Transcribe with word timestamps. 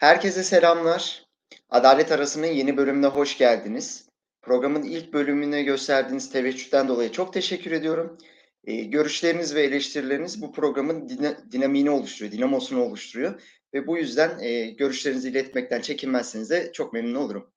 Herkese 0.00 0.42
selamlar. 0.42 1.26
Adalet 1.70 2.12
Arası'nın 2.12 2.46
yeni 2.46 2.76
bölümüne 2.76 3.06
hoş 3.06 3.38
geldiniz. 3.38 4.08
Programın 4.42 4.82
ilk 4.82 5.12
bölümüne 5.12 5.62
gösterdiğiniz 5.62 6.32
teveccühten 6.32 6.88
dolayı 6.88 7.12
çok 7.12 7.32
teşekkür 7.32 7.72
ediyorum. 7.72 8.18
Ee, 8.64 8.74
görüşleriniz 8.74 9.54
ve 9.54 9.62
eleştirileriniz 9.62 10.42
bu 10.42 10.52
programın 10.52 11.08
dina- 11.08 11.52
dinamiğini 11.52 11.90
oluşturuyor, 11.90 12.32
dinamosunu 12.32 12.82
oluşturuyor. 12.82 13.42
Ve 13.74 13.86
bu 13.86 13.98
yüzden 13.98 14.38
e, 14.38 14.70
görüşlerinizi 14.70 15.28
iletmekten 15.28 15.80
çekinmezseniz 15.80 16.50
de 16.50 16.72
çok 16.72 16.92
memnun 16.92 17.14
olurum. 17.14 17.50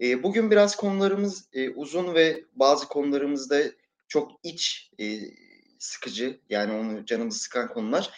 E, 0.00 0.22
bugün 0.22 0.50
biraz 0.50 0.76
konularımız 0.76 1.48
e, 1.52 1.70
uzun 1.70 2.14
ve 2.14 2.44
bazı 2.52 2.88
konularımızda 2.88 3.62
çok 4.08 4.30
iç 4.42 4.90
e, 5.00 5.18
sıkıcı, 5.78 6.40
yani 6.50 6.72
onu 6.72 7.06
canımızı 7.06 7.38
sıkan 7.38 7.68
konular. 7.68 8.10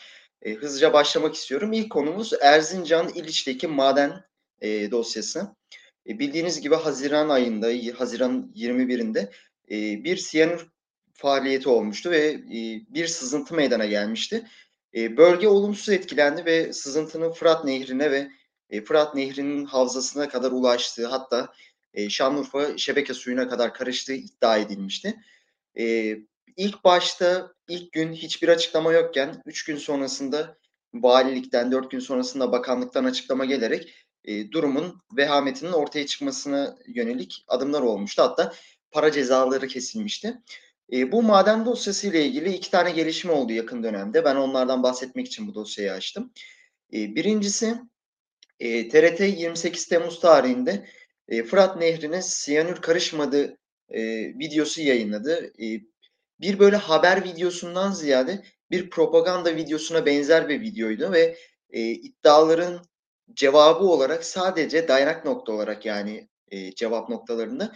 E, 0.42 0.54
hızlıca 0.54 0.92
başlamak 0.92 1.34
istiyorum. 1.34 1.72
İlk 1.72 1.90
konumuz 1.90 2.32
Erzincan 2.40 3.08
İliç'teki 3.08 3.66
maden 3.66 4.24
e, 4.60 4.90
dosyası. 4.90 5.56
E, 6.08 6.18
bildiğiniz 6.18 6.60
gibi 6.60 6.74
Haziran 6.74 7.28
ayında, 7.28 7.98
Haziran 7.98 8.52
21'inde 8.54 9.30
e, 9.70 10.04
bir 10.04 10.16
siyanür 10.16 10.66
faaliyeti 11.12 11.68
olmuştu 11.68 12.10
ve 12.10 12.27
e, 12.28 12.60
bir 12.88 13.06
sızıntı 13.06 13.54
meydana 13.54 13.86
gelmişti. 13.86 14.46
E, 14.94 15.16
bölge 15.16 15.48
olumsuz 15.48 15.88
etkilendi 15.88 16.44
ve 16.44 16.72
sızıntının 16.72 17.32
Fırat 17.32 17.64
Nehri'ne 17.64 18.10
ve 18.10 18.28
e, 18.70 18.84
Fırat 18.84 19.14
Nehri'nin 19.14 19.64
havzasına 19.64 20.28
kadar 20.28 20.52
ulaştığı 20.52 21.06
hatta 21.06 21.52
e, 21.94 22.10
Şanlıurfa 22.10 22.78
şebeke 22.78 23.14
suyuna 23.14 23.48
kadar 23.48 23.74
karıştığı 23.74 24.14
iddia 24.14 24.58
edilmişti. 24.58 25.14
E, 25.78 26.16
ilk 26.56 26.84
başta 26.84 27.52
ilk 27.68 27.92
gün 27.92 28.12
hiçbir 28.12 28.48
açıklama 28.48 28.92
yokken 28.92 29.42
3 29.46 29.64
gün 29.64 29.76
sonrasında 29.76 30.56
valilikten 30.94 31.72
4 31.72 31.90
gün 31.90 32.00
sonrasında 32.00 32.52
bakanlıktan 32.52 33.04
açıklama 33.04 33.44
gelerek 33.44 33.94
e, 34.24 34.50
durumun 34.50 35.00
vehametinin 35.16 35.72
ortaya 35.72 36.06
çıkmasına 36.06 36.77
yönelik 36.86 37.44
adımlar 37.48 37.82
olmuştu. 37.82 38.22
Hatta 38.22 38.52
para 38.90 39.12
cezaları 39.12 39.66
kesilmişti. 39.66 40.34
E, 40.92 41.12
bu 41.12 41.22
maden 41.22 41.66
dosyası 41.66 42.06
ile 42.06 42.24
ilgili 42.24 42.52
iki 42.52 42.70
tane 42.70 42.90
gelişme 42.90 43.32
oldu 43.32 43.52
yakın 43.52 43.82
dönemde. 43.82 44.24
Ben 44.24 44.36
onlardan 44.36 44.82
bahsetmek 44.82 45.27
için 45.27 45.48
bu 45.48 45.54
dosyayı 45.54 45.92
açtım. 45.92 46.32
E, 46.92 47.14
birincisi 47.14 47.74
e, 48.60 48.88
TRT 48.88 49.20
28 49.20 49.88
Temmuz 49.88 50.20
tarihinde 50.20 50.86
e, 51.28 51.42
Fırat 51.42 51.77
Nehri'ne 51.77 52.22
siyanür 52.22 52.77
karışmadı 52.77 53.56
e, 53.88 54.00
videosu 54.38 54.82
yayınladı. 54.82 55.52
E, 55.62 55.80
bir 56.41 56.59
böyle 56.59 56.77
haber 56.77 57.25
videosundan 57.25 57.92
ziyade 57.92 58.42
bir 58.70 58.91
propaganda 58.91 59.56
videosuna 59.56 60.06
benzer 60.06 60.48
bir 60.48 60.61
videoydu 60.61 61.12
ve 61.12 61.37
e, 61.70 61.81
iddiaların 61.91 62.81
cevabı 63.34 63.84
olarak 63.84 64.25
sadece 64.25 64.89
dayanak 64.89 65.25
nokta 65.25 65.53
olarak 65.53 65.87
yani 65.87 66.29
e, 66.48 66.75
cevap 66.75 67.09
noktalarında 67.09 67.73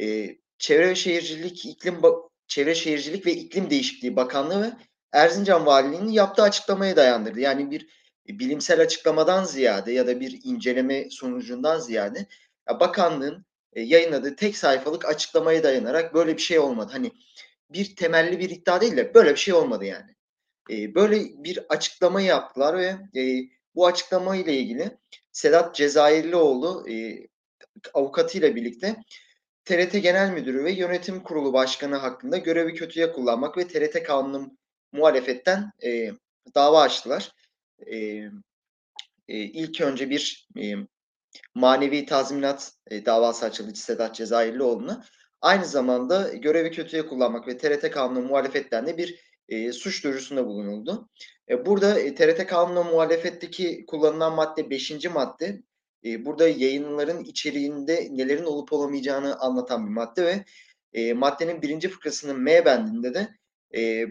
e, 0.00 0.36
Çevre 0.58 0.88
ve 0.88 0.94
Şehircilik 0.94 1.66
iklim 1.66 2.02
Çevre 2.48 2.74
Şehircilik 2.74 3.26
ve 3.26 3.32
İklim 3.32 3.70
Değişikliği 3.70 4.16
Bakanlığı 4.16 4.62
ve 4.62 4.72
Erzincan 5.12 5.66
Valiliği'nin 5.66 6.12
yaptığı 6.12 6.42
açıklamaya 6.42 6.96
dayandırdı. 6.96 7.40
Yani 7.40 7.70
bir 7.70 7.86
bilimsel 8.28 8.80
açıklamadan 8.80 9.44
ziyade 9.44 9.92
ya 9.92 10.06
da 10.06 10.20
bir 10.20 10.40
inceleme 10.44 11.10
sonucundan 11.10 11.78
ziyade 11.78 12.26
ya 12.68 12.80
bakanlığın 12.80 13.44
e, 13.72 13.82
yayınladığı 13.82 14.36
tek 14.36 14.56
sayfalık 14.56 15.04
açıklamaya 15.04 15.62
dayanarak 15.62 16.14
böyle 16.14 16.36
bir 16.36 16.42
şey 16.42 16.58
olmadı. 16.58 16.92
Hani 16.92 17.12
bir 17.70 17.96
temelli 17.96 18.38
bir 18.38 18.50
iddia 18.50 18.80
değil 18.80 18.96
de 18.96 19.14
böyle 19.14 19.30
bir 19.30 19.38
şey 19.38 19.54
olmadı 19.54 19.84
yani. 19.84 20.14
E, 20.70 20.94
böyle 20.94 21.44
bir 21.44 21.66
açıklama 21.68 22.20
yaptılar 22.20 22.78
ve 22.78 23.20
e, 23.20 23.42
bu 23.74 23.86
açıklama 23.86 24.36
ile 24.36 24.54
ilgili 24.54 24.98
Sedat 25.32 25.74
Cezayirlioğlu 25.74 26.90
e, 26.90 27.26
avukatıyla 27.94 28.56
birlikte 28.56 28.96
TRT 29.64 29.92
Genel 29.92 30.30
Müdürü 30.30 30.64
ve 30.64 30.72
Yönetim 30.72 31.22
Kurulu 31.22 31.52
Başkanı 31.52 31.96
hakkında 31.96 32.36
görevi 32.38 32.74
kötüye 32.74 33.12
kullanmak 33.12 33.56
ve 33.56 33.68
TRT 33.68 34.02
kanunu 34.02 34.56
muhalefetten 34.92 35.72
e, 35.84 36.10
dava 36.54 36.82
açtılar. 36.82 37.32
E, 37.86 37.96
e, 39.28 39.38
ilk 39.38 39.80
önce 39.80 40.10
bir 40.10 40.48
e, 40.58 40.74
manevi 41.54 42.06
tazminat 42.06 42.72
e, 42.90 43.06
davası 43.06 43.46
açıldı 43.46 43.74
Sedat 43.74 44.14
Cezayirlioğlu'na. 44.14 45.04
Aynı 45.40 45.64
zamanda 45.64 46.34
görevi 46.34 46.70
kötüye 46.70 47.06
kullanmak 47.06 47.48
ve 47.48 47.58
TRT 47.58 47.90
kanunu 47.90 48.22
muhalefetten 48.22 48.86
de 48.86 48.98
bir 48.98 49.20
e, 49.48 49.72
suç 49.72 50.04
duyurusunda 50.04 50.46
bulunuldu. 50.46 51.08
E, 51.48 51.66
burada 51.66 52.00
e, 52.00 52.14
TRT 52.14 52.46
kanunu 52.46 52.84
muhalefetteki 52.84 53.86
kullanılan 53.86 54.34
madde 54.34 54.70
5. 54.70 55.04
madde 55.04 55.62
e, 56.04 56.24
burada 56.24 56.48
yayınların 56.48 57.24
içeriğinde 57.24 58.08
nelerin 58.10 58.44
olup 58.44 58.72
olamayacağını 58.72 59.38
anlatan 59.38 59.86
bir 59.86 59.92
madde 59.92 60.24
ve 60.24 60.44
e, 60.92 61.12
maddenin 61.12 61.62
birinci 61.62 61.88
fıkrasının 61.88 62.40
M 62.40 62.64
bendinde 62.64 63.14
de 63.14 63.28
e, 63.76 64.06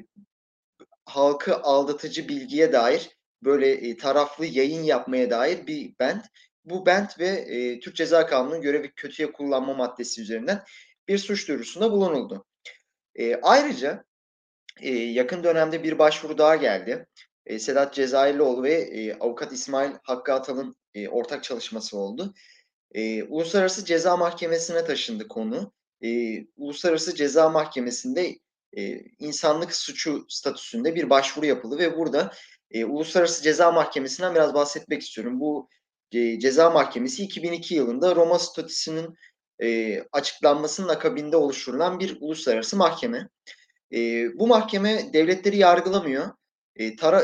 halkı 1.05 1.55
aldatıcı 1.57 2.27
bilgiye 2.29 2.73
dair 2.73 3.09
böyle 3.43 3.71
e, 3.71 3.97
taraflı 3.97 4.45
yayın 4.45 4.83
yapmaya 4.83 5.29
dair 5.29 5.67
bir 5.67 5.93
bent. 5.99 6.25
Bu 6.65 6.85
bent 6.85 7.19
ve 7.19 7.27
e, 7.27 7.79
Türk 7.79 7.95
Ceza 7.95 8.25
Kanunu'nun 8.25 8.61
görevi 8.61 8.91
kötüye 8.91 9.31
kullanma 9.31 9.73
maddesi 9.73 10.21
üzerinden 10.21 10.63
bir 11.09 11.17
suç 11.17 11.47
duyurusunda 11.47 11.91
bulunuldu. 11.91 12.45
E, 13.15 13.35
ayrıca 13.35 14.03
e, 14.81 14.91
yakın 14.91 15.43
dönemde 15.43 15.83
bir 15.83 15.99
başvuru 15.99 16.37
daha 16.37 16.55
geldi. 16.55 17.07
E, 17.45 17.59
Sedat 17.59 17.93
Cezayirlioğlu 17.93 18.63
ve 18.63 18.73
e, 18.73 19.13
avukat 19.13 19.53
İsmail 19.53 19.91
Hakkı 20.03 20.33
Atal'ın 20.33 20.75
e, 20.93 21.09
ortak 21.09 21.43
çalışması 21.43 21.97
oldu. 21.97 22.33
E, 22.91 23.23
Uluslararası 23.23 23.85
Ceza 23.85 24.17
Mahkemesi'ne 24.17 24.85
taşındı 24.85 25.27
konu. 25.27 25.73
E, 26.03 26.39
Uluslararası 26.57 27.15
Ceza 27.15 27.49
Mahkemesi'nde 27.49 28.39
e, 28.77 28.99
insanlık 29.19 29.75
suçu 29.75 30.25
statüsünde 30.29 30.95
bir 30.95 31.09
başvuru 31.09 31.45
yapıldı 31.45 31.77
ve 31.77 31.97
burada 31.97 32.33
e, 32.71 32.85
Uluslararası 32.85 33.43
Ceza 33.43 33.71
Mahkemesi'nden 33.71 34.35
biraz 34.35 34.53
bahsetmek 34.53 35.01
istiyorum. 35.01 35.39
Bu 35.39 35.69
e, 36.11 36.39
Ceza 36.39 36.69
Mahkemesi 36.69 37.23
2002 37.23 37.75
yılında 37.75 38.15
Roma 38.15 38.39
statüsünün 38.39 39.15
e, 39.63 39.99
açıklanmasının 40.11 40.87
akabinde 40.87 41.37
oluşturulan 41.37 41.99
bir 41.99 42.17
uluslararası 42.21 42.77
mahkeme. 42.77 43.29
E, 43.93 43.97
bu 44.39 44.47
mahkeme 44.47 45.13
devletleri 45.13 45.57
yargılamıyor. 45.57 46.29
E, 46.75 46.95
tara 46.95 47.23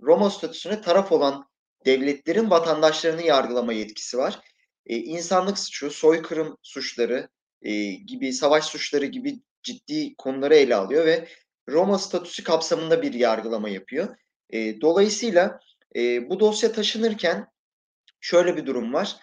Roma 0.00 0.30
statüsüne 0.30 0.80
taraf 0.80 1.12
olan 1.12 1.48
devletlerin 1.86 2.50
vatandaşlarını 2.50 3.22
yargılama 3.22 3.72
yetkisi 3.72 4.18
var. 4.18 4.40
E, 4.86 4.96
insanlık 4.96 5.58
suçu, 5.58 5.90
soykırım 5.90 6.56
suçları 6.62 7.28
e, 7.62 7.90
gibi, 7.90 8.32
savaş 8.32 8.64
suçları 8.64 9.06
gibi 9.06 9.40
ciddi 9.62 10.14
konuları 10.16 10.54
ele 10.54 10.74
alıyor 10.74 11.06
ve 11.06 11.28
Roma 11.68 11.98
statüsü 11.98 12.44
kapsamında 12.44 13.02
bir 13.02 13.14
yargılama 13.14 13.68
yapıyor. 13.68 14.16
E, 14.50 14.80
dolayısıyla 14.80 15.60
e, 15.96 16.30
bu 16.30 16.40
dosya 16.40 16.72
taşınırken 16.72 17.46
şöyle 18.20 18.56
bir 18.56 18.66
durum 18.66 18.92
var. 18.92 19.16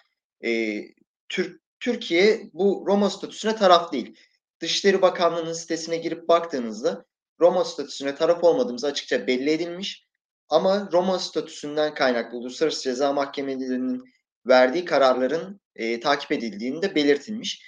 E, 0.44 0.82
Türk 1.28 1.63
Türkiye 1.84 2.50
bu 2.52 2.84
Roma 2.86 3.10
statüsüne 3.10 3.56
taraf 3.56 3.92
değil. 3.92 4.16
Dışişleri 4.60 5.02
Bakanlığı'nın 5.02 5.52
sitesine 5.52 5.96
girip 5.96 6.28
baktığınızda 6.28 7.04
Roma 7.40 7.64
statüsüne 7.64 8.14
taraf 8.14 8.44
olmadığımız 8.44 8.84
açıkça 8.84 9.26
belli 9.26 9.50
edilmiş. 9.50 10.06
Ama 10.48 10.88
Roma 10.92 11.18
statüsünden 11.18 11.94
kaynaklı 11.94 12.38
Uluslararası 12.38 12.82
Ceza 12.82 13.12
Mahkemelerinin 13.12 14.04
verdiği 14.46 14.84
kararların 14.84 15.60
e, 15.76 16.00
takip 16.00 16.32
edildiğini 16.32 16.82
de 16.82 16.94
belirtilmiş. 16.94 17.62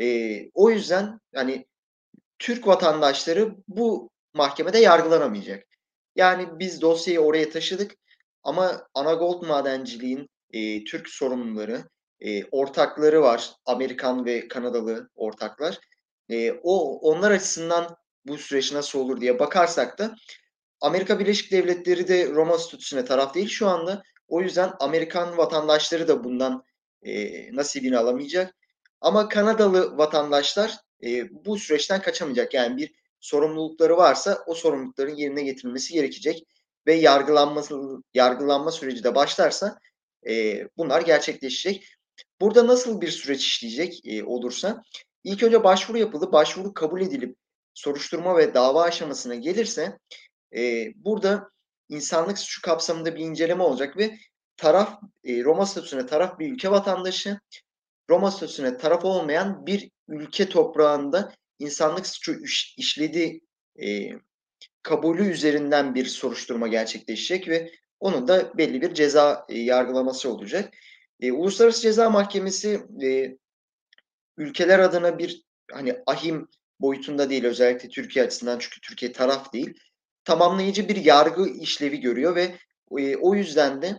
E, 0.00 0.40
o 0.54 0.70
yüzden 0.70 1.20
hani 1.34 1.66
Türk 2.38 2.66
vatandaşları 2.66 3.56
bu 3.68 4.10
mahkemede 4.34 4.78
yargılanamayacak. 4.78 5.66
Yani 6.16 6.48
biz 6.58 6.80
dosyayı 6.80 7.20
oraya 7.20 7.50
taşıdık 7.50 7.94
ama 8.42 8.86
Anagold 8.94 9.46
madenciliğin 9.46 10.28
e, 10.52 10.84
Türk 10.84 11.08
sorumluları, 11.08 11.84
e, 12.20 12.44
ortakları 12.44 13.22
var. 13.22 13.50
Amerikan 13.66 14.24
ve 14.24 14.48
Kanadalı 14.48 15.10
ortaklar. 15.14 15.78
E, 16.28 16.52
o 16.52 16.98
onlar 16.98 17.30
açısından 17.30 17.96
bu 18.26 18.38
süreç 18.38 18.72
nasıl 18.72 18.98
olur 18.98 19.20
diye 19.20 19.38
bakarsak 19.38 19.98
da 19.98 20.14
Amerika 20.80 21.18
Birleşik 21.18 21.52
Devletleri 21.52 22.08
de 22.08 22.30
Roma 22.30 22.58
statüsüne 22.58 23.04
taraf 23.04 23.34
değil 23.34 23.48
şu 23.48 23.68
anda. 23.68 24.02
O 24.28 24.40
yüzden 24.40 24.72
Amerikan 24.80 25.36
vatandaşları 25.36 26.08
da 26.08 26.24
bundan 26.24 26.64
e, 27.02 27.12
nasibini 27.56 27.98
alamayacak. 27.98 28.54
Ama 29.00 29.28
Kanadalı 29.28 29.98
vatandaşlar 29.98 30.78
e, 31.04 31.30
bu 31.44 31.58
süreçten 31.58 32.02
kaçamayacak. 32.02 32.54
Yani 32.54 32.76
bir 32.76 32.94
sorumlulukları 33.20 33.96
varsa 33.96 34.44
o 34.46 34.54
sorumlulukların 34.54 35.16
yerine 35.16 35.42
getirilmesi 35.42 35.94
gerekecek 35.94 36.46
ve 36.86 36.94
yargılanması 36.94 38.02
yargılanma 38.14 38.70
süreci 38.70 39.04
de 39.04 39.14
başlarsa 39.14 39.78
e, 40.28 40.64
bunlar 40.76 41.00
gerçekleşecek. 41.00 41.99
Burada 42.40 42.66
nasıl 42.66 43.00
bir 43.00 43.10
süreç 43.10 43.46
işleyecek 43.46 44.06
e, 44.06 44.24
olursa 44.24 44.82
ilk 45.24 45.42
önce 45.42 45.64
başvuru 45.64 45.98
yapılıp 45.98 46.32
başvuru 46.32 46.74
kabul 46.74 47.00
edilip 47.00 47.36
soruşturma 47.74 48.36
ve 48.36 48.54
dava 48.54 48.82
aşamasına 48.82 49.34
gelirse 49.34 49.98
e, 50.56 50.92
burada 50.96 51.50
insanlık 51.88 52.38
suçu 52.38 52.62
kapsamında 52.62 53.14
bir 53.14 53.20
inceleme 53.20 53.62
olacak 53.62 53.96
ve 53.96 54.18
taraf 54.56 55.00
e, 55.24 55.44
Roma 55.44 55.66
statüsüne 55.66 56.06
taraf 56.06 56.38
bir 56.38 56.52
ülke 56.52 56.70
vatandaşı, 56.70 57.40
Roma 58.10 58.30
statüsüne 58.30 58.76
taraf 58.76 59.04
olmayan 59.04 59.66
bir 59.66 59.90
ülke 60.08 60.48
toprağında 60.48 61.32
insanlık 61.58 62.06
suçu 62.06 62.44
iş, 62.44 62.74
işledi 62.78 63.40
e, 63.82 64.10
kabulü 64.82 65.30
üzerinden 65.30 65.94
bir 65.94 66.06
soruşturma 66.06 66.68
gerçekleşecek 66.68 67.48
ve 67.48 67.72
onun 68.00 68.28
da 68.28 68.58
belli 68.58 68.82
bir 68.82 68.94
ceza 68.94 69.46
e, 69.48 69.58
yargılaması 69.58 70.32
olacak. 70.32 70.74
E, 71.20 71.32
Uluslararası 71.32 71.82
Ceza 71.82 72.10
Mahkemesi 72.10 72.80
e, 73.02 73.36
ülkeler 74.36 74.78
adına 74.78 75.18
bir 75.18 75.42
hani 75.72 76.02
ahim 76.06 76.48
boyutunda 76.80 77.30
değil 77.30 77.44
özellikle 77.44 77.88
Türkiye 77.88 78.24
açısından 78.24 78.58
çünkü 78.58 78.80
Türkiye 78.80 79.12
taraf 79.12 79.52
değil 79.52 79.74
tamamlayıcı 80.24 80.88
bir 80.88 80.96
yargı 80.96 81.48
işlevi 81.48 82.00
görüyor 82.00 82.34
ve 82.34 82.56
e, 82.98 83.16
o 83.16 83.34
yüzden 83.34 83.82
de 83.82 83.98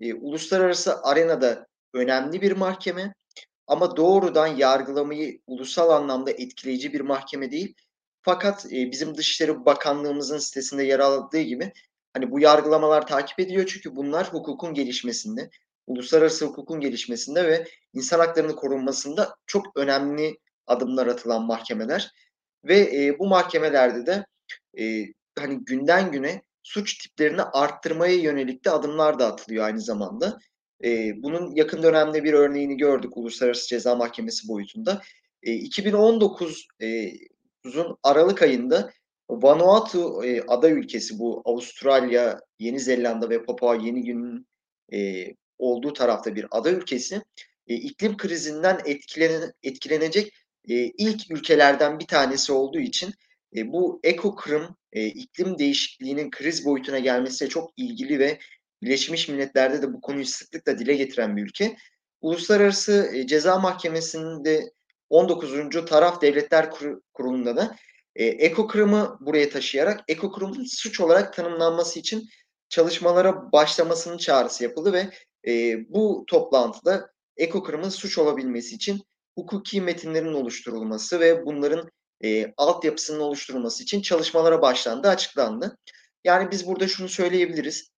e, 0.00 0.14
uluslararası 0.14 1.02
arenada 1.02 1.66
önemli 1.94 2.42
bir 2.42 2.52
mahkeme 2.52 3.14
ama 3.66 3.96
doğrudan 3.96 4.46
yargılamayı 4.46 5.40
ulusal 5.46 5.90
anlamda 5.90 6.30
etkileyici 6.30 6.92
bir 6.92 7.00
mahkeme 7.00 7.50
değil. 7.50 7.74
Fakat 8.22 8.66
e, 8.66 8.90
bizim 8.90 9.16
Dışişleri 9.16 9.64
Bakanlığımızın 9.64 10.38
sitesinde 10.38 10.84
yer 10.84 10.98
aldığı 10.98 11.40
gibi 11.40 11.72
hani 12.12 12.30
bu 12.30 12.40
yargılamalar 12.40 13.06
takip 13.06 13.40
ediliyor 13.40 13.66
çünkü 13.66 13.96
bunlar 13.96 14.32
hukukun 14.32 14.74
gelişmesinde, 14.74 15.50
uluslararası 15.86 16.46
hukukun 16.46 16.80
gelişmesinde 16.80 17.48
ve 17.48 17.66
insan 17.92 18.18
haklarının 18.18 18.56
korunmasında 18.56 19.34
çok 19.46 19.76
önemli 19.76 20.38
adımlar 20.66 21.06
atılan 21.06 21.42
mahkemeler 21.42 22.10
ve 22.64 22.78
e, 22.78 23.18
bu 23.18 23.26
mahkemelerde 23.26 24.06
de 24.06 24.26
e, 24.82 25.06
hani 25.38 25.64
günden 25.64 26.12
güne 26.12 26.42
suç 26.62 26.98
tiplerini 26.98 27.42
arttırmaya 27.42 28.14
yönelik 28.14 28.64
de 28.64 28.70
adımlar 28.70 29.18
da 29.18 29.26
atılıyor 29.26 29.64
aynı 29.64 29.80
zamanda. 29.80 30.38
E, 30.84 31.22
bunun 31.22 31.54
yakın 31.54 31.82
dönemde 31.82 32.24
bir 32.24 32.32
örneğini 32.32 32.76
gördük 32.76 33.16
Uluslararası 33.16 33.68
Ceza 33.68 33.94
Mahkemesi 33.94 34.48
boyutunda. 34.48 35.00
E, 35.42 35.52
2019'un 35.52 36.86
e, 36.86 37.12
Aralık 38.02 38.42
ayında 38.42 38.90
Vanuatu 39.30 40.24
e, 40.24 40.42
ada 40.48 40.70
ülkesi 40.70 41.18
bu 41.18 41.42
Avustralya, 41.44 42.40
Yeni 42.58 42.80
Zelanda 42.80 43.30
ve 43.30 43.44
Papua 43.44 43.74
Yeni 43.74 44.04
Gün'ün 44.04 44.46
e, 44.92 45.26
olduğu 45.60 45.92
tarafta 45.92 46.34
bir 46.34 46.46
ada 46.50 46.70
ülkesi 46.70 47.22
e, 47.66 47.74
iklim 47.74 48.16
krizinden 48.16 48.80
etkilene, 48.84 49.52
etkilenecek 49.62 50.32
e, 50.68 50.74
ilk 50.74 51.30
ülkelerden 51.30 51.98
bir 51.98 52.06
tanesi 52.06 52.52
olduğu 52.52 52.78
için 52.78 53.14
e, 53.56 53.72
bu 53.72 54.00
ekokırım 54.02 54.76
e, 54.92 55.06
iklim 55.06 55.58
değişikliğinin 55.58 56.30
kriz 56.30 56.64
boyutuna 56.64 56.98
gelmesiyle 56.98 57.50
çok 57.50 57.70
ilgili 57.76 58.18
ve 58.18 58.38
Birleşmiş 58.82 59.28
Milletler'de 59.28 59.82
de 59.82 59.92
bu 59.92 60.00
konuyu 60.00 60.26
sıklıkla 60.26 60.78
dile 60.78 60.94
getiren 60.94 61.36
bir 61.36 61.42
ülke. 61.42 61.76
Uluslararası 62.20 63.10
e, 63.14 63.26
Ceza 63.26 63.58
Mahkemesi'nde 63.58 64.72
19. 65.10 65.84
Taraf 65.86 66.22
Devletler 66.22 66.70
Kurulu'nda 67.14 67.56
da 67.56 67.76
e, 68.16 68.24
ekokırımı 68.24 69.18
buraya 69.20 69.50
taşıyarak 69.50 70.04
ekokırımın 70.08 70.64
suç 70.64 71.00
olarak 71.00 71.32
tanımlanması 71.32 71.98
için 71.98 72.28
çalışmalara 72.68 73.52
başlamasının 73.52 74.18
çağrısı 74.18 74.64
yapıldı 74.64 74.92
ve 74.92 75.10
e, 75.46 75.84
bu 75.94 76.24
toplantıda 76.26 77.10
ekokırımın 77.36 77.88
suç 77.88 78.18
olabilmesi 78.18 78.74
için 78.74 79.02
hukuki 79.38 79.80
metinlerin 79.80 80.32
oluşturulması 80.32 81.20
ve 81.20 81.46
bunların 81.46 81.90
e, 82.24 82.52
altyapısının 82.56 83.20
oluşturulması 83.20 83.82
için 83.82 84.02
çalışmalara 84.02 84.62
başlandı, 84.62 85.08
açıklandı. 85.08 85.76
Yani 86.24 86.50
biz 86.50 86.66
burada 86.66 86.88
şunu 86.88 87.08
söyleyebiliriz. 87.08 87.90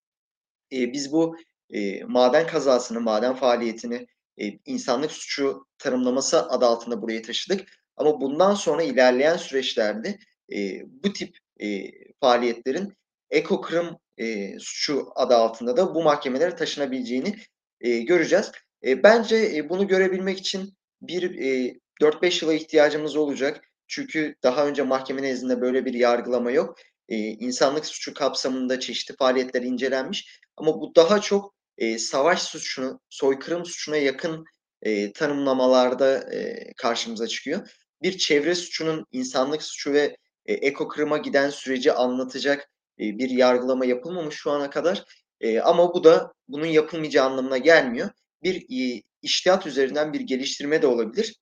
E, 0.73 0.93
biz 0.93 1.12
bu 1.12 1.37
e, 1.71 2.05
maden 2.05 2.47
kazasını, 2.47 3.00
maden 3.00 3.35
faaliyetini 3.35 4.06
e, 4.41 4.59
insanlık 4.67 5.12
suçu 5.12 5.67
tanımlaması 5.79 6.49
adı 6.49 6.67
altında 6.67 7.03
buraya 7.03 7.23
taşıdık. 7.23 7.69
Ama 7.97 8.21
bundan 8.21 8.55
sonra 8.55 8.83
ilerleyen 8.83 9.37
süreçlerde 9.37 10.19
e, 10.53 10.83
bu 11.05 11.12
tip 11.12 11.39
e, 11.61 11.91
faaliyetlerin 12.21 12.93
ekokırım 13.32 13.99
e, 14.19 14.58
suçu 14.58 15.08
adı 15.14 15.34
altında 15.34 15.76
da 15.76 15.94
bu 15.94 16.02
mahkemelere 16.02 16.56
taşınabileceğini 16.56 17.37
e, 17.81 17.99
göreceğiz. 17.99 18.52
E, 18.84 19.02
bence 19.02 19.52
e, 19.56 19.69
bunu 19.69 19.88
görebilmek 19.88 20.38
için 20.38 20.75
bir 21.02 21.38
e, 21.38 21.76
4-5 22.00 22.44
yıla 22.44 22.55
ihtiyacımız 22.55 23.17
olacak. 23.17 23.64
Çünkü 23.87 24.34
daha 24.43 24.67
önce 24.67 24.82
mahkeme 24.82 25.23
nezdinde 25.23 25.61
böyle 25.61 25.84
bir 25.84 25.94
yargılama 25.94 26.50
yok. 26.50 26.79
E, 27.08 27.17
insanlık 27.17 27.87
suçu 27.87 28.14
kapsamında 28.14 28.81
çeşitli 28.81 29.17
faaliyetler 29.17 29.62
incelenmiş. 29.62 30.40
Ama 30.56 30.81
bu 30.81 30.94
daha 30.94 31.20
çok 31.20 31.55
e, 31.79 31.99
savaş 31.99 32.43
suçunu, 32.43 33.00
soykırım 33.11 33.67
suçuna 33.67 33.96
yakın 33.96 34.44
e, 34.82 35.12
tanımlamalarda 35.12 36.34
e, 36.34 36.73
karşımıza 36.76 37.26
çıkıyor. 37.26 37.69
Bir 38.02 38.19
çevre 38.19 38.55
suçunun 38.55 39.06
insanlık 39.12 39.62
suçu 39.62 39.93
ve 39.93 40.17
e, 40.46 40.52
ekokırıma 40.55 41.19
giden 41.19 41.50
süreci 41.50 41.93
anlatacak 41.93 42.69
e, 43.03 43.19
bir 43.19 43.31
yargılama 43.31 43.85
yapılmamış 43.85 44.35
şu 44.35 44.51
ana 44.51 44.71
kadar. 44.71 45.05
E, 45.41 45.61
ama 45.61 45.95
bu 45.95 46.05
da 46.05 46.33
bunun 46.49 46.67
yapılmayacağı 46.67 47.27
anlamına 47.27 47.59
gelmiyor. 47.59 48.11
Bir 48.43 48.57
e, 48.57 49.03
iştihat 49.23 49.67
üzerinden 49.67 50.13
bir 50.13 50.21
geliştirme 50.21 50.83
de 50.83 50.87
olabilir. 50.87 51.37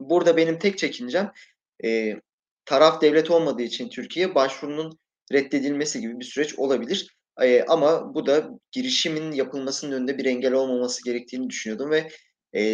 Burada 0.00 0.36
benim 0.36 0.58
tek 0.58 0.78
çekincem 0.78 1.32
e, 1.84 2.16
taraf 2.64 3.00
devlet 3.00 3.30
olmadığı 3.30 3.62
için 3.62 3.88
Türkiye 3.88 4.34
başvurunun 4.34 4.98
reddedilmesi 5.32 6.00
gibi 6.00 6.20
bir 6.20 6.24
süreç 6.24 6.58
olabilir. 6.58 7.16
Ama 7.68 8.14
bu 8.14 8.26
da 8.26 8.50
girişimin 8.72 9.32
yapılmasının 9.32 9.92
önünde 9.92 10.18
bir 10.18 10.24
engel 10.24 10.52
olmaması 10.52 11.04
gerektiğini 11.04 11.50
düşünüyordum 11.50 11.90
ve 11.90 12.10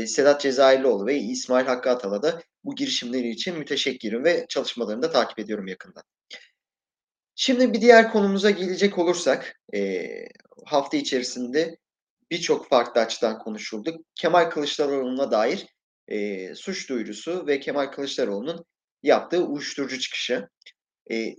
Sedat 0.06 0.40
Cezayirlioğlu 0.40 1.06
ve 1.06 1.18
İsmail 1.18 1.66
Hakkı 1.66 1.90
Atal'a 1.90 2.22
da 2.22 2.42
bu 2.64 2.74
girişimleri 2.74 3.28
için 3.28 3.58
müteşekkirim 3.58 4.24
ve 4.24 4.46
çalışmalarını 4.48 5.02
da 5.02 5.10
takip 5.10 5.38
ediyorum 5.38 5.66
yakından. 5.66 6.02
Şimdi 7.42 7.72
bir 7.72 7.80
diğer 7.80 8.12
konumuza 8.12 8.50
gelecek 8.50 8.98
olursak 8.98 9.60
e, 9.74 10.08
hafta 10.66 10.96
içerisinde 10.96 11.78
birçok 12.30 12.68
farklı 12.68 13.00
açıdan 13.00 13.38
konuşulduk. 13.38 14.04
Kemal 14.14 14.50
Kılıçdaroğlu'na 14.50 15.30
dair 15.30 15.66
e, 16.08 16.54
suç 16.54 16.88
duyurusu 16.88 17.46
ve 17.46 17.60
Kemal 17.60 17.86
Kılıçdaroğlu'nun 17.86 18.64
yaptığı 19.02 19.44
uyuşturucu 19.44 19.98
çıkışı. 19.98 20.48
E, 21.10 21.34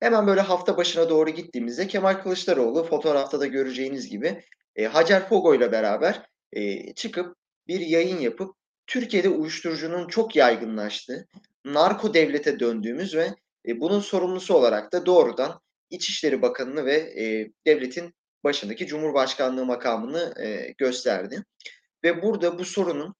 hemen 0.00 0.26
böyle 0.26 0.40
hafta 0.40 0.76
başına 0.76 1.08
doğru 1.10 1.30
gittiğimizde 1.30 1.86
Kemal 1.86 2.14
Kılıçdaroğlu 2.14 2.84
fotoğrafta 2.84 3.40
da 3.40 3.46
göreceğiniz 3.46 4.08
gibi 4.08 4.44
e, 4.76 4.84
Hacer 4.84 5.28
Fogo 5.28 5.54
ile 5.54 5.72
beraber 5.72 6.22
e, 6.52 6.94
çıkıp 6.94 7.36
bir 7.68 7.80
yayın 7.80 8.18
yapıp 8.18 8.54
Türkiye'de 8.86 9.28
uyuşturucunun 9.28 10.08
çok 10.08 10.36
yaygınlaştığı, 10.36 11.28
narko 11.64 12.14
devlete 12.14 12.60
döndüğümüz 12.60 13.16
ve 13.16 13.34
e, 13.68 13.80
bunun 13.80 14.00
sorumlusu 14.00 14.54
olarak 14.54 14.92
da 14.92 15.06
doğrudan 15.06 15.60
İçişleri 15.90 16.42
Bakanı'nı 16.42 16.84
ve 16.84 16.94
e, 16.94 17.52
devletin 17.66 18.14
başındaki 18.44 18.86
Cumhurbaşkanlığı 18.86 19.66
makamını 19.66 20.34
e, 20.42 20.74
gösterdi. 20.78 21.44
Ve 22.04 22.22
burada 22.22 22.58
bu 22.58 22.64
sorunun 22.64 23.14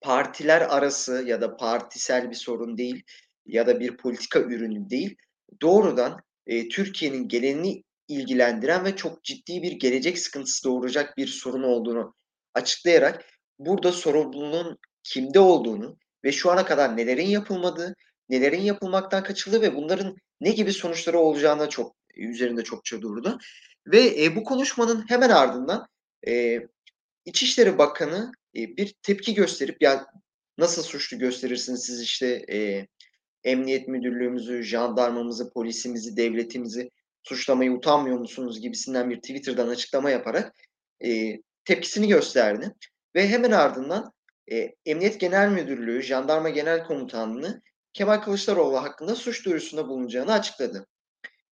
partiler 0.00 0.60
arası 0.60 1.24
ya 1.26 1.40
da 1.40 1.56
partisel 1.56 2.30
bir 2.30 2.36
sorun 2.36 2.78
değil 2.78 3.02
ya 3.46 3.66
da 3.66 3.80
bir 3.80 3.96
politika 3.96 4.40
ürünü 4.40 4.90
değil. 4.90 5.16
Doğrudan 5.62 6.20
e, 6.46 6.68
Türkiye'nin 6.68 7.28
gelenini 7.28 7.84
ilgilendiren 8.08 8.84
ve 8.84 8.96
çok 8.96 9.24
ciddi 9.24 9.62
bir 9.62 9.72
gelecek 9.72 10.18
sıkıntısı 10.18 10.64
doğuracak 10.64 11.16
bir 11.16 11.26
sorun 11.26 11.62
olduğunu 11.62 12.14
açıklayarak 12.54 13.24
burada 13.58 13.92
sorumluluğun 13.92 14.78
kimde 15.02 15.40
olduğunu 15.40 15.98
ve 16.24 16.32
şu 16.32 16.50
ana 16.50 16.66
kadar 16.66 16.96
nelerin 16.96 17.26
yapılmadığı, 17.26 17.94
nelerin 18.28 18.60
yapılmaktan 18.60 19.22
kaçıldığı 19.22 19.62
ve 19.62 19.74
bunların 19.74 20.16
ne 20.40 20.50
gibi 20.50 20.72
sonuçları 20.72 21.18
olacağına 21.18 21.68
çok 21.68 21.96
üzerinde 22.16 22.64
çokça 22.64 23.02
durdu. 23.02 23.38
Ve 23.86 24.24
e, 24.24 24.36
bu 24.36 24.44
konuşmanın 24.44 25.04
hemen 25.08 25.30
ardından 25.30 25.86
e, 26.28 26.60
İçişleri 27.24 27.78
Bakanı 27.78 28.32
e, 28.56 28.76
bir 28.76 28.94
tepki 29.02 29.34
gösterip 29.34 29.82
ya 29.82 30.06
nasıl 30.58 30.82
suçlu 30.82 31.18
gösterirsiniz 31.18 31.82
siz 31.82 32.02
işte 32.02 32.44
e, 32.52 32.86
emniyet 33.44 33.88
müdürlüğümüzü, 33.88 34.62
jandarmamızı, 34.62 35.52
polisimizi, 35.52 36.16
devletimizi 36.16 36.90
suçlamayı 37.22 37.72
utanmıyor 37.72 38.18
musunuz 38.18 38.60
gibisinden 38.60 39.10
bir 39.10 39.16
Twitter'dan 39.16 39.68
açıklama 39.68 40.10
yaparak 40.10 40.54
e, 41.04 41.40
tepkisini 41.64 42.08
gösterdi. 42.08 42.74
Ve 43.14 43.28
hemen 43.28 43.50
ardından 43.50 44.12
e, 44.52 44.74
Emniyet 44.86 45.20
Genel 45.20 45.48
Müdürlüğü, 45.48 46.02
Jandarma 46.02 46.48
Genel 46.48 46.84
Komutanlığı 46.84 47.62
Kemal 47.94 48.20
Kılıçdaroğlu 48.20 48.82
hakkında 48.82 49.14
suç 49.14 49.44
duyurusunda 49.44 49.88
bulunacağını 49.88 50.32
açıkladı. 50.32 50.86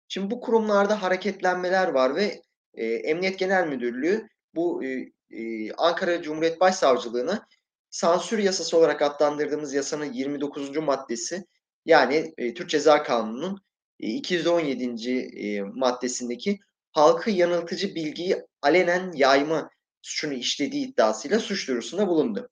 Şimdi 0.09 0.31
bu 0.31 0.41
kurumlarda 0.41 1.03
hareketlenmeler 1.03 1.89
var 1.89 2.17
ve 2.17 2.43
e, 2.75 2.87
Emniyet 2.87 3.39
Genel 3.39 3.67
Müdürlüğü 3.69 4.29
bu 4.55 4.85
e, 4.85 5.13
e, 5.31 5.73
Ankara 5.73 6.23
Cumhuriyet 6.23 6.61
Başsavcılığına 6.61 7.47
sansür 7.91 8.39
yasası 8.39 8.77
olarak 8.77 9.03
adlandırdığımız 9.03 9.75
yasanın 9.75 10.13
29. 10.13 10.77
maddesi 10.77 11.45
yani 11.87 12.35
e, 12.39 12.55
Türk 12.55 12.71
Ceza 12.71 13.03
Kanunu'nun 13.03 13.61
e, 14.01 14.09
217. 14.09 15.19
E, 15.19 15.61
maddesindeki 15.61 16.59
halkı 16.93 17.31
yanıltıcı 17.31 17.95
bilgiyi 17.95 18.37
alenen 18.63 19.13
yayma 19.13 19.71
suçunu 20.03 20.35
işlediği 20.35 20.89
iddiasıyla 20.89 21.39
suç 21.39 21.69
duyurusunda 21.69 22.09
bulundu. 22.09 22.49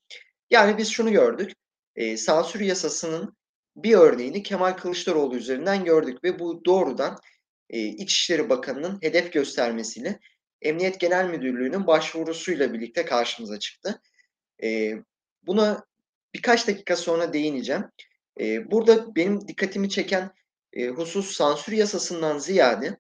Yani 0.51 0.79
biz 0.79 0.89
şunu 0.89 1.13
gördük. 1.13 1.53
E, 1.97 2.17
sansür 2.17 2.61
yasasının 2.61 3.40
bir 3.77 3.95
örneğini 3.95 4.43
Kemal 4.43 4.73
Kılıçdaroğlu 4.73 5.37
üzerinden 5.37 5.85
gördük 5.85 6.25
ve 6.25 6.39
bu 6.39 6.65
doğrudan 6.65 7.19
e, 7.71 7.81
İçişleri 7.81 8.49
Bakanı'nın 8.49 8.99
hedef 9.03 9.33
göstermesiyle 9.33 10.21
Emniyet 10.63 11.01
Genel 11.01 11.31
Müdürlüğü'nün 11.31 11.87
başvurusuyla 11.87 12.73
birlikte 12.73 13.05
karşımıza 13.05 13.59
çıktı. 13.59 14.01
E, 14.63 14.93
buna 15.43 15.85
birkaç 16.35 16.69
dakika 16.69 16.97
sonra 16.97 17.33
değineceğim. 17.33 17.85
E, 18.41 18.71
burada 18.71 19.17
benim 19.17 19.49
dikkatimi 19.49 19.91
çeken 19.91 20.31
e, 20.73 20.89
husus 20.89 21.37
sansür 21.37 21.73
yasasından 21.73 22.39
ziyade 22.39 22.99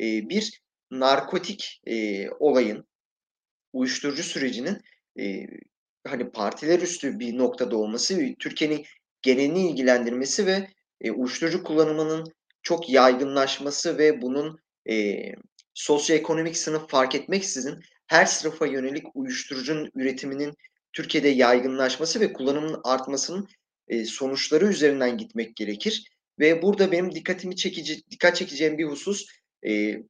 e, 0.00 0.28
bir 0.28 0.62
narkotik 0.90 1.82
e, 1.86 2.28
olayın, 2.30 2.86
uyuşturucu 3.72 4.22
sürecinin 4.22 4.82
e, 5.18 5.46
hani 6.06 6.30
partiler 6.30 6.80
üstü 6.80 7.18
bir 7.18 7.38
noktada 7.38 7.76
olması, 7.76 8.34
Türkiye'nin 8.38 8.86
genelini 9.24 9.70
ilgilendirmesi 9.70 10.46
ve 10.46 10.68
e, 11.00 11.10
uyuşturucu 11.10 11.62
kullanımının 11.62 12.32
çok 12.62 12.88
yaygınlaşması 12.88 13.98
ve 13.98 14.22
bunun 14.22 14.58
e, 14.90 15.16
sosyoekonomik 15.74 16.56
sınıf 16.56 16.90
fark 16.90 17.14
etmeksizin 17.14 17.80
her 18.06 18.26
sınıfa 18.26 18.66
yönelik 18.66 19.04
uyuşturucunun 19.14 19.90
üretiminin 19.94 20.54
Türkiye'de 20.92 21.28
yaygınlaşması 21.28 22.20
ve 22.20 22.32
kullanımın 22.32 22.80
artmasının 22.84 23.48
e, 23.88 24.04
sonuçları 24.04 24.66
üzerinden 24.66 25.18
gitmek 25.18 25.56
gerekir. 25.56 26.10
Ve 26.38 26.62
burada 26.62 26.92
benim 26.92 27.14
dikkatimi 27.14 27.56
çekici, 27.56 28.02
dikkat 28.10 28.36
çekeceğim 28.36 28.78
bir 28.78 28.84
husus 28.84 29.26
e, 29.66 30.02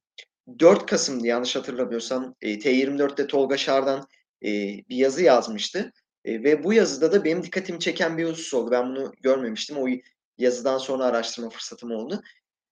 4 0.59 0.85
Kasım'dı 0.85 1.27
yanlış 1.27 1.55
hatırlamıyorsam 1.55 2.35
e, 2.41 2.53
T24'te 2.53 3.27
Tolga 3.27 3.57
Şardan 3.57 4.07
e, 4.43 4.49
bir 4.89 4.95
yazı 4.95 5.23
yazmıştı. 5.23 5.91
E, 6.25 6.43
ve 6.43 6.63
bu 6.63 6.73
yazıda 6.73 7.11
da 7.11 7.23
benim 7.25 7.43
dikkatimi 7.43 7.79
çeken 7.79 8.17
bir 8.17 8.25
husus 8.25 8.53
oldu. 8.53 8.71
Ben 8.71 8.89
bunu 8.89 9.13
görmemiştim. 9.21 9.77
O 9.77 9.87
yazıdan 10.37 10.77
sonra 10.77 11.05
araştırma 11.05 11.49
fırsatım 11.49 11.91
oldu. 11.91 12.23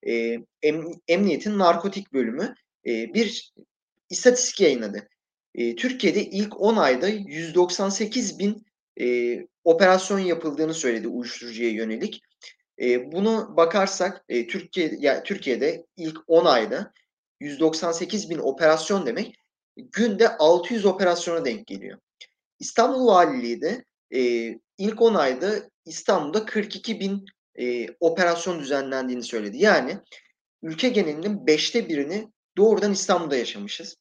E, 0.08 0.38
em, 0.62 0.86
Emniyetin 1.08 1.60
narkotik 1.60 2.14
bölümü 2.14 2.56
e, 2.86 3.14
bir 3.14 3.54
istatistik 4.10 4.62
yayınladı. 4.62 5.10
E, 5.56 5.76
Türkiye'de 5.76 6.26
ilk 6.26 6.62
10 6.62 6.78
ayda 6.78 7.08
198 7.08 8.40
bin 8.40 8.66
e, 9.02 9.38
operasyon 9.64 10.20
yapıldığını 10.20 10.74
söyledi 10.74 11.08
uyuşturucuya 11.08 11.70
yönelik. 11.70 12.22
E, 12.82 13.12
bunu 13.12 13.54
bakarsak 13.58 14.26
e, 14.30 14.48
Türkiye 14.48 14.98
yani 15.00 15.24
Türkiye'de 15.24 15.86
ilk 15.98 16.20
10 16.28 16.46
ayda 16.46 16.94
198 17.40 18.30
bin 18.30 18.38
operasyon 18.38 19.06
demek 19.06 19.36
günde 19.78 20.38
600 20.38 20.86
operasyona 20.86 21.46
denk 21.46 21.68
geliyor. 21.68 22.00
İstanbul 22.64 23.08
Valiliği 23.08 23.62
de 23.62 23.84
e, 24.16 24.20
ilk 24.78 25.02
10 25.02 25.16
ayda 25.16 25.70
İstanbul'da 25.86 26.46
42 26.46 27.00
bin 27.00 27.26
e, 27.60 27.88
operasyon 28.00 28.60
düzenlendiğini 28.60 29.24
söyledi. 29.24 29.58
Yani 29.58 29.98
ülke 30.62 30.90
genelinin 30.90 31.48
beşte 31.48 31.90
birini 31.90 32.32
doğrudan 32.58 32.92
İstanbul'da 32.92 33.36
yaşamışız. 33.36 33.96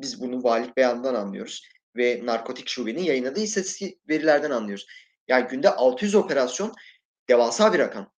Biz 0.00 0.20
bunu 0.20 0.44
valilik 0.44 0.76
beyanından 0.76 1.14
anlıyoruz 1.14 1.68
ve 1.96 2.20
narkotik 2.24 2.68
şubenin 2.68 3.02
yayınladığı 3.02 3.40
istatistik 3.40 4.08
verilerden 4.08 4.50
anlıyoruz. 4.50 4.86
Yani 5.28 5.48
günde 5.48 5.70
600 5.70 6.14
operasyon 6.14 6.72
devasa 7.28 7.72
bir 7.72 7.78
rakam. 7.78 8.12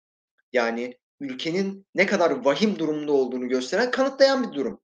Yani 0.52 0.98
ülkenin 1.20 1.86
ne 1.94 2.06
kadar 2.06 2.44
vahim 2.44 2.78
durumda 2.78 3.12
olduğunu 3.12 3.48
gösteren, 3.48 3.90
kanıtlayan 3.90 4.48
bir 4.50 4.56
durum. 4.56 4.80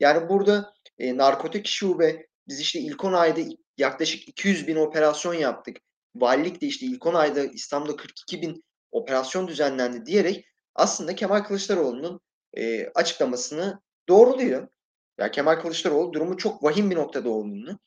Yani 0.00 0.28
burada 0.28 0.74
e, 0.98 1.16
narkotik 1.16 1.66
şube 1.66 2.26
biz 2.48 2.60
işte 2.60 2.80
ilk 2.80 3.04
10 3.04 3.12
ayda 3.12 3.40
yaklaşık 3.78 4.28
200 4.28 4.66
bin 4.66 4.76
operasyon 4.76 5.34
yaptık. 5.34 5.76
Valilik 6.14 6.60
de 6.60 6.66
işte 6.66 6.86
ilk 6.86 7.06
10 7.06 7.14
ayda 7.14 7.44
İstanbul'da 7.44 7.96
42 7.96 8.42
bin 8.42 8.64
operasyon 8.92 9.48
düzenlendi 9.48 10.06
diyerek 10.06 10.46
aslında 10.74 11.14
Kemal 11.14 11.40
Kılıçdaroğlu'nun 11.40 12.20
e, 12.54 12.86
açıklamasını 12.86 13.80
doğruluyor. 14.08 14.68
Ya 15.18 15.30
Kemal 15.30 15.60
Kılıçdaroğlu 15.60 16.12
durumu 16.12 16.36
çok 16.36 16.64
vahim 16.64 16.90
bir 16.90 16.96
noktada 16.96 17.30
olduğunu, 17.30 17.78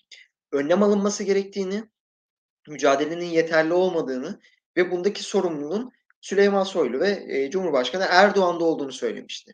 önlem 0.52 0.84
alınması 0.84 1.24
gerektiğini, 1.24 1.84
mücadelenin 2.68 3.26
yeterli 3.26 3.74
olmadığını 3.74 4.40
ve 4.78 4.92
bundaki 4.92 5.24
sorumluluğun 5.24 5.92
Süleyman 6.22 6.64
Soylu 6.64 7.00
ve 7.00 7.26
e, 7.28 7.52
Cumhurbaşkanı 7.52 8.06
Erdoğan'da 8.10 8.64
olduğunu 8.64 8.92
söylemişti. 8.92 9.54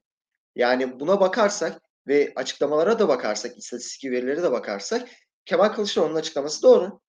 Yani 0.55 0.99
buna 0.99 1.19
bakarsak 1.19 1.81
ve 2.07 2.33
açıklamalara 2.35 2.99
da 2.99 3.07
bakarsak, 3.07 3.57
istatistik 3.57 4.11
verilere 4.11 4.43
de 4.43 4.51
bakarsak 4.51 5.09
Kemal 5.45 5.69
Kılıçdaroğlu'nun 5.69 6.15
açıklaması 6.15 6.63
doğru. 6.63 6.99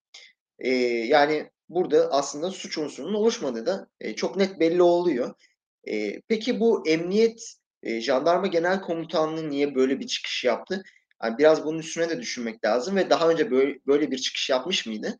E, 0.59 0.71
yani 0.89 1.51
burada 1.69 2.13
aslında 2.13 2.51
suç 2.51 2.79
unsurunun 2.79 3.15
oluşmadığı 3.15 3.67
da 3.67 3.89
e, 4.01 4.15
çok 4.15 4.37
net 4.37 4.61
belli 4.61 4.83
oluyor. 4.83 5.35
E, 5.89 6.21
peki 6.21 6.61
bu 6.61 6.89
emniyet 6.89 7.55
e, 7.83 8.01
Jandarma 8.01 8.47
Genel 8.47 8.81
Komutanlığı 8.81 9.51
niye 9.51 9.75
böyle 9.75 10.01
bir 10.01 10.07
çıkış 10.07 10.45
yaptı? 10.45 10.83
Yani 11.23 11.39
biraz 11.39 11.65
bunun 11.65 11.79
üstüne 11.79 12.09
de 12.09 12.21
düşünmek 12.21 12.65
lazım 12.65 12.97
ve 12.97 13.11
daha 13.11 13.29
önce 13.29 13.51
böyle, 13.51 13.79
böyle 13.87 14.11
bir 14.11 14.19
çıkış 14.19 14.51
yapmış 14.51 14.87
mıydı? 14.87 15.19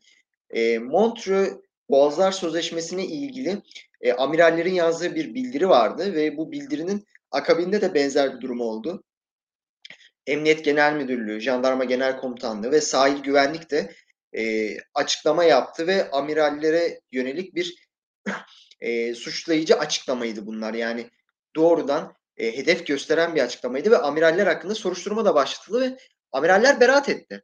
E, 0.49 0.79
Montreux 0.79 1.53
Boğazlar 1.89 2.31
Sözleşmesi'ne 2.31 3.05
ilgili 3.05 3.61
e, 4.01 4.13
amirallerin 4.13 4.73
yazdığı 4.73 5.15
bir 5.15 5.33
bildiri 5.33 5.69
vardı 5.69 6.13
ve 6.13 6.37
bu 6.37 6.51
bildirinin 6.51 7.05
akabinde 7.31 7.81
de 7.81 7.93
benzer 7.93 8.35
bir 8.35 8.41
durum 8.41 8.61
oldu. 8.61 9.03
Emniyet 10.27 10.65
Genel 10.65 10.93
Müdürlüğü, 10.93 11.41
Jandarma 11.41 11.83
Genel 11.83 12.17
Komutanlığı 12.17 12.71
ve 12.71 12.81
Sahil 12.81 13.23
Güvenlik 13.23 13.71
de 13.71 13.95
e, 14.37 14.73
açıklama 14.93 15.43
yaptı 15.43 15.87
ve 15.87 16.11
amirallere 16.11 17.01
yönelik 17.11 17.55
bir 17.55 17.87
e, 18.81 19.15
suçlayıcı 19.15 19.75
açıklamaydı 19.79 20.45
bunlar. 20.45 20.73
Yani 20.73 21.09
doğrudan 21.55 22.13
e, 22.37 22.57
hedef 22.57 22.87
gösteren 22.87 23.35
bir 23.35 23.41
açıklamaydı 23.41 23.91
ve 23.91 23.97
amiraller 23.97 24.47
hakkında 24.47 24.75
soruşturma 24.75 25.25
da 25.25 25.35
başlatıldı 25.35 25.81
ve 25.81 25.97
amiraller 26.31 26.79
beraat 26.79 27.09
etti. 27.09 27.43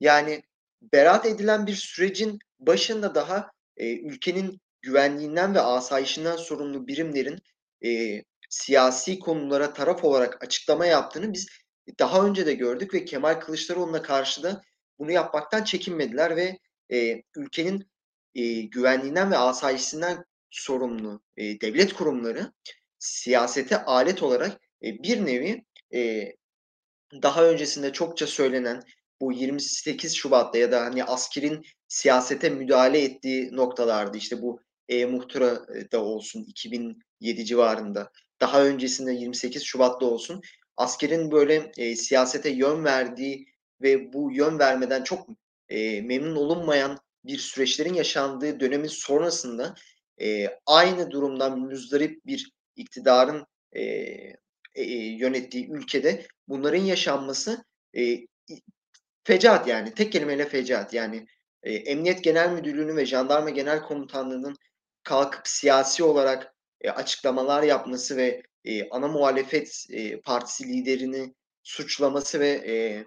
Yani 0.00 0.42
beraat 0.82 1.26
edilen 1.26 1.66
bir 1.66 1.74
sürecin 1.74 2.38
başında 2.58 3.14
daha 3.14 3.50
e, 3.76 3.98
ülkenin 3.98 4.60
güvenliğinden 4.82 5.54
ve 5.54 5.60
asayişinden 5.60 6.36
sorumlu 6.36 6.86
birimlerin 6.86 7.38
e, 7.84 8.22
siyasi 8.50 9.18
konulara 9.18 9.72
taraf 9.72 10.04
olarak 10.04 10.44
açıklama 10.44 10.86
yaptığını 10.86 11.32
biz 11.32 11.48
daha 11.98 12.26
önce 12.26 12.46
de 12.46 12.54
gördük 12.54 12.94
ve 12.94 13.04
Kemal 13.04 13.34
Kılıçdaroğlu'na 13.34 14.02
karşı 14.02 14.42
da 14.42 14.62
bunu 14.98 15.12
yapmaktan 15.12 15.64
çekinmediler 15.64 16.36
ve 16.36 16.58
e, 16.92 17.22
ülkenin 17.36 17.90
e, 18.34 18.62
güvenliğinden 18.62 19.30
ve 19.30 19.38
asayişinden 19.38 20.24
sorumlu 20.50 21.22
e, 21.36 21.60
devlet 21.60 21.92
kurumları 21.92 22.52
siyasete 22.98 23.84
alet 23.84 24.22
olarak 24.22 24.60
e, 24.82 25.02
bir 25.02 25.26
nevi 25.26 25.64
e, 25.94 26.32
daha 27.22 27.44
öncesinde 27.44 27.92
çokça 27.92 28.26
söylenen 28.26 28.82
bu 29.20 29.32
28 29.32 30.16
Şubat'ta 30.16 30.58
ya 30.58 30.72
da 30.72 30.80
hani 30.80 31.04
askerin 31.04 31.66
siyasete 31.88 32.50
müdahale 32.50 33.02
ettiği 33.02 33.56
noktalardı. 33.56 34.16
İşte 34.16 34.42
bu 34.42 34.60
e, 34.88 35.06
muhtıra 35.06 35.66
da 35.92 36.04
olsun 36.04 36.44
2007 36.48 37.44
civarında. 37.44 38.10
Daha 38.40 38.64
öncesinde 38.64 39.12
28 39.12 39.62
Şubat'ta 39.62 40.06
olsun 40.06 40.42
askerin 40.76 41.30
böyle 41.30 41.72
e, 41.76 41.96
siyasete 41.96 42.50
yön 42.50 42.84
verdiği 42.84 43.46
ve 43.82 44.12
bu 44.12 44.32
yön 44.32 44.58
vermeden 44.58 45.02
çok 45.02 45.28
e, 45.68 46.02
memnun 46.02 46.36
olunmayan 46.36 46.98
bir 47.24 47.38
süreçlerin 47.38 47.94
yaşandığı 47.94 48.60
dönemin 48.60 48.88
sonrasında 48.88 49.74
e, 50.20 50.58
aynı 50.66 51.10
durumdan 51.10 51.60
müzdarip 51.60 52.26
bir 52.26 52.52
iktidarın 52.76 53.46
e, 53.72 53.82
e, 54.74 54.82
yönettiği 54.94 55.70
ülkede 55.70 56.26
bunların 56.48 56.82
yaşanması 56.82 57.64
e, 57.96 58.26
fecaat 59.24 59.68
yani 59.68 59.94
tek 59.94 60.12
kelimeyle 60.12 60.48
fecaat 60.48 60.94
yani 60.94 61.26
e, 61.62 61.74
Emniyet 61.74 62.24
Genel 62.24 62.50
Müdürlüğü'nün 62.50 62.96
ve 62.96 63.06
Jandarma 63.06 63.50
Genel 63.50 63.82
Komutanlığı'nın 63.82 64.56
kalkıp 65.02 65.48
siyasi 65.48 66.04
olarak 66.04 66.54
e, 66.80 66.90
açıklamalar 66.90 67.62
yapması 67.62 68.16
ve 68.16 68.42
e, 68.64 68.88
ana 68.88 69.08
muhalefet 69.08 69.86
e, 69.90 70.20
partisi 70.20 70.68
liderini 70.68 71.34
suçlaması 71.62 72.40
ve 72.40 72.48
e, 72.48 73.04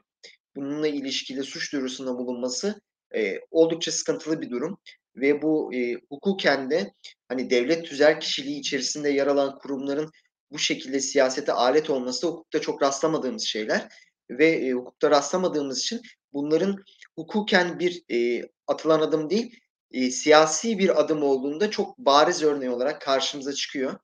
bununla 0.55 0.87
ilişkili 0.87 1.43
suç 1.43 1.73
duyurusunda 1.73 2.17
bulunması 2.17 2.81
e, 3.15 3.39
oldukça 3.51 3.91
sıkıntılı 3.91 4.41
bir 4.41 4.49
durum 4.49 4.77
ve 5.15 5.41
bu 5.41 5.73
e, 5.73 5.95
hukuken 6.09 6.69
de 6.69 6.93
hani 7.27 7.49
devlet 7.49 7.85
tüzel 7.85 8.19
kişiliği 8.19 8.59
içerisinde 8.59 9.09
yer 9.09 9.27
alan 9.27 9.57
kurumların 9.59 10.11
bu 10.51 10.59
şekilde 10.59 10.99
siyasete 10.99 11.51
alet 11.51 11.89
olması 11.89 12.27
da 12.27 12.31
hukukta 12.31 12.61
çok 12.61 12.81
rastlamadığımız 12.81 13.43
şeyler 13.43 13.87
ve 14.29 14.47
e, 14.47 14.71
hukukta 14.71 15.11
rastlamadığımız 15.11 15.79
için 15.79 16.01
bunların 16.33 16.83
hukuken 17.15 17.79
bir 17.79 18.03
e, 18.11 18.49
atılan 18.67 18.99
adım 18.99 19.29
değil 19.29 19.59
e, 19.91 20.11
siyasi 20.11 20.79
bir 20.79 20.99
adım 20.99 21.23
olduğunda 21.23 21.71
çok 21.71 21.97
bariz 21.97 22.43
örneği 22.43 22.69
olarak 22.69 23.01
karşımıza 23.01 23.53
çıkıyor. 23.53 23.99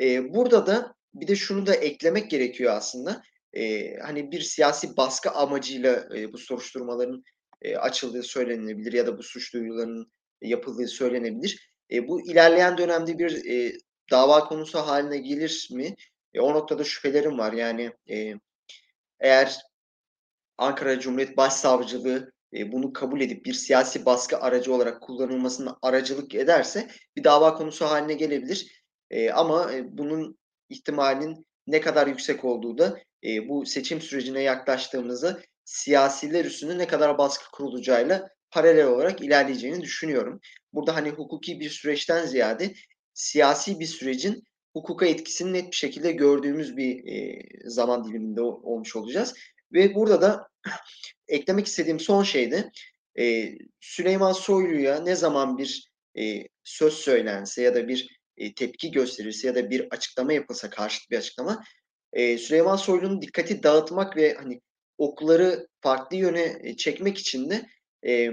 E, 0.00 0.34
burada 0.34 0.66
da 0.66 0.94
bir 1.14 1.28
de 1.28 1.36
şunu 1.36 1.66
da 1.66 1.74
eklemek 1.74 2.30
gerekiyor 2.30 2.72
aslında. 2.76 3.22
eee, 3.54 3.98
hani, 4.04 4.30
bir 4.32 4.40
siyasi 4.40 4.96
baskı 4.96 5.30
amacıyla, 5.30 6.08
eee, 6.14 6.32
bu 6.32 6.38
soruşturmaların, 6.38 7.24
eee, 7.64 7.76
açıldığı 7.76 8.22
söylenebilir 8.22 8.92
ya 8.92 9.06
da 9.06 9.18
bu 9.18 9.22
suç 9.22 9.54
duyurularının 9.54 10.12
yapıldığı 10.42 10.86
söylenebilir. 10.88 11.70
Eee, 11.90 12.08
bu 12.08 12.30
ilerleyen 12.30 12.78
dönemde 12.78 13.18
bir, 13.18 13.30
eee, 13.44 13.72
dava 14.10 14.44
konusu 14.44 14.78
hâline 14.78 15.18
gelir 15.18 15.68
mi? 15.72 15.94
Eee, 16.34 16.40
o 16.40 16.54
noktada 16.54 16.84
şüphelerim 16.84 17.38
var. 17.38 17.52
Yani, 17.52 17.90
eee, 18.06 18.38
eğer 19.20 19.58
Ankara 20.58 21.00
Cumhuriyet 21.00 21.36
Başsavcılığı, 21.36 22.32
eee, 22.52 22.72
bunu 22.72 22.92
kabul 22.92 23.20
edip 23.20 23.44
bir 23.44 23.52
siyasi 23.54 24.06
baskı 24.06 24.36
aracı 24.38 24.74
olarak 24.74 25.02
kullanılmasına 25.02 25.78
aracılık 25.82 26.34
ederse 26.34 26.88
bir 27.16 27.24
dava 27.24 27.54
konusu 27.54 27.84
hâline 27.86 28.14
gelebilir. 28.14 28.81
Eee, 29.12 29.30
ama, 29.30 29.70
bunun 29.84 30.38
ihtimalinin 30.68 31.46
ne 31.66 31.80
kadar 31.80 32.06
yüksek 32.06 32.44
olduğu 32.44 32.78
da, 32.78 32.98
eee, 33.22 33.48
bu 33.48 33.66
seçim 33.66 34.00
sürecine 34.00 34.42
yaklaştığımızda 34.42 35.40
siyasiler 35.64 36.44
üstünde 36.44 36.78
ne 36.78 36.86
kadar 36.86 37.18
baskı 37.18 37.50
kurulacağıyla 37.52 38.28
paralel 38.50 38.86
olarak 38.86 39.20
ilerleyeceğini 39.22 39.82
düşünüyorum. 39.82 40.40
Burada, 40.72 40.96
hani, 40.96 41.10
hukuki 41.10 41.60
bir 41.60 41.70
süreçten 41.70 42.26
ziyade 42.26 42.74
siyasi 43.14 43.80
bir 43.80 43.86
sürecin 43.86 44.44
hukuka 44.74 45.06
etkisini 45.06 45.52
net 45.52 45.70
bir 45.72 45.76
şekilde 45.76 46.12
gördüğümüz 46.12 46.76
bir, 46.76 47.04
eee, 47.04 47.42
zaman 47.66 48.04
diliminde 48.04 48.42
olmuş 48.42 48.96
olacağız 48.96 49.34
ve 49.72 49.94
burada 49.94 50.22
da 50.22 50.48
eklemek 51.28 51.66
istediğim 51.66 52.00
son 52.00 52.22
şey 52.22 52.50
de, 52.50 52.70
eee, 53.16 53.58
Süleyman 53.80 54.32
Soylu'ya 54.32 55.00
ne 55.00 55.16
zaman 55.16 55.58
bir, 55.58 55.90
eee, 56.14 56.48
söz 56.64 56.94
söylense 56.94 57.62
ya 57.62 57.74
da 57.74 57.88
bir, 57.88 58.21
eee, 58.36 58.54
tepki 58.54 58.90
gösterilse 58.90 59.48
ya 59.48 59.54
da 59.54 59.70
bir 59.70 59.88
açıklama 59.90 60.32
yapılsa, 60.32 60.70
karşıt 60.70 61.10
bir 61.10 61.18
açıklama, 61.18 61.64
eee, 62.16 62.38
Süleyman 62.38 62.76
Soylu'nun 62.76 63.22
dikkati 63.22 63.62
dağıtmak 63.62 64.16
ve, 64.16 64.34
hani, 64.34 64.60
okları 64.98 65.68
farklı 65.80 66.16
yöne, 66.16 66.60
eee, 66.64 66.76
çekmek 66.76 67.18
için 67.18 67.50
de, 67.50 67.66
eee, 68.04 68.32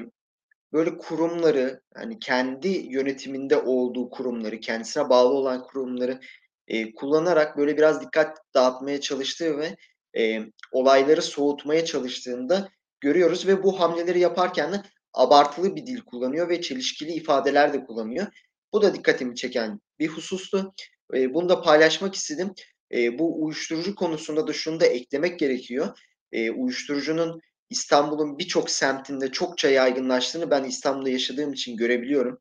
böyle 0.74 0.98
kurumları, 0.98 1.82
hani, 1.96 2.20
kendi 2.20 2.68
yönetiminde 2.70 3.58
olduğu 3.58 4.10
kurumları, 4.10 4.60
kendisine 4.60 5.10
bağlı 5.10 5.30
olan 5.34 5.64
kurumları, 5.64 6.20
eee, 6.68 6.94
kullanarak 6.96 7.58
böyle 7.58 7.78
biraz 7.78 8.02
dikkat 8.02 8.38
dağıtmaya 8.56 9.02
çalıştığı 9.02 9.58
ve, 9.60 9.76
eee, 10.16 10.46
olayları 10.72 11.22
soğutmaya 11.22 11.86
çalıştığını 11.86 12.50
da 12.50 12.70
görüyoruz 13.02 13.48
ve 13.48 13.64
bu 13.64 13.80
hamleleri 13.80 14.20
yaparken 14.20 14.74
de 14.74 14.84
abartılı 15.14 15.76
bir 15.76 15.86
dil 15.88 16.02
kullanıyor 16.02 16.50
ve 16.50 16.62
çelişkili 16.62 17.12
ifadeler 17.14 17.74
de 17.74 17.86
kullanıyor. 17.86 18.28
Bu 18.74 18.82
da 18.82 18.94
dikkatimi 18.94 19.36
çeken 19.36 19.80
bir 20.00 20.08
husustu. 20.08 20.74
Eee, 21.14 21.34
bunu 21.34 21.50
da 21.50 21.62
paylaşmak 21.62 22.16
istedim. 22.16 22.54
Eee, 22.92 23.20
bu 23.20 23.44
uyuşturucu 23.44 23.96
konusunda 23.96 24.48
da 24.48 24.54
şunu 24.54 24.80
da 24.80 24.86
eklemek 24.86 25.40
gerekiyor. 25.40 26.00
Eee, 26.32 26.52
uyuşturucunun 26.52 27.40
İstanbul'un 27.70 28.38
birçok 28.40 28.70
semtinde 28.70 29.32
çokça 29.32 29.70
yaygınlaştığını 29.70 30.52
ben 30.52 30.64
İstanbul'da 30.64 31.10
yaşadığım 31.10 31.54
için 31.54 31.78
görebiliyorum 31.78 32.40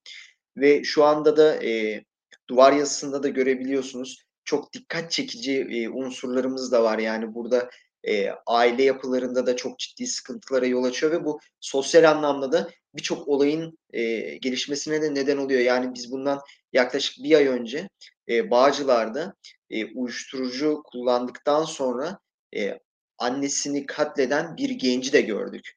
ve 0.57 0.85
şu 0.85 1.05
anda 1.05 1.37
da, 1.37 1.63
eee, 1.63 2.05
duvar 2.51 2.73
yazısında 2.73 3.23
da 3.23 3.29
görebiliyorsunuz. 3.29 4.25
Çok 4.45 4.73
dikkat 4.73 5.11
çekici, 5.13 5.53
eee, 5.71 5.89
unsurlarımız 5.89 6.73
da 6.73 6.83
var. 6.85 6.99
Yani 6.99 7.35
burada, 7.35 7.71
eee, 8.05 8.35
aile 8.47 8.83
yapılarında 8.85 9.47
da 9.47 9.57
çok 9.57 9.79
ciddi 9.79 10.07
sıkıntılara 10.07 10.67
yol 10.67 10.85
açıyor 10.85 11.13
ve 11.13 11.25
bu 11.25 11.41
sosyal 11.61 12.11
anlamda 12.11 12.53
da 12.53 12.71
birçok 12.97 13.28
olayın, 13.28 13.78
eee, 13.92 14.37
gelişmesine 14.38 15.02
de 15.02 15.14
neden 15.14 15.37
oluyor. 15.37 15.61
Yani 15.61 15.95
biz 15.95 16.12
bundan 16.12 16.40
yaklaşık 16.73 17.25
1 17.25 17.37
ay 17.37 17.47
önce, 17.49 17.88
eee, 18.28 18.50
Bağcılar'da, 18.50 19.35
eee, 19.70 19.90
uyuşturucu 19.94 20.83
kullandıktan 20.85 21.64
sonra, 21.64 22.18
eee, 22.53 22.81
annesini 23.18 23.87
katleden 23.87 24.57
bir 24.57 24.70
genci 24.70 25.12
de 25.12 25.20
gördük. 25.20 25.72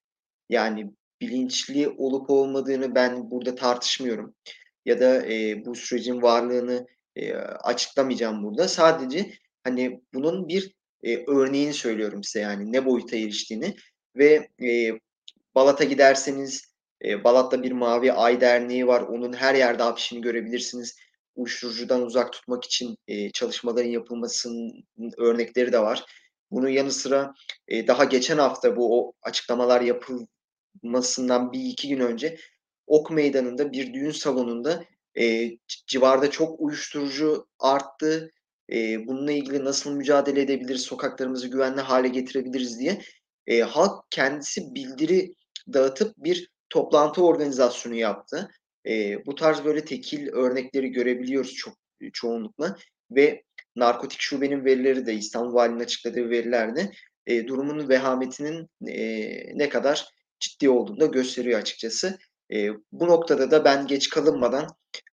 Yani 0.50 0.91
bilinçli 1.21 1.89
olup 1.89 2.30
olmadığını 2.30 2.95
ben 2.95 3.32
burada 3.32 3.56
tartışmıyorum 3.56 4.36
ya 4.86 5.00
da, 5.00 5.26
eee, 5.28 5.63
bu 5.65 5.76
sürecin 5.76 6.21
varlığını, 6.21 6.88
eee, 7.15 7.36
açıklamayacağım 7.63 8.43
burada. 8.43 8.67
Sadece, 8.67 9.34
hani, 9.63 10.02
bunun 10.13 10.47
bir, 10.47 10.74
eee, 11.04 11.26
örneğini 11.28 11.74
söylüyorum 11.74 12.24
size, 12.24 12.39
yani, 12.41 12.74
ne 12.74 12.86
boyuta 12.86 13.17
eriştiğini 13.17 13.76
ve, 14.17 14.50
eee, 14.60 15.00
Balat'a 15.56 15.84
giderseniz, 15.86 16.71
eee, 17.04 17.24
Balat'ta 17.24 17.64
bir 17.64 17.72
Mavi 17.72 18.14
Ay 18.14 18.42
Derneği 18.42 18.88
var. 18.88 19.02
Onun 19.02 19.34
her 19.34 19.56
yerde 19.56 19.84
afişini 19.84 20.22
görebilirsiniz. 20.22 20.96
Uyuşturucudan 21.36 22.02
uzak 22.04 22.34
tutmak 22.34 22.66
için, 22.66 22.96
eee, 23.08 23.32
çalışmaların 23.34 23.90
yapılmasının 23.90 24.84
örnekleri 25.18 25.72
de 25.74 25.80
var. 25.80 26.06
Bunun 26.52 26.70
yanı 26.70 26.92
sıra, 26.92 27.34
eee, 27.70 27.88
daha 27.88 28.04
geçen 28.06 28.38
hafta 28.38 28.76
bu 28.78 29.00
o 29.02 29.14
açıklamalar 29.24 29.82
yapılmasından 29.82 31.54
1-2 31.54 31.90
gün 31.90 32.00
önce 32.00 32.38
Ok 32.88 33.12
Meydanı'nda 33.12 33.72
bir 33.72 33.94
düğün 33.94 34.12
salonunda, 34.12 34.86
ci 35.68 35.78
civarda 35.88 36.32
çok 36.32 36.62
uyuşturucu 36.62 37.48
arttı. 37.60 38.32
Eee, 38.70 39.04
bununla 39.08 39.32
ilgili 39.32 39.66
nasıl 39.66 39.92
mücadele 39.94 40.42
edebiliriz, 40.42 40.82
sokaklarımızı 40.82 41.48
güvenli 41.48 41.82
hâle 41.82 42.08
getirebiliriz 42.08 42.80
diye, 42.80 43.02
eee, 43.48 43.62
halk 43.62 44.04
kendisi 44.12 44.76
bildiri 44.76 45.34
dağıtıp 45.74 46.14
bir 46.18 46.50
toplantı 46.72 47.26
organizasyonu 47.26 47.96
yaptı. 47.96 48.52
Eee, 48.86 49.24
bu 49.28 49.36
tarz 49.36 49.66
böyle 49.66 49.86
tekil 49.86 50.30
örnekleri 50.34 50.90
görebiliyoruz 50.92 51.56
çok 51.56 51.76
çoğunlukla 52.14 52.78
ve 53.12 53.44
Narkotik 53.78 54.22
Şube'nin 54.22 54.66
verileri 54.66 55.08
de 55.08 55.14
İstanbul 55.16 55.56
Valiliğinin 55.56 55.84
açıkladığı 55.84 56.32
veriler 56.32 56.78
de, 56.78 56.92
eee, 57.28 57.48
durumun 57.48 57.90
vehametinin, 57.90 58.70
eee, 58.88 59.54
ne 59.56 59.70
kadar 59.70 60.10
ciddi 60.40 60.70
olduğunu 60.70 61.02
da 61.02 61.08
gösteriyor 61.08 61.60
açıkçası. 61.62 62.20
Eee, 62.52 62.72
bu 62.94 63.08
noktada 63.08 63.52
da 63.52 63.66
ben 63.66 63.88
geç 63.88 64.10
kalınmadan, 64.10 64.68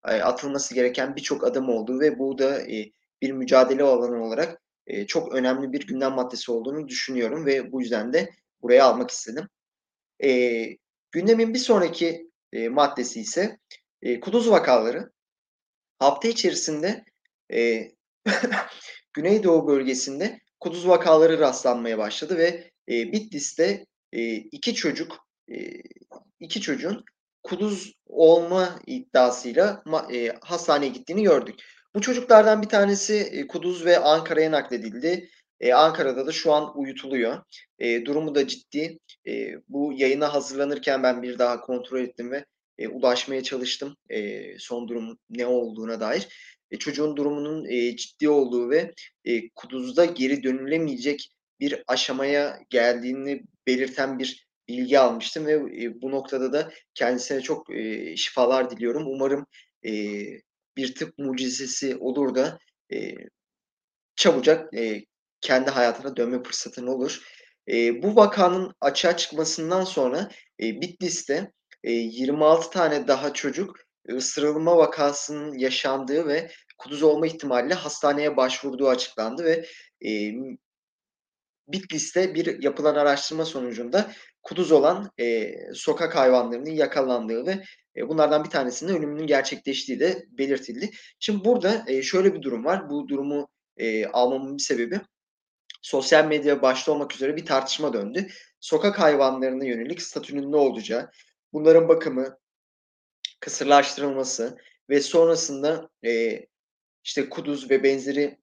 eee, 0.08 0.14
atılması 0.22 0.74
gereken 0.74 1.16
birçok 1.16 1.44
adım 1.46 1.68
olduğu 1.70 2.00
ve 2.00 2.18
bu 2.18 2.38
da, 2.38 2.62
eee, 2.66 2.92
bir 3.22 3.32
mücadele 3.32 3.82
alanı 3.82 4.24
olarak, 4.24 4.62
eee, 4.88 5.06
çok 5.06 5.34
önemli 5.34 5.72
bir 5.72 5.86
gündem 5.86 6.12
maddesi 6.12 6.52
olduğunu 6.52 6.88
düşünüyorum 6.88 7.46
ve 7.46 7.72
bu 7.72 7.80
yüzden 7.82 8.12
de 8.12 8.30
buraya 8.62 8.84
almak 8.86 9.10
istedim. 9.10 9.48
Eee, 10.22 10.78
gündemin 11.12 11.54
bir 11.54 11.58
sonraki, 11.58 12.30
eee, 12.52 12.68
maddesi 12.68 13.20
ise, 13.20 13.58
eee, 14.02 14.20
kuduz 14.20 14.50
vakaları. 14.50 15.10
Hafta 15.98 16.28
içerisinde, 16.28 17.04
eee, 17.50 17.92
Güneydoğu 19.12 19.66
bölgesinde 19.68 20.40
kuduz 20.60 20.88
vakaları 20.88 21.38
rastlanmaya 21.40 21.98
başladı 21.98 22.38
ve, 22.38 22.70
eee, 22.88 23.12
Bitlis'te, 23.12 23.86
eee, 24.12 24.34
2 24.52 24.74
çocuk, 24.74 25.18
eee, 25.48 25.82
2 26.40 26.60
çocuğun 26.60 27.04
kuduz 27.42 27.92
olma 28.06 28.80
iddiasıyla 28.86 29.82
eee, 30.10 30.34
hastaneye 30.42 30.88
gittiğini 30.88 31.22
gördük. 31.22 31.54
Bu 31.94 32.00
çocuklardan 32.00 32.62
bir 32.62 32.68
tanesi, 32.68 33.14
eee, 33.16 33.46
kuduz 33.46 33.84
ve 33.84 33.98
Ankara'ya 33.98 34.50
nakledildi. 34.52 35.30
Eee, 35.60 35.72
Ankara'da 35.72 36.26
da 36.26 36.32
şu 36.32 36.52
an 36.52 36.78
uyutuluyor. 36.78 37.42
Eee, 37.80 38.04
durumu 38.06 38.34
da 38.34 38.46
ciddi. 38.48 38.98
Eee, 39.24 39.60
bu 39.68 39.92
yayına 39.96 40.34
hazırlanırken 40.34 41.02
ben 41.02 41.22
bir 41.22 41.38
daha 41.38 41.60
kontrol 41.60 42.00
ettim 42.00 42.30
ve, 42.30 42.44
eee, 42.78 42.88
ulaşmaya 42.88 43.42
çalıştım, 43.42 43.96
eee, 44.10 44.56
son 44.58 44.88
durumun 44.88 45.18
ne 45.30 45.46
olduğuna 45.46 46.00
dair. 46.00 46.28
Eee, 46.70 46.78
çocuğun 46.78 47.16
durumunun, 47.16 47.64
eee, 47.64 47.96
ciddi 47.96 48.28
olduğu 48.28 48.70
ve, 48.70 48.92
eee, 49.24 49.50
kuduzda 49.54 50.04
geri 50.04 50.42
dönülemeyecek 50.42 51.30
bir 51.60 51.82
aşamaya 51.88 52.60
geldiğini 52.70 53.42
belirten 53.66 54.18
bir 54.18 54.46
bilgi 54.68 54.98
almıştım 54.98 55.46
ve, 55.46 55.60
eee, 55.76 56.02
bu 56.02 56.10
noktada 56.10 56.52
da 56.52 56.70
kendisine 56.94 57.40
çok, 57.40 57.70
eee, 57.70 58.16
şifalar 58.16 58.70
diliyorum. 58.70 59.04
Umarım, 59.06 59.46
eee, 59.82 60.40
bir 60.76 60.94
tıp 60.94 61.18
mucizesi 61.18 61.96
olur 61.96 62.34
da, 62.34 62.58
eee, 62.90 63.16
çabucak, 64.16 64.74
eee, 64.74 65.04
kendi 65.40 65.70
hayatına 65.70 66.16
dönme 66.16 66.42
fırsatın 66.42 66.86
olur. 66.86 67.20
Eee, 67.66 68.00
bu 68.02 68.16
vakanın 68.16 68.72
açığa 68.80 69.16
çıkmasından 69.16 69.84
sonra, 69.84 70.28
eee, 70.58 70.80
Bitlis'te, 70.80 71.52
eee, 71.84 71.92
26 71.92 72.70
tane 72.70 73.08
daha 73.08 73.32
çocuk 73.32 73.76
ısırılma 74.12 74.76
vakasının 74.76 75.58
yaşandığı 75.58 76.28
ve 76.28 76.50
kuduz 76.78 77.02
olma 77.02 77.26
ihtimaliyle 77.26 77.74
hastaneye 77.74 78.36
başvurduğu 78.36 78.88
açıklandı 78.88 79.44
ve, 79.44 79.66
emm, 80.00 80.56
Bitlis'te 81.68 82.34
bir 82.34 82.62
yapılan 82.62 82.94
araştırma 82.94 83.44
sonucunda 83.44 84.12
kuduz 84.42 84.72
olan, 84.72 85.10
eee, 85.18 85.70
sokak 85.74 86.16
hayvanlarının 86.16 86.70
yakalandığı 86.70 87.46
ve, 87.46 87.62
eee, 87.96 88.08
bunlardan 88.08 88.44
bir 88.44 88.50
tanesinin 88.50 88.94
ölümünün 88.96 89.26
gerçekleştiği 89.26 90.00
de 90.00 90.26
belirtildi. 90.30 90.90
Şimdi 91.20 91.44
burada, 91.44 91.84
eee, 91.88 92.02
şöyle 92.02 92.34
bir 92.34 92.42
durum 92.42 92.64
var. 92.64 92.90
Bu 92.90 93.08
durumu, 93.08 93.48
eee, 93.78 94.06
almamın 94.12 94.56
bir 94.58 94.62
sebebi 94.62 95.00
sosyal 95.82 96.24
medya 96.26 96.62
başta 96.62 96.92
olmak 96.92 97.14
üzere 97.14 97.36
bir 97.36 97.46
tartışma 97.46 97.92
döndü. 97.92 98.26
Sokak 98.60 98.98
hayvanlarına 99.00 99.64
yönelik 99.64 100.02
statünün 100.02 100.52
ne 100.52 100.56
olacağı, 100.56 101.10
bunların 101.52 101.88
bakımı, 101.88 102.38
kısırlaştırılması 103.40 104.58
ve 104.90 105.00
sonrasında, 105.00 105.88
eee, 106.02 106.46
işte, 107.04 107.30
kuduz 107.30 107.70
ve 107.70 107.82
benzeri 107.82 108.38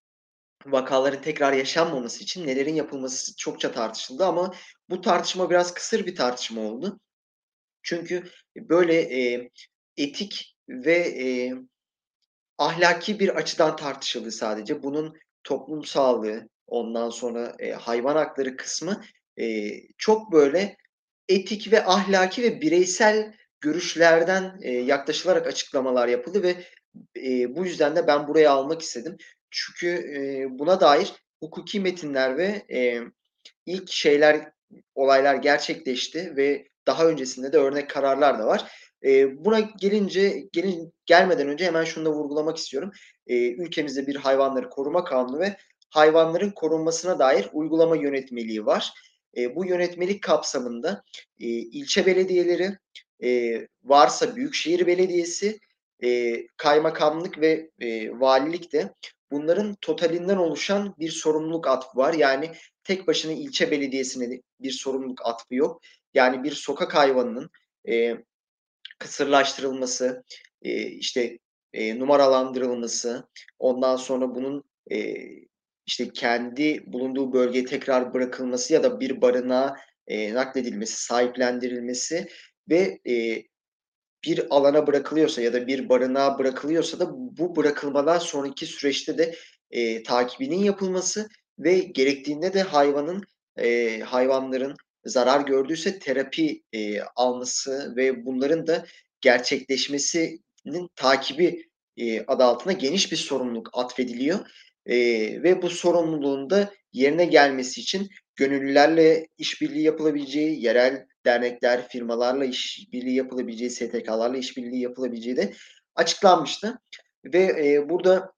vakaların 0.65 1.21
tekrar 1.23 1.53
yaşanmaması 1.53 2.23
için 2.23 2.47
nelerin 2.47 2.75
yapılması 2.75 3.37
çokça 3.37 3.71
tartışıldı 3.73 4.25
ama 4.25 4.55
bu 4.89 5.01
tartışma 5.01 5.49
biraz 5.49 5.73
kısır 5.75 6.05
bir 6.05 6.15
tartışma 6.15 6.61
oldu. 6.61 6.99
Çünkü 7.83 8.23
böyle, 8.57 9.09
eee, 9.09 9.51
etik 9.97 10.55
ve, 10.69 11.13
eee, 11.15 11.55
ahlaki 12.57 13.19
bir 13.19 13.29
açıdan 13.35 13.75
tartışıldı 13.75 14.31
sadece. 14.31 14.83
Bunun 14.83 15.17
toplum 15.43 15.85
sağlığı, 15.85 16.49
ondan 16.67 17.09
sonra, 17.09 17.55
eee, 17.59 17.71
hayvan 17.73 18.15
hakları 18.15 18.57
kısmı, 18.57 19.01
eee, 19.37 19.83
çok 19.97 20.31
böyle 20.31 20.77
etik 21.29 21.71
ve 21.73 21.85
ahlaki 21.85 22.43
ve 22.43 22.61
bireysel 22.61 23.33
görüşlerden, 23.61 24.59
eee, 24.63 24.81
yaklaşılarak 24.81 25.47
açıklamalar 25.47 26.07
yapıldı 26.07 26.43
ve, 26.43 26.55
eee, 27.15 27.55
bu 27.55 27.65
yüzden 27.65 27.95
de 27.95 28.07
ben 28.07 28.27
buraya 28.27 28.51
almak 28.51 28.81
istedim. 28.81 29.17
Çünkü, 29.51 29.87
eee, 29.87 30.47
buna 30.59 30.81
dair 30.81 31.13
hukuki 31.43 31.79
metinler 31.79 32.37
ve, 32.37 32.65
eee, 32.69 33.01
ilk 33.65 33.91
şeyler, 33.91 34.51
olaylar 34.95 35.35
gerçekleşti 35.35 36.33
ve 36.37 36.67
daha 36.87 37.05
öncesinde 37.07 37.53
de 37.53 37.57
örnek 37.57 37.89
kararlar 37.89 38.39
da 38.39 38.47
var. 38.47 38.71
Eee, 39.03 39.29
buna 39.37 39.59
gelince 39.59 40.43
gelin 40.53 40.93
gelmeden 41.05 41.47
önce 41.49 41.65
hemen 41.65 41.83
şunu 41.83 42.05
da 42.05 42.11
vurgulamak 42.13 42.57
istiyorum. 42.57 42.91
Eee, 43.27 43.55
ülkemizde 43.59 44.07
bir 44.07 44.15
hayvanları 44.15 44.69
koruma 44.69 45.03
kanunu 45.03 45.39
ve 45.39 45.57
hayvanların 45.95 46.51
korunmasına 46.51 47.19
dair 47.19 47.49
uygulama 47.53 47.95
yönetmeliği 47.95 48.65
var. 48.65 48.93
Eee, 49.35 49.55
bu 49.55 49.65
yönetmelik 49.65 50.23
kapsamında, 50.23 51.03
eee, 51.39 51.49
ilçe 51.49 52.05
belediyeleri, 52.05 52.77
eee, 53.19 53.67
varsa 53.83 54.35
büyükşehir 54.35 54.87
belediyesi, 54.87 55.59
eee, 56.01 56.47
kaymakamlık 56.57 57.39
ve, 57.41 57.69
eee, 57.81 58.11
valilik 58.19 58.73
de 58.73 58.93
bunların 59.31 59.75
totalinden 59.81 60.37
oluşan 60.37 60.95
bir 60.99 61.09
sorumluluk 61.09 61.67
atfı 61.67 61.97
var. 61.99 62.13
Yani 62.13 62.51
tek 62.83 63.07
başına 63.07 63.31
ilçe 63.31 63.71
belediyesine 63.71 64.41
bir 64.59 64.71
sorumluluk 64.71 65.25
atfı 65.25 65.55
yok. 65.55 65.81
Yani 66.13 66.43
bir 66.43 66.51
sokak 66.51 66.95
hayvanının, 66.95 67.49
eee, 67.87 68.23
kısırlaştırılması, 68.99 70.23
eee, 70.63 70.87
işte, 70.87 71.39
eee, 71.73 71.99
numaralandırılması, 71.99 73.27
ondan 73.59 73.95
sonra 73.95 74.35
bunun, 74.35 74.63
eee, 74.89 75.45
işte, 75.87 76.09
kendi 76.13 76.83
bulunduğu 76.93 77.33
bölgeye 77.33 77.65
tekrar 77.65 78.13
bırakılması 78.13 78.73
ya 78.73 78.83
da 78.83 78.99
bir 78.99 79.21
barınağa, 79.21 79.75
eee, 80.07 80.33
nakledilmesi, 80.33 81.01
sahiplendirilmesi 81.03 82.27
ve, 82.69 82.99
eee, 83.05 83.45
bir 84.25 84.47
alana 84.49 84.87
bırakılıyorsa 84.87 85.41
ya 85.41 85.53
da 85.53 85.67
bir 85.67 85.89
barınağa 85.89 86.39
bırakılıyorsa 86.39 86.99
da 86.99 87.11
bu 87.13 87.55
bırakılmadan 87.55 88.19
sonraki 88.19 88.65
süreçte 88.65 89.17
de, 89.17 89.35
eee, 89.71 90.03
takibinin 90.03 90.59
yapılması 90.63 91.29
ve 91.59 91.79
gerektiğinde 91.79 92.53
de 92.53 92.61
hayvanın, 92.61 93.23
eee, 93.59 93.99
hayvanların 94.01 94.75
zarar 95.05 95.41
gördüyse 95.41 95.99
terapi, 95.99 96.63
eee, 96.73 97.03
alması 97.15 97.93
ve 97.97 98.25
bunların 98.25 98.67
da 98.67 98.85
gerçekleşmesinin 99.21 100.89
takibi, 100.95 101.63
eee, 101.95 102.23
adı 102.27 102.43
altında 102.43 102.73
geniş 102.73 103.11
bir 103.11 103.17
sorumluluk 103.17 103.69
atfediliyor. 103.73 104.39
Eee, 104.87 105.43
ve 105.43 105.61
bu 105.61 105.69
sorumluluğun 105.69 106.49
da 106.49 106.73
yerine 106.93 107.25
gelmesi 107.25 107.81
için 107.81 108.09
gönüllülerle 108.35 109.27
işbirliği 109.37 109.83
yapılabileceği, 109.83 110.63
yerel 110.65 111.05
dernekler, 111.25 111.87
firmalarla 111.89 112.45
işbirliği 112.45 113.15
yapılabileceği, 113.15 113.69
STK'larla 113.71 114.37
işbirliği 114.37 114.81
yapılabileceği 114.81 115.37
de 115.37 115.53
açıklanmıştı. 115.95 116.79
Ve, 117.25 117.39
eee, 117.65 117.89
burada 117.89 118.31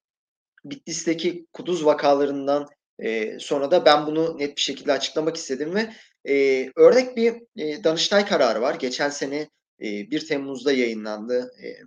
Bitlis'teki 0.66 1.48
kuduz 1.54 1.86
vakalarından, 1.86 2.68
eee, 3.04 3.38
sonra 3.42 3.72
da 3.72 3.86
ben 3.86 4.08
bunu 4.08 4.40
net 4.40 4.58
bir 4.58 4.62
şekilde 4.62 4.94
açıklamak 4.94 5.38
istedim 5.38 5.76
ve, 5.76 5.90
eee, 6.26 6.72
örnek 6.78 7.18
bir, 7.18 7.36
eee, 7.58 7.84
Danıştay 7.84 8.26
kararı 8.28 8.62
var. 8.62 8.76
Geçen 8.76 9.10
sene, 9.10 9.50
eee, 9.80 10.08
1 10.12 10.28
Temmuz'da 10.28 10.74
yayınlandı, 10.74 11.52
eee, 11.64 11.80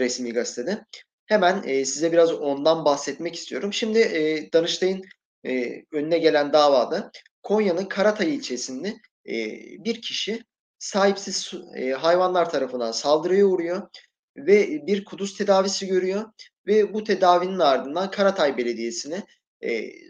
resmi 0.00 0.32
gazetede. 0.32 0.86
Hemen, 1.32 1.62
eee, 1.62 1.84
size 1.84 2.12
biraz 2.12 2.32
ondan 2.32 2.84
bahsetmek 2.84 3.34
istiyorum. 3.34 3.72
Şimdi, 3.72 3.98
eee, 3.98 4.52
Danıştay'ın, 4.52 5.02
eee, 5.44 5.84
önüne 5.92 6.18
gelen 6.18 6.52
davada 6.52 7.10
Konya'nın 7.42 7.84
Karatay 7.84 8.34
ilçesinde, 8.34 8.94
eee, 9.24 9.76
bir 9.84 10.02
kişi 10.02 10.42
sahipsiz 10.78 11.52
eee, 11.76 11.92
hayvanlar 11.92 12.50
tarafından 12.50 12.92
saldırıya 12.92 13.46
uğruyor 13.46 13.88
ve 14.36 14.86
bir 14.86 15.04
kuduz 15.04 15.36
tedavisi 15.38 15.86
görüyor 15.86 16.24
ve 16.66 16.94
bu 16.94 17.04
tedavinin 17.04 17.58
ardından 17.58 18.10
Karatay 18.10 18.56
Belediyesi'ne, 18.58 19.22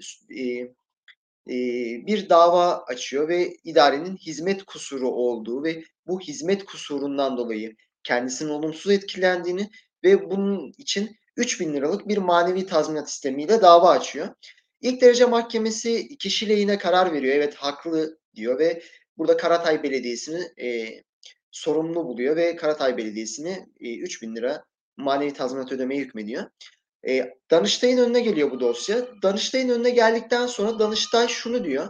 s 0.03 0.35
eee, 0.35 0.73
eee, 1.49 2.05
bir 2.07 2.29
dava 2.29 2.85
açıyor 2.89 3.29
ve 3.29 3.55
idarenin 3.65 4.17
hizmet 4.17 4.65
kusuru 4.65 5.11
olduğu 5.11 5.65
ve 5.65 5.85
bu 6.07 6.21
hizmet 6.21 6.65
kusurundan 6.65 7.37
dolayı 7.39 7.77
kendisinin 8.05 8.51
olumsuz 8.51 8.93
etkilendiğini 8.93 9.71
ve 10.05 10.31
bunun 10.31 10.73
için 10.79 11.17
₺3000'lık 11.37 12.09
bir 12.09 12.19
manevi 12.19 12.67
tazminat 12.67 13.09
istemiyle 13.09 13.63
dava 13.63 13.91
açıyor. 13.91 14.29
İlk 14.81 15.01
derece 15.03 15.25
mahkemesi 15.27 16.19
kişi 16.19 16.49
lehine 16.49 16.79
karar 16.79 17.13
veriyor. 17.13 17.35
Evet, 17.37 17.55
haklı 17.55 18.19
diyor 18.35 18.59
ve 18.59 18.83
burada 19.19 19.37
Karatay 19.37 19.83
Belediyesi'ni, 19.83 20.43
eee, 20.59 21.05
sorumlu 21.51 22.05
buluyor 22.07 22.37
ve 22.37 22.57
Karatay 22.57 22.97
Belediyesi'ne, 22.97 23.67
eee, 23.81 23.91
₺3000 23.93 24.65
manevi 24.97 25.33
tazminat 25.33 25.73
ödemeye 25.73 26.01
hükmediyor. 26.01 26.45
Eee, 27.07 27.35
Danıştay'ın 27.51 27.99
önüne 27.99 28.21
geliyor 28.21 28.51
bu 28.51 28.61
dosya. 28.61 29.09
Danıştay'ın 29.23 29.69
önüne 29.69 29.91
geldikten 29.91 30.47
sonra 30.47 30.79
Danıştay 30.79 31.29
şunu 31.29 31.65
diyor: 31.65 31.89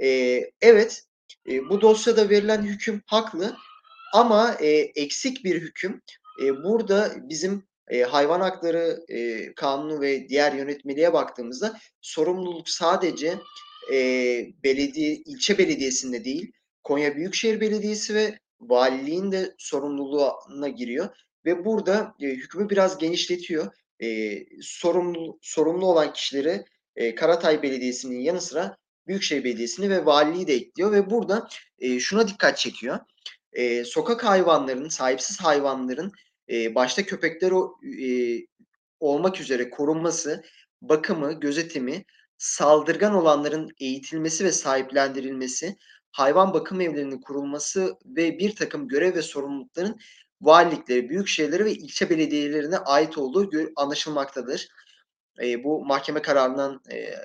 Eee, 0.00 0.52
evet, 0.62 1.04
eee, 1.46 1.60
bu 1.70 1.80
dosyada 1.80 2.30
verilen 2.30 2.62
hüküm 2.62 3.02
haklı 3.06 3.56
ama, 4.14 4.56
eee, 4.62 4.92
eksik 4.96 5.44
bir 5.44 5.62
hüküm. 5.62 6.02
Eee, 6.40 6.64
burada 6.64 7.12
bizim, 7.28 7.62
eee, 7.90 8.02
hayvan 8.02 8.40
hakları, 8.40 9.04
eee, 9.08 9.52
kanunu 9.56 10.00
ve 10.00 10.28
diğer 10.28 10.52
yönetmeliğe 10.52 11.12
baktığımızda 11.12 11.78
sorumluluk 12.00 12.68
sadece, 12.68 13.34
eee, 13.92 14.52
belediye 14.64 15.12
ilçe 15.16 15.58
belediyesinde 15.58 16.24
değil, 16.24 16.52
Konya 16.84 17.16
Büyükşehir 17.16 17.60
Belediyesi 17.60 18.14
ve 18.14 18.38
valiliğin 18.60 19.32
de 19.32 19.54
sorumluluğuna 19.58 20.68
giriyor 20.68 21.08
ve 21.44 21.64
burada, 21.64 22.14
eee, 22.20 22.30
hükmü 22.30 22.70
biraz 22.70 22.98
genişletiyor. 22.98 23.66
Eee, 24.00 24.46
sorumlu 24.62 25.38
sorumlu 25.42 25.86
olan 25.86 26.12
kişileri, 26.12 26.64
eee, 26.96 27.14
Karatay 27.14 27.62
Belediyesi'nin 27.62 28.20
yanı 28.20 28.40
sıra 28.40 28.76
Büyükşehir 29.06 29.44
Belediyesi'ni 29.44 29.90
ve 29.90 30.06
valiliği 30.06 30.46
de 30.46 30.54
ekliyor 30.54 30.92
ve 30.92 31.10
burada, 31.10 31.48
eee, 31.80 32.00
şuna 32.00 32.28
dikkat 32.28 32.58
çekiyor. 32.58 32.98
Eee, 33.56 33.84
sokak 33.84 34.24
hayvanlarının, 34.24 34.88
sahipsiz 34.88 35.40
hayvanların, 35.40 36.12
eee, 36.48 36.74
başta 36.74 37.02
köpekler 37.06 37.50
o 37.50 37.76
eee, 37.82 38.46
olmak 39.00 39.40
üzere 39.40 39.70
korunması, 39.70 40.42
bakımı, 40.82 41.32
gözetimi, 41.40 42.04
saldırgan 42.38 43.14
olanların 43.14 43.70
eğitilmesi 43.80 44.44
ve 44.44 44.52
sahiplendirilmesi, 44.52 45.76
hayvan 46.12 46.54
bakım 46.54 46.80
evlerinin 46.80 47.20
kurulması 47.20 47.96
ve 48.06 48.38
birtakım 48.38 48.88
görev 48.88 49.14
ve 49.16 49.22
sorumlulukların 49.22 49.96
valiliklere, 50.42 51.08
büyükşehirlere 51.08 51.64
ve 51.64 51.72
ilçe 51.72 52.10
belediyelerine 52.10 52.78
ait 52.78 53.18
olduğu 53.18 53.50
anlaşılmaktadır. 53.76 54.68
Eee, 55.42 55.64
bu 55.64 55.86
mahkeme 55.86 56.22
kararından, 56.22 56.80
eee, 56.90 57.18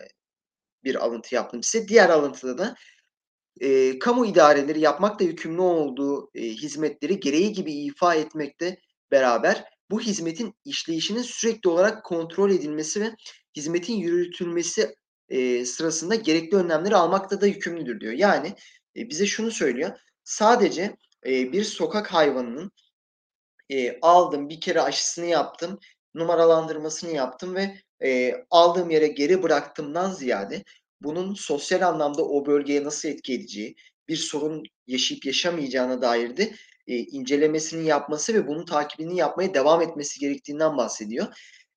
bir 0.84 0.96
alıntı 1.06 1.36
yaptım 1.36 1.64
size. 1.64 1.88
Diğer 1.88 2.10
alıntıda 2.10 2.58
da, 2.58 2.76
eee, 3.62 4.00
kamu 4.00 4.26
idareleri 4.26 4.80
yapmakla 4.82 5.26
yükümlü 5.26 5.62
olduğu, 5.62 6.32
eee, 6.36 6.50
hizmetleri 6.50 7.20
gereği 7.20 7.54
gibi 7.54 7.74
ifa 7.74 8.16
etmekle 8.16 8.78
beraber 9.12 9.64
bu 9.92 10.02
hizmetin 10.02 10.54
işleyişinin 10.66 11.22
sürekli 11.22 11.70
olarak 11.70 12.06
kontrol 12.06 12.52
edilmesi 12.52 13.02
ve 13.02 13.12
hizmetin 13.56 13.94
yürütülmesi, 13.96 14.96
eee, 15.30 15.66
sırasında 15.66 16.16
gerekli 16.16 16.58
önlemleri 16.58 16.96
almakla 16.96 17.42
da 17.42 17.48
yükümlüdür 17.48 18.00
diyor. 18.00 18.14
Yani, 18.14 18.54
eee, 18.96 19.10
bize 19.10 19.26
şunu 19.26 19.52
söylüyor, 19.52 19.92
sadece, 20.24 20.96
eee, 21.26 21.50
bir 21.54 21.64
sokak 21.64 22.14
hayvanının, 22.14 22.72
eee, 23.70 24.00
aldım, 24.02 24.50
bir 24.50 24.62
kere 24.62 24.82
aşısını 24.82 25.26
yaptım, 25.26 25.80
numaralandırmasını 26.16 27.12
yaptım 27.12 27.56
ve, 27.56 27.78
eee, 28.04 28.46
aldığım 28.52 28.90
yere 28.90 29.08
geri 29.08 29.44
bıraktımdan 29.44 30.12
ziyade 30.12 30.64
bunun 31.02 31.34
sosyal 31.34 31.82
anlamda 31.82 32.26
o 32.26 32.46
bölgeye 32.46 32.84
nasıl 32.84 33.10
etki 33.10 33.34
edeceği, 33.34 33.76
bir 34.08 34.16
sorun 34.18 34.64
yaşayıp 34.88 35.26
yaşamayacağına 35.26 36.02
dair 36.02 36.38
de, 36.38 36.54
eee, 36.92 37.00
incelemesini 37.12 37.88
yapması 37.88 38.34
ve 38.34 38.48
bunun 38.48 38.66
takibini 38.66 39.18
yapmaya 39.18 39.54
devam 39.54 39.82
etmesi 39.82 40.20
gerektiğinden 40.20 40.78
bahsediyor. 40.78 41.28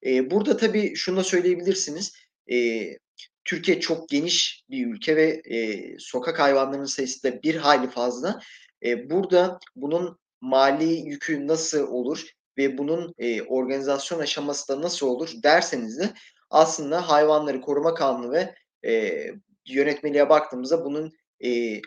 Eee, 0.03 0.31
burada 0.31 0.57
tabii 0.57 0.95
şunu 0.97 1.17
da 1.17 1.25
söyleyebilirsiniz, 1.25 2.13
eee, 2.47 2.99
Türkiye 3.45 3.81
çok 3.81 4.09
geniş 4.09 4.63
bir 4.71 4.87
ülke 4.87 5.17
ve, 5.17 5.43
eee, 5.45 5.97
sokak 5.99 6.41
hayvanlarının 6.41 6.87
sayısı 6.87 7.23
da 7.23 7.43
bir 7.43 7.55
hayli 7.57 7.91
fazla. 7.91 8.41
Eee, 8.83 9.11
burada 9.11 9.59
bunun 9.77 10.19
mali 10.41 10.95
yükü 11.09 11.47
nasıl 11.47 11.89
olur? 11.89 12.27
ve 12.59 12.79
bunun 12.79 13.15
e, 13.19 13.43
organizasyon 13.43 14.19
aşaması 14.19 14.69
da 14.69 14.83
nasıl 14.83 15.07
olur 15.07 15.31
derseniz 15.43 15.99
de 15.99 16.11
aslında 16.51 17.09
hayvanları 17.11 17.61
koruma 17.61 17.95
kanunu 17.95 18.33
ve 18.33 18.55
e, 18.87 19.25
yönetmeliğe 19.67 20.29
baktığımızda 20.29 20.85
bunun 20.85 21.13
e, 21.45 21.81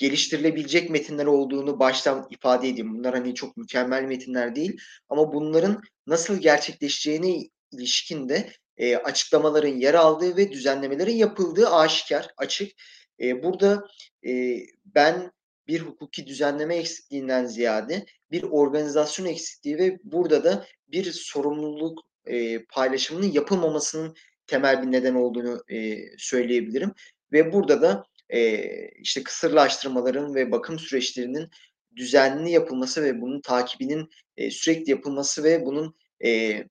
geliştirilebilecek 0.00 0.90
metinler 0.90 1.26
olduğunu 1.26 1.78
baştan 1.78 2.26
ifade 2.30 2.68
edeyim. 2.68 2.98
Bunlar 2.98 3.14
hani 3.14 3.34
çok 3.34 3.56
mükemmel 3.56 4.02
metinler 4.02 4.54
değil 4.54 4.80
ama 5.08 5.32
bunların 5.32 5.82
nasıl 6.06 6.40
gerçekleşeceğine 6.40 7.48
ilişkin 7.72 8.28
de 8.28 8.50
e, 8.76 8.96
açıklamaların 8.96 9.68
yer 9.68 9.94
aldığı 9.94 10.36
ve 10.36 10.52
düzenlemelerin 10.52 11.16
yapıldığı 11.16 11.70
aşikar, 11.70 12.28
açık. 12.36 12.72
E, 13.20 13.42
burada 13.42 13.84
e, 14.26 14.58
ben 14.84 15.32
bir 15.66 15.80
hukuki 15.80 16.26
düzenleme 16.26 16.76
eksikliğinden 16.76 17.46
ziyade 17.46 18.06
bir 18.30 18.42
organizasyon 18.42 19.26
eksikliği 19.26 19.78
ve 19.78 19.98
burada 20.04 20.44
da 20.44 20.66
bir 20.88 21.12
sorumluluk 21.12 21.98
e, 22.26 22.64
paylaşımının 22.64 23.32
yapılmamasının 23.32 24.16
temel 24.46 24.82
bir 24.82 24.92
neden 24.92 25.14
olduğunu 25.14 25.62
e, 25.68 25.98
söyleyebilirim. 26.18 26.92
Ve 27.32 27.52
burada 27.52 27.82
da 27.82 28.04
e, 28.32 28.64
işte 28.88 29.22
kısırlaştırmaların 29.22 30.34
ve 30.34 30.52
bakım 30.52 30.78
süreçlerinin 30.78 31.50
düzenli 31.96 32.50
yapılması 32.50 33.02
ve 33.02 33.20
bunun 33.20 33.40
takibinin 33.40 34.08
e, 34.36 34.50
sürekli 34.50 34.90
yapılması 34.90 35.44
ve 35.44 35.66
bunun 35.66 35.94
e, 36.24 36.64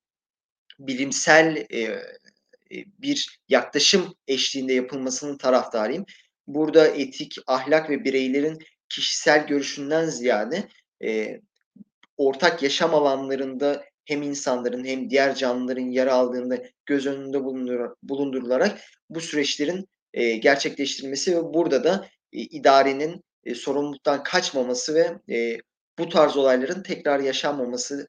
bilimsel 0.79 1.65
e, 1.73 2.01
bir 2.99 3.39
yaklaşım 3.49 4.15
eşliğinde 4.27 4.73
yapılmasının 4.73 5.37
taraftarıyım. 5.37 6.05
Burada 6.47 6.87
etik, 6.87 7.37
ahlak 7.47 7.89
ve 7.89 8.03
bireylerin 8.03 8.57
kişisel 8.89 9.47
görüşünden 9.47 10.05
ziyade 10.05 10.67
e, 11.03 11.41
ortak 12.17 12.63
yaşam 12.63 12.93
alanlarında 12.93 13.85
hem 14.05 14.21
insanların 14.21 14.85
hem 14.85 15.09
diğer 15.09 15.35
canlıların 15.35 15.91
yer 15.91 16.07
aldığında 16.07 16.63
göz 16.85 17.05
önünde 17.05 17.43
bulundur, 17.43 17.89
bulundurularak 18.03 18.81
bu 19.09 19.21
süreçlerin 19.21 19.89
e, 20.13 20.35
gerçekleştirilmesi 20.35 21.37
ve 21.37 21.53
burada 21.53 21.83
da 21.83 22.07
e, 22.33 22.39
idarenin 22.39 23.23
e, 23.43 23.55
sorumluluktan 23.55 24.23
kaçmaması 24.23 24.95
ve 24.95 25.35
e, 25.35 25.57
bu 25.99 26.09
tarz 26.09 26.37
olayların 26.37 26.83
tekrar 26.83 27.19
yaşanmamasını 27.19 28.07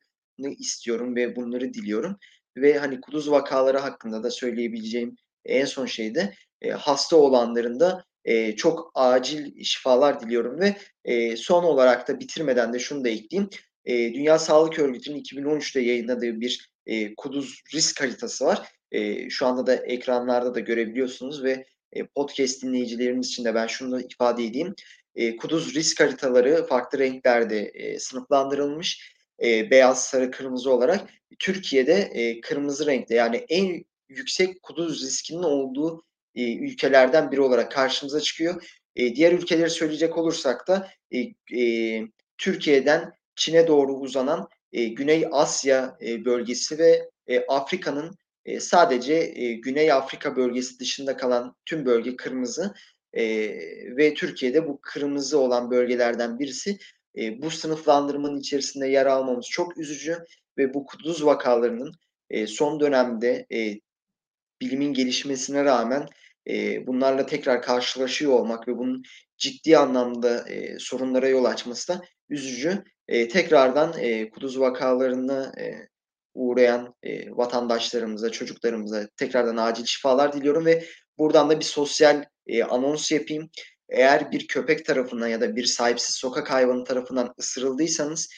istiyorum 0.58 1.16
ve 1.16 1.36
bunları 1.36 1.74
diliyorum. 1.74 2.16
Ve 2.56 2.78
hani 2.78 3.00
kuduz 3.00 3.30
vakaları 3.30 3.78
hakkında 3.78 4.22
da 4.22 4.30
söyleyebileceğim 4.30 5.16
en 5.44 5.64
son 5.64 5.86
şey 5.86 6.14
de 6.14 6.34
e, 6.62 6.70
hasta 6.70 7.16
olanların 7.16 7.80
da 7.80 8.04
e, 8.24 8.56
çok 8.56 8.90
acil 8.94 9.62
şifalar 9.62 10.20
diliyorum 10.20 10.60
ve 10.60 10.76
e, 11.04 11.36
son 11.36 11.64
olarak 11.64 12.08
da 12.08 12.20
bitirmeden 12.20 12.72
de 12.72 12.78
şunu 12.78 13.04
da 13.04 13.08
ekleyeyim. 13.08 13.50
E, 13.84 14.14
Dünya 14.14 14.38
Sağlık 14.38 14.78
Örgütü'nün 14.78 15.22
2013'te 15.22 15.80
yayınladığı 15.80 16.40
bir 16.40 16.70
e, 16.86 17.14
kuduz 17.14 17.62
risk 17.74 18.00
haritası 18.00 18.44
var. 18.44 18.68
E, 18.92 19.30
şu 19.30 19.46
anda 19.46 19.66
da 19.66 19.74
ekranlarda 19.74 20.54
da 20.54 20.60
görebiliyorsunuz 20.60 21.44
ve 21.44 21.66
e, 21.92 22.06
podcast 22.06 22.62
dinleyicilerimiz 22.62 23.28
için 23.28 23.44
de 23.44 23.54
ben 23.54 23.66
şunu 23.66 23.92
da 23.92 24.00
ifade 24.00 24.44
edeyim. 24.44 24.74
E, 25.14 25.36
kuduz 25.36 25.74
risk 25.74 26.00
haritaları 26.00 26.66
farklı 26.66 26.98
renklerde 26.98 27.60
e, 27.60 27.98
sınıflandırılmış. 27.98 29.14
Beyaz, 29.42 30.04
sarı, 30.04 30.30
kırmızı 30.30 30.72
olarak. 30.72 31.10
Türkiye'de 31.38 31.94
e, 31.94 32.40
kırmızı 32.40 32.86
renkte 32.86 33.14
yani 33.14 33.36
en 33.48 33.84
yüksek 34.08 34.62
kuduz 34.62 35.02
riskinin 35.02 35.42
olduğu 35.42 36.04
ülkelerden 36.36 37.32
biri 37.32 37.40
olarak 37.40 37.72
karşımıza 37.72 38.20
çıkıyor. 38.20 38.78
Diğer 38.96 39.32
ülkeleri 39.32 39.70
söyleyecek 39.70 40.18
olursak 40.18 40.68
da 40.68 40.88
Türkiye'den 42.38 43.12
Çin'e 43.34 43.66
doğru 43.66 43.94
uzanan 43.94 44.48
Güney 44.72 45.28
Asya 45.30 45.96
bölgesi 46.00 46.78
ve 46.78 47.10
Afrika'nın 47.48 48.16
e, 48.44 48.60
sadece 48.60 49.14
e, 49.14 49.52
Güney 49.52 49.92
Afrika 49.92 50.36
bölgesi 50.36 50.80
dışında 50.80 51.16
kalan 51.16 51.56
tüm 51.66 51.86
bölge 51.86 52.16
kırmızı 52.16 52.74
e, 53.12 53.24
ve 53.96 54.14
Türkiye'de 54.14 54.68
bu 54.68 54.80
kırmızı 54.82 55.38
olan 55.38 55.70
bölgelerden 55.70 56.38
birisi. 56.38 56.78
E, 57.18 57.42
bu 57.42 57.50
sınıflandırmanın 57.50 58.40
içerisinde 58.40 58.88
yer 58.88 59.06
almamız 59.06 59.46
çok 59.46 59.78
üzücü 59.78 60.18
ve 60.58 60.74
bu 60.74 60.86
kuduz 60.86 61.24
vakalarının 61.24 61.92
e, 62.30 62.46
son 62.46 62.80
dönemde 62.80 63.46
e, 63.52 63.80
bilimin 64.60 64.92
gelişmesine 64.92 65.64
rağmen 65.64 66.06
e, 66.48 66.86
bunlarla 66.86 67.26
tekrar 67.26 67.62
karşılaşıyor 67.62 68.32
olmak 68.32 68.68
ve 68.68 68.78
bunun 68.78 69.02
ciddi 69.38 69.78
anlamda 69.78 70.48
e, 70.48 70.78
sorunlara 70.78 71.28
yol 71.28 71.44
açması 71.44 71.88
da 71.92 72.02
üzücü. 72.28 72.84
E, 73.08 73.28
tekrardan 73.28 73.94
e, 73.98 74.30
kuduz 74.30 74.60
vakalarına 74.60 75.52
e, 75.58 75.88
uğrayan 76.34 76.94
e, 77.02 77.30
vatandaşlarımıza, 77.30 78.30
çocuklarımıza 78.30 79.08
tekrardan 79.16 79.56
acil 79.56 79.84
şifalar 79.84 80.32
diliyorum 80.32 80.66
ve 80.66 80.84
buradan 81.18 81.50
da 81.50 81.60
bir 81.60 81.64
sosyal 81.64 82.24
e, 82.46 82.64
anons 82.64 83.12
yapayım. 83.12 83.50
Eğer 83.88 84.32
bir 84.32 84.46
köpek 84.46 84.86
tarafından 84.86 85.28
ya 85.28 85.40
da 85.40 85.56
bir 85.56 85.64
sahipsiz 85.64 86.14
sokak 86.14 86.50
hayvanı 86.50 86.84
tarafından 86.84 87.34
ısırıldıysanız 87.38 88.28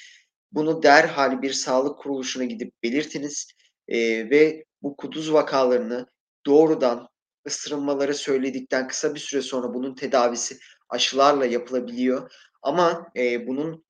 bunu 0.52 0.82
derhal 0.82 1.42
bir 1.42 1.52
sağlık 1.52 1.98
kuruluşuna 1.98 2.44
gidip 2.44 2.82
belirtiniz 2.82 3.52
e, 3.88 3.98
ve 4.30 4.64
bu 4.82 4.96
kuduz 4.96 5.32
vakalarını 5.32 6.06
doğrudan 6.46 7.08
ısırılmaları 7.46 8.14
söyledikten 8.14 8.88
kısa 8.88 9.14
bir 9.14 9.20
süre 9.20 9.42
sonra 9.42 9.74
bunun 9.74 9.94
tedavisi 9.94 10.58
aşılarla 10.88 11.46
yapılabiliyor. 11.46 12.32
Ama 12.62 13.06
e, 13.16 13.46
bunun 13.46 13.84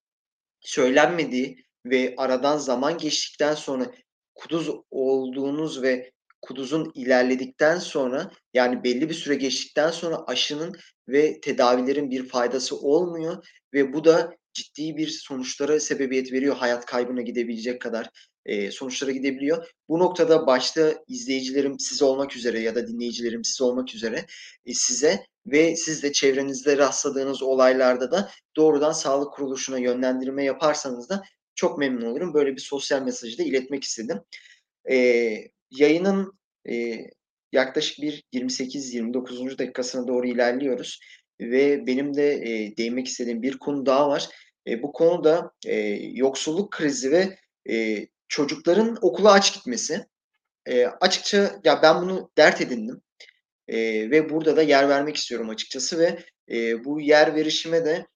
söylenmediği 0.61 1.65
ve 1.87 2.15
aradan 2.17 2.59
zaman 2.59 2.99
geçtikten 2.99 3.55
sonra 3.55 3.93
kuduz 4.35 4.71
olduğunuz 4.91 5.83
ve 5.83 6.13
kuduzun 6.43 6.93
ilerledikten 6.95 7.79
sonra 7.79 8.31
yani 8.55 8.85
belli 8.85 9.09
bir 9.09 9.15
süre 9.15 9.35
geçtikten 9.35 9.91
sonra 9.91 10.25
aşının 10.27 10.73
ve 11.09 11.41
tedavilerin 11.41 12.11
bir 12.11 12.29
faydası 12.29 12.77
olmuyor 12.77 13.47
ve 13.75 13.93
bu 13.93 14.05
da 14.05 14.37
ciddi 14.53 14.97
bir 14.97 15.09
sonuçlara 15.09 15.81
sebebiyet 15.81 16.33
veriyor. 16.33 16.57
Hayat 16.57 16.87
kaybına 16.87 17.23
gidebilecek 17.23 17.81
kadar 17.81 18.09
e, 18.47 18.71
sonuçlara 18.71 19.11
gidebiliyor. 19.11 19.71
Bu 19.89 19.99
noktada 19.99 20.47
başta 20.47 20.95
izleyicilerim 21.09 21.79
siz 21.79 22.03
olmak 22.03 22.37
üzere 22.37 22.61
ya 22.61 22.75
da 22.75 22.89
dinleyicilerim 22.89 23.45
siz 23.45 23.61
olmak 23.61 23.95
üzere 23.95 24.27
e, 24.67 24.75
size 24.75 25.27
ve 25.47 25.77
siz 25.77 26.03
de 26.03 26.13
çevrenizde 26.13 26.79
rastladığınız 26.79 27.43
olaylarda 27.43 28.11
da 28.11 28.31
doğrudan 28.57 28.93
sağlık 28.93 29.33
kuruluşuna 29.33 29.79
yönlendirme 29.79 30.45
yaparsanız 30.45 31.09
da 31.09 31.23
çok 31.63 31.79
memnun 31.79 32.07
olurum. 32.07 32.35
Böyle 32.35 32.57
bir 32.57 32.61
sosyal 32.61 33.03
mesajı 33.03 33.39
da 33.39 33.43
iletmek 33.43 33.85
istedim. 33.85 34.21
E, 34.91 34.97
yayının 35.71 36.39
e, 36.69 36.99
yaklaşık 37.53 38.03
bir 38.03 38.25
28-29. 38.33 39.59
dakikasına 39.59 40.09
doğru 40.09 40.27
ilerliyoruz 40.27 41.01
ve 41.41 41.87
benim 41.87 42.15
de 42.15 42.33
e, 42.33 42.77
değinmek 42.77 43.07
istediğim 43.07 43.43
bir 43.43 43.59
konu 43.59 43.87
daha 43.87 44.09
var. 44.09 44.29
E, 44.67 44.83
bu 44.83 44.93
konuda 44.93 45.53
e, 45.67 45.77
yoksulluk 46.15 46.73
krizi 46.73 47.11
ve 47.11 47.39
e, 47.71 48.07
çocukların 48.29 48.99
okula 49.03 49.33
aç 49.33 49.55
gitmesi. 49.55 50.07
E, 50.67 50.87
açıkça 50.87 51.61
ya 51.65 51.83
ben 51.83 52.03
bunu 52.03 52.31
dert 52.39 52.61
edindim 52.61 53.03
e, 53.69 53.79
ve 54.11 54.31
burada 54.31 54.57
da 54.57 54.63
yer 54.63 54.89
vermek 54.89 55.17
istiyorum 55.17 55.51
açıkçası 55.51 55.99
ve 55.99 56.19
e, 56.53 56.85
bu 56.85 57.01
yer 57.01 57.35
verişime 57.35 57.85
de 57.85 58.07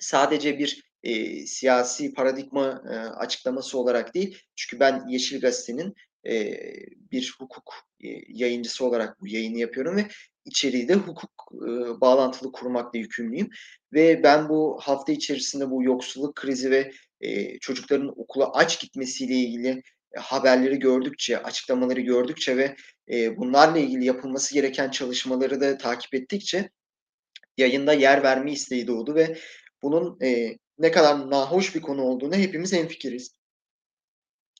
sadece 0.00 0.58
bir 0.58 0.85
e, 1.06 1.46
siyasi 1.46 2.14
paradigma 2.14 2.82
e, 2.90 2.94
açıklaması 2.96 3.78
olarak 3.78 4.14
değil. 4.14 4.38
Çünkü 4.56 4.80
ben 4.80 5.08
Yeşil 5.08 5.40
Gazete'nin 5.40 5.94
e, 6.26 6.60
bir 7.12 7.34
hukuk 7.38 7.74
e, 8.04 8.08
yayıncısı 8.28 8.86
olarak 8.86 9.20
bu 9.20 9.28
yayını 9.28 9.58
yapıyorum 9.58 9.96
ve 9.96 10.08
içeriği 10.44 10.88
de 10.88 10.94
hukuk 10.94 11.52
e, 11.54 12.00
bağlantılı 12.00 12.52
kurmakla 12.52 12.98
yükümlüyüm. 12.98 13.50
Ve 13.92 14.22
ben 14.22 14.48
bu 14.48 14.78
hafta 14.82 15.12
içerisinde 15.12 15.70
bu 15.70 15.82
yoksulluk 15.82 16.34
krizi 16.34 16.70
ve 16.70 16.92
e, 17.20 17.58
çocukların 17.58 18.20
okula 18.20 18.52
aç 18.52 18.80
gitmesiyle 18.80 19.34
ilgili 19.34 19.82
haberleri 20.16 20.78
gördükçe, 20.78 21.42
açıklamaları 21.42 22.00
gördükçe 22.00 22.56
ve 22.56 22.76
e, 23.10 23.36
bunlarla 23.36 23.78
ilgili 23.78 24.04
yapılması 24.04 24.54
gereken 24.54 24.90
çalışmaları 24.90 25.60
da 25.60 25.78
takip 25.78 26.14
ettikçe 26.14 26.70
yayında 27.56 27.92
yer 27.92 28.22
verme 28.22 28.52
isteği 28.52 28.86
doğdu 28.86 29.14
ve 29.14 29.38
bunun 29.82 30.18
e, 30.22 30.58
ne 30.78 30.90
kadar 30.90 31.30
nahoş 31.30 31.74
bir 31.74 31.80
konu 31.80 32.02
olduğunu 32.02 32.34
hepimiz 32.34 32.72
hemfikiriz. 32.72 33.30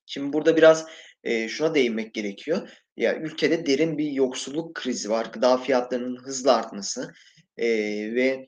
Şimdi 0.07 0.33
burada 0.33 0.57
biraz 0.57 0.87
e, 1.25 1.49
şuna 1.49 1.75
değinmek 1.75 2.15
gerekiyor. 2.15 2.69
Ya 2.97 3.17
ülkede 3.17 3.67
derin 3.67 3.99
bir 3.99 4.13
yoksulluk 4.13 4.75
krizi 4.75 5.11
var. 5.11 5.27
Gıda 5.33 5.59
fiyatlarının 5.59 6.17
hızla 6.17 6.57
artması 6.57 7.15
e, 7.57 7.69
ve 8.15 8.47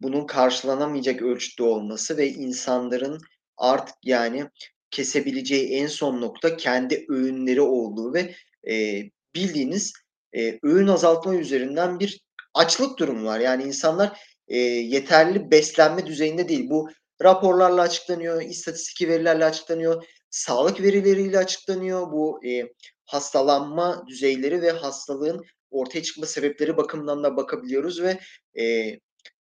bunun 0.00 0.26
karşılanamayacak 0.26 1.22
ölçüde 1.22 1.62
olması 1.62 2.16
ve 2.16 2.28
insanların 2.28 3.20
artık 3.56 3.96
yani 4.02 4.50
kesebileceği 4.90 5.68
en 5.68 5.86
son 5.86 6.20
nokta 6.20 6.56
kendi 6.56 7.06
öğünleri 7.08 7.60
olduğu 7.60 8.14
ve 8.14 8.34
e, 8.70 9.02
bildiğiniz 9.34 9.92
e, 10.36 10.58
öğün 10.62 10.86
azaltma 10.86 11.34
üzerinden 11.34 12.00
bir 12.00 12.20
açlık 12.54 12.98
durumu 12.98 13.26
var. 13.26 13.40
Yani 13.40 13.62
insanlar 13.62 14.20
e, 14.48 14.58
yeterli 14.58 15.50
beslenme 15.50 16.06
düzeyinde 16.06 16.48
değil. 16.48 16.70
Bu 16.70 16.90
raporlarla 17.22 17.82
açıklanıyor, 17.82 18.42
istatistik 18.42 19.08
verilerle 19.08 19.44
açıklanıyor. 19.44 20.04
sağlık 20.30 20.80
verileriyle 20.80 21.38
açıklanıyor. 21.38 22.12
Bu 22.12 22.46
e, 22.46 22.72
hastalanma 23.04 24.04
düzeyleri 24.08 24.62
ve 24.62 24.70
hastalığın 24.70 25.44
ortaya 25.70 26.02
çıkma 26.02 26.26
sebepleri 26.26 26.76
bakımından 26.76 27.24
da 27.24 27.36
bakabiliyoruz 27.36 28.02
ve 28.02 28.20
e, 28.60 28.96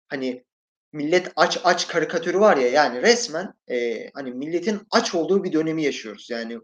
hani 0.07 0.45
millet 0.91 1.31
aç 1.35 1.59
aç 1.63 1.87
karikatürü 1.87 2.39
var 2.39 2.57
ya 2.57 2.67
yani 2.67 3.01
resmen 3.01 3.53
e, 3.69 4.09
hani 4.13 4.31
milletin 4.31 4.81
aç 4.91 5.15
olduğu 5.15 5.43
bir 5.43 5.53
dönemi 5.53 5.83
yaşıyoruz 5.83 6.29
yani 6.29 6.59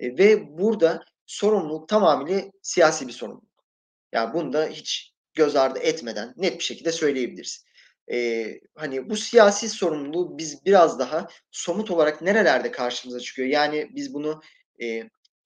e, 0.00 0.18
ve 0.18 0.58
burada 0.58 1.04
sorumluluk 1.26 1.88
tamamıyla 1.88 2.42
siyasi 2.62 3.08
bir 3.08 3.12
sorumluluk. 3.12 3.64
Yani 4.12 4.34
bunu 4.34 4.52
da 4.52 4.66
hiç 4.66 5.12
göz 5.34 5.56
ardı 5.56 5.78
etmeden 5.78 6.34
net 6.36 6.58
bir 6.58 6.64
şekilde 6.64 6.92
söyleyebiliriz. 6.92 7.64
Ee, 8.12 8.60
hani 8.74 9.10
bu 9.10 9.16
siyasi 9.16 9.68
sorumluluğu 9.68 10.38
biz 10.38 10.64
biraz 10.66 10.98
daha 10.98 11.28
somut 11.50 11.90
olarak 11.90 12.22
nerelerde 12.22 12.70
karşımıza 12.70 13.20
çıkıyor? 13.20 13.48
Yani 13.48 13.90
biz 13.94 14.14
bunu 14.14 14.40
e, 14.82 15.02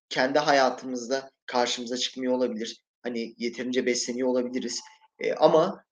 kendi 0.08 0.38
hayatımızda 0.38 1.30
karşımıza 1.46 1.96
çıkmıyor 1.96 2.32
olabilir. 2.32 2.82
Hani 3.02 3.34
yeterince 3.38 3.86
besleniyor 3.86 4.28
olabiliriz. 4.28 4.80
E, 5.18 5.32
ama 5.34 5.84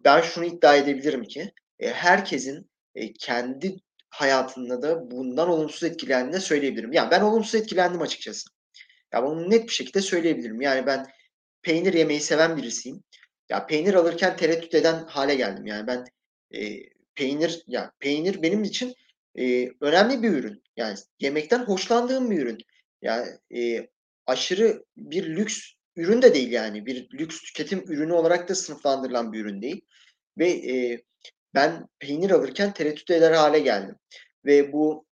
ben 0.00 0.20
şunu 0.20 0.44
iddia 0.44 0.76
edebilirim 0.76 1.24
ki 1.24 1.52
e, 1.78 1.92
herkesin 1.92 2.70
e, 2.94 3.12
kendi 3.12 3.76
hayatında 4.10 4.82
da 4.82 5.10
bundan 5.10 5.48
olumsuz 5.48 5.82
etkilendiğini 5.84 6.40
söyleyebilirim. 6.40 6.92
Yani 6.92 7.10
ben 7.10 7.20
olumsuz 7.20 7.54
etkilendim 7.54 8.02
açıkçası. 8.02 8.50
Ya 9.12 9.24
bunu 9.24 9.50
net 9.50 9.64
bir 9.68 9.72
şekilde 9.72 10.00
söyleyebilirim. 10.00 10.60
Yani 10.60 10.86
ben 10.86 11.06
peynir 11.62 11.94
yemeyi 11.94 12.20
seven 12.20 12.56
birisiyim. 12.56 13.04
Ya 13.50 13.66
peynir 13.66 13.94
alırken 13.94 14.36
tereddüt 14.36 14.74
eden 14.74 15.04
hale 15.04 15.34
geldim. 15.34 15.66
Yani 15.66 15.86
ben 15.86 16.04
e, 16.54 16.82
peynir 17.14 17.64
ya 17.66 17.92
peynir 17.98 18.42
benim 18.42 18.64
için 18.64 18.94
e, 19.38 19.68
önemli 19.80 20.22
bir 20.22 20.30
ürün. 20.30 20.62
Yani 20.76 20.98
yemekten 21.20 21.58
hoşlandığım 21.58 22.30
bir 22.30 22.38
ürün. 22.38 22.58
Yani 23.02 23.28
e, 23.56 23.88
aşırı 24.26 24.84
bir 24.96 25.36
lüks 25.36 25.60
ürün 25.96 26.22
de 26.22 26.34
değil 26.34 26.52
yani. 26.52 26.86
Bir 26.86 27.10
lüks 27.18 27.40
tüketim 27.42 27.84
ürünü 27.92 28.12
olarak 28.12 28.48
da 28.48 28.54
sınıflandırılan 28.54 29.32
bir 29.32 29.40
ürün 29.40 29.62
değil. 29.62 29.80
Ve 30.38 30.50
e, 30.50 31.02
ben 31.54 31.88
peynir 31.98 32.30
alırken 32.30 32.72
tereddüt 32.72 33.10
eder 33.10 33.32
hale 33.32 33.58
geldim. 33.58 33.96
Ve 34.44 34.72
bu 34.72 35.06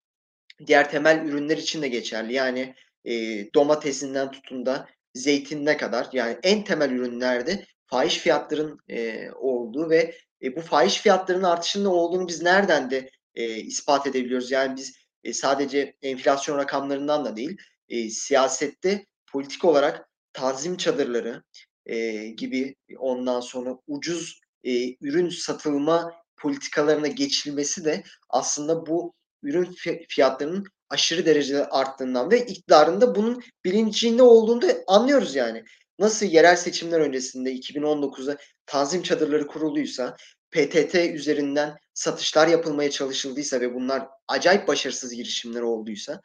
diğer 0.66 0.90
temel 0.90 1.26
ürünler 1.26 1.56
için 1.56 1.82
de 1.82 1.88
geçerli. 1.88 2.32
Yani 2.34 2.74
e, 3.04 3.12
domatesinden 3.54 4.30
tutun 4.30 4.66
da 4.66 4.88
zeytinine 5.14 5.76
kadar 5.76 6.08
yani 6.12 6.38
en 6.42 6.64
temel 6.64 6.90
ürünlerde 6.90 7.64
fahiş 7.88 8.18
fiyatların 8.18 8.78
e, 8.88 9.30
olduğu 9.30 9.90
ve 9.90 10.14
e, 10.42 10.56
bu 10.56 10.60
fahiş 10.60 11.00
fiyatların 11.00 11.42
artışının 11.42 11.84
olduğunu 11.84 12.28
biz 12.28 12.42
nereden 12.42 12.90
de 12.90 13.10
e, 13.34 13.56
ispat 13.56 14.06
edebiliyoruz? 14.06 14.50
Yani 14.50 14.76
biz 14.76 14.96
e, 15.24 15.32
sadece 15.32 15.96
enflasyon 16.02 16.58
rakamlarından 16.58 17.24
da 17.24 17.36
değil, 17.36 17.56
e, 17.88 18.10
siyasette 18.10 19.06
politik 19.32 19.64
olarak 19.64 20.08
tanzim 20.32 20.76
çadırları 20.76 21.42
e, 21.86 22.26
gibi 22.28 22.76
ondan 22.98 23.40
sonra 23.40 23.78
ucuz 23.86 24.40
e, 24.64 24.94
ürün 25.00 25.28
satılma 25.28 26.12
politikalarına 26.36 27.06
geçilmesi 27.06 27.84
de 27.84 28.02
aslında 28.28 28.86
bu 28.86 29.14
ürün 29.42 29.76
fiyatlarının 30.08 30.66
aşırı 30.90 31.26
derecede 31.26 31.68
arttığından 31.68 32.30
ve 32.30 32.46
iktidarında 32.46 33.14
bunun 33.14 33.42
bilincinde 33.64 34.22
olduğunu 34.22 34.62
da 34.62 34.68
anlıyoruz 34.86 35.34
yani. 35.34 35.64
Nasıl 35.98 36.26
yerel 36.26 36.56
seçimler 36.56 37.00
öncesinde 37.00 37.52
2019'da 37.52 38.36
tanzim 38.66 39.02
çadırları 39.02 39.46
kurulduysa, 39.46 40.16
PTT 40.50 40.94
üzerinden 40.94 41.76
satışlar 41.94 42.48
yapılmaya 42.48 42.90
çalışıldıysa 42.90 43.60
ve 43.60 43.74
bunlar 43.74 44.08
acayip 44.28 44.68
başarısız 44.68 45.14
girişimler 45.14 45.60
olduysa, 45.60 46.20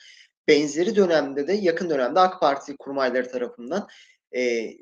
benzeri 0.47 0.95
dönemde 0.95 1.47
de 1.47 1.53
yakın 1.53 1.89
dönemde 1.89 2.19
AK 2.19 2.39
Parti 2.39 2.77
kurmayları 2.77 3.31
tarafından 3.31 3.87
e, 4.35 4.41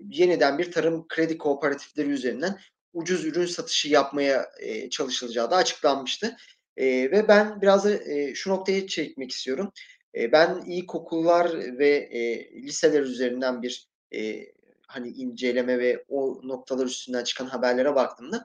yeniden 0.10 0.58
bir 0.58 0.72
tarım 0.72 1.08
kredi 1.08 1.38
kooperatifleri 1.38 2.10
üzerinden 2.10 2.60
ucuz 2.94 3.26
ürün 3.26 3.46
satışı 3.46 3.90
yapmaya 3.90 4.52
e, 4.60 4.90
çalışılacağı 4.90 5.52
da 5.52 5.56
açıklanmıştı. 5.56 6.38
E, 6.78 6.86
ve 6.88 7.28
ben 7.28 7.62
biraz 7.62 7.86
da 7.86 7.94
e, 7.94 8.36
şu 8.36 8.50
noktaya 8.50 8.88
çekmek 8.88 9.32
istiyorum. 9.32 9.72
E, 10.16 10.32
ben 10.32 10.64
ilkokullar 10.66 11.78
ve 11.80 11.90
e, 11.90 12.52
liseler 12.62 13.02
üzerinden 13.02 13.62
bir 13.62 13.88
e, 14.16 14.46
hani 14.92 15.10
inceleme 15.10 15.80
ve 15.80 16.06
o 16.08 16.40
noktalar 16.44 16.86
üstünden 16.86 17.24
çıkan 17.24 17.46
haberlere 17.46 17.96
baktığımda 17.96 18.44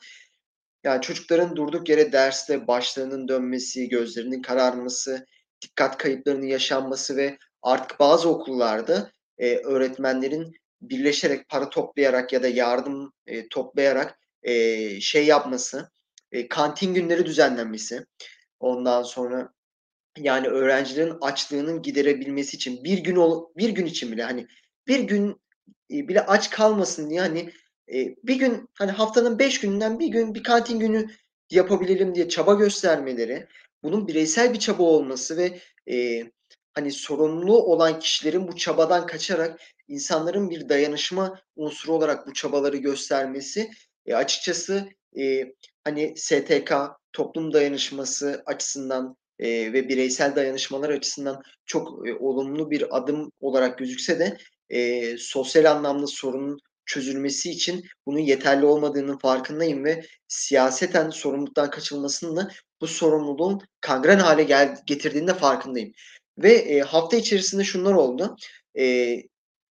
yani 0.84 1.02
çocukların 1.02 1.56
durduk 1.56 1.88
yere 1.88 2.12
derste 2.12 2.66
başlarının 2.66 3.28
dönmesi, 3.28 3.88
gözlerinin 3.88 4.42
kararması, 4.42 5.26
dikkat 5.62 5.98
kayıplarının 5.98 6.46
yaşanması 6.46 7.16
ve 7.16 7.38
artık 7.62 8.00
bazı 8.00 8.28
okullarda 8.28 9.10
e, 9.38 9.56
öğretmenlerin 9.56 10.52
birleşerek 10.82 11.48
para 11.48 11.70
toplayarak 11.70 12.32
ya 12.32 12.42
da 12.42 12.48
yardım 12.48 13.12
e, 13.26 13.48
toplayarak 13.48 14.18
e, 14.42 15.00
şey 15.00 15.26
yapması, 15.26 15.90
e, 16.32 16.48
kantin 16.48 16.94
günleri 16.94 17.26
düzenlenmesi, 17.26 18.06
ondan 18.60 19.02
sonra 19.02 19.52
yani 20.18 20.48
öğrencilerin 20.48 21.16
açlığının 21.20 21.82
giderebilmesi 21.82 22.56
için 22.56 22.84
bir 22.84 22.98
gün 22.98 23.16
ol, 23.16 23.48
bir 23.56 23.68
gün 23.68 23.86
için 23.86 24.12
bile 24.12 24.22
hani 24.22 24.46
bir 24.86 25.00
gün 25.00 25.40
bile 25.90 26.26
aç 26.26 26.50
kalmasın 26.50 27.10
diye 27.10 27.20
hani 27.20 27.52
bir 28.24 28.34
gün 28.34 28.68
hani 28.74 28.90
haftanın 28.90 29.38
beş 29.38 29.60
gününden 29.60 29.98
bir 29.98 30.08
gün 30.08 30.34
bir 30.34 30.42
kantin 30.42 30.80
günü 30.80 31.06
yapabilelim 31.50 32.14
diye 32.14 32.28
çaba 32.28 32.54
göstermeleri, 32.54 33.46
bunun 33.82 34.08
bireysel 34.08 34.52
bir 34.52 34.58
çaba 34.58 34.82
olması 34.82 35.36
ve 35.36 35.60
e, 35.92 36.24
hani 36.74 36.92
sorumlu 36.92 37.62
olan 37.62 37.98
kişilerin 37.98 38.48
bu 38.48 38.56
çabadan 38.56 39.06
kaçarak 39.06 39.60
insanların 39.88 40.50
bir 40.50 40.68
dayanışma 40.68 41.40
unsuru 41.56 41.92
olarak 41.92 42.26
bu 42.26 42.32
çabaları 42.32 42.76
göstermesi 42.76 43.70
e, 44.06 44.14
açıkçası 44.14 44.88
e, 45.18 45.52
hani 45.84 46.14
STK 46.16 46.72
toplum 47.12 47.52
dayanışması 47.52 48.42
açısından 48.46 49.16
e, 49.38 49.72
ve 49.72 49.88
bireysel 49.88 50.36
dayanışmalar 50.36 50.90
açısından 50.90 51.42
çok 51.66 52.08
e, 52.08 52.14
olumlu 52.14 52.70
bir 52.70 52.96
adım 52.96 53.32
olarak 53.40 53.78
gözükse 53.78 54.18
de 54.18 54.36
e, 54.70 55.16
sosyal 55.18 55.70
anlamda 55.70 56.06
sorunun 56.06 56.60
çözülmesi 56.86 57.50
için 57.50 57.84
bunun 58.06 58.18
yeterli 58.18 58.66
olmadığının 58.66 59.18
farkındayım 59.18 59.84
ve 59.84 60.06
siyaseten 60.28 61.10
sorumluluktan 61.10 61.70
kaçılmasının 61.70 62.36
da 62.36 62.50
bu 62.80 62.86
sorumluluğun 62.86 63.60
kangren 63.80 64.18
hale 64.18 64.42
gel 64.42 64.76
getirdiğinde 64.86 65.34
farkındayım. 65.34 65.92
Ve 66.38 66.52
e, 66.52 66.80
hafta 66.80 67.16
içerisinde 67.16 67.64
şunlar 67.64 67.94
oldu. 67.94 68.36
E, 68.78 69.16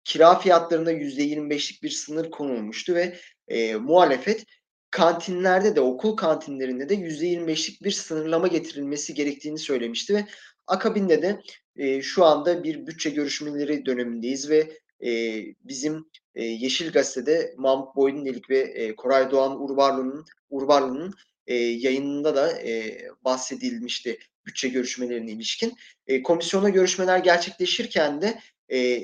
kira 0.03 0.39
fiyatlarında 0.39 0.91
%25'lik 0.91 1.83
bir 1.83 1.89
sınır 1.89 2.31
konulmuştu 2.31 2.95
ve 2.95 3.15
e, 3.47 3.75
muhalefet 3.75 4.45
kantinlerde 4.91 5.75
de 5.75 5.81
okul 5.81 6.17
kantinlerinde 6.17 6.89
de 6.89 6.95
%25'lik 6.95 7.83
bir 7.83 7.91
sınırlama 7.91 8.47
getirilmesi 8.47 9.13
gerektiğini 9.13 9.59
söylemişti 9.59 10.15
ve 10.15 10.25
akabinde 10.67 11.21
de 11.21 11.41
e, 11.75 12.01
şu 12.01 12.25
anda 12.25 12.63
bir 12.63 12.87
bütçe 12.87 13.09
görüşmeleri 13.09 13.85
dönemindeyiz 13.85 14.49
ve 14.49 14.79
e, 15.03 15.41
bizim 15.63 16.05
e, 16.35 16.43
Yeşil 16.43 16.91
Gazete'de 16.91 17.53
Mahmut 17.57 17.95
Boynunelik 17.95 18.49
ve 18.49 18.59
e, 18.59 18.95
Koray 18.95 19.31
Doğan 19.31 19.63
Urbarlı'nın 19.63 20.25
Urbarlı'nın 20.49 21.13
e, 21.47 21.55
yayınında 21.55 22.35
da 22.35 22.61
e, 22.61 22.97
bahsedilmişti 23.25 24.17
bütçe 24.45 24.69
görüşmelerine 24.69 25.31
ilişkin. 25.31 25.73
E, 26.07 26.23
komisyona 26.23 26.69
görüşmeler 26.69 27.17
gerçekleşirken 27.17 28.21
de 28.21 28.39
e, 28.71 29.03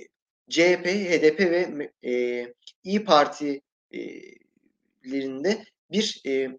CHP, 0.49 0.86
HDP 0.86 1.39
ve 1.39 1.91
e, 2.06 2.45
İyi 2.84 3.04
Parti'lerinde 3.04 5.65
bir 5.91 6.21
e, 6.25 6.49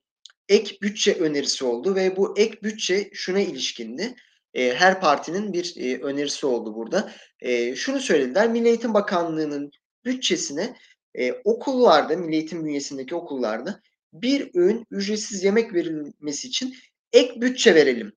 ek 0.49 0.77
bütçe 0.83 1.15
önerisi 1.15 1.65
oldu 1.65 1.95
ve 1.95 2.17
bu 2.17 2.39
ek 2.39 2.63
bütçe 2.63 3.11
şuna 3.13 3.41
ilişkindi. 3.41 4.15
E, 4.55 4.75
her 4.75 5.01
partinin 5.01 5.53
bir 5.53 5.75
e, 5.77 5.99
önerisi 6.03 6.47
oldu 6.47 6.75
burada. 6.75 7.13
E, 7.41 7.77
şunu 7.77 8.01
söylediler, 8.01 8.49
Milli 8.49 8.69
Eğitim 8.69 8.95
Bakanlığı'nın 8.95 9.71
bütçesine 10.05 10.77
e, 11.15 11.33
okullarda, 11.33 12.17
Milli 12.17 12.35
Eğitim 12.35 12.65
bünyesindeki 12.65 13.15
okullarda 13.15 13.81
bir 14.13 14.51
öğün 14.55 14.87
ücretsiz 14.91 15.45
yemek 15.45 15.75
verilmesi 15.75 16.49
için 16.49 16.75
ek 17.13 17.41
bütçe 17.41 17.75
verelim 17.75 18.13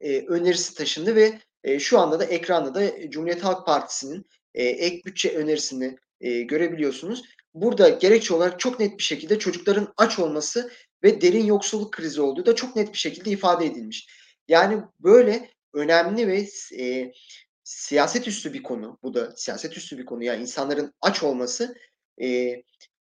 e, 0.00 0.20
önerisi 0.20 0.74
taşındı 0.74 1.14
ve 1.14 1.38
e, 1.64 1.78
şu 1.78 1.98
anda 1.98 2.20
da 2.20 2.24
ekranda 2.24 2.74
da 2.74 3.10
Cumhuriyet 3.10 3.44
Halk 3.44 3.66
Partisi'nin 3.66 4.26
e, 4.54 4.64
ek 4.64 5.02
bütçe 5.04 5.36
önerisini 5.36 5.96
e, 6.20 6.42
görebiliyorsunuz. 6.42 7.22
Burada 7.54 7.88
gerekçe 7.88 8.34
olarak 8.34 8.60
çok 8.60 8.80
net 8.80 8.98
bir 8.98 9.02
şekilde 9.02 9.38
çocukların 9.38 9.94
aç 9.96 10.18
olması 10.18 10.70
ve 11.02 11.20
derin 11.20 11.44
yoksulluk 11.44 11.92
krizi 11.92 12.20
olduğu 12.20 12.46
da 12.46 12.54
çok 12.54 12.76
net 12.76 12.92
bir 12.92 12.98
şekilde 12.98 13.30
ifade 13.30 13.66
edilmiş. 13.66 14.08
Yani 14.48 14.82
böyle 15.00 15.50
önemli 15.76 16.28
ve 16.28 16.46
e, 16.82 17.12
siyaset 17.64 18.28
üstü 18.28 18.54
bir 18.54 18.62
konu. 18.62 18.98
Bu 19.02 19.14
da 19.14 19.36
siyaset 19.36 19.76
üstü 19.76 19.98
bir 19.98 20.06
konu. 20.06 20.24
Yani 20.24 20.42
insanların 20.42 20.94
aç 21.00 21.22
olması 21.22 21.76
e, 22.22 22.56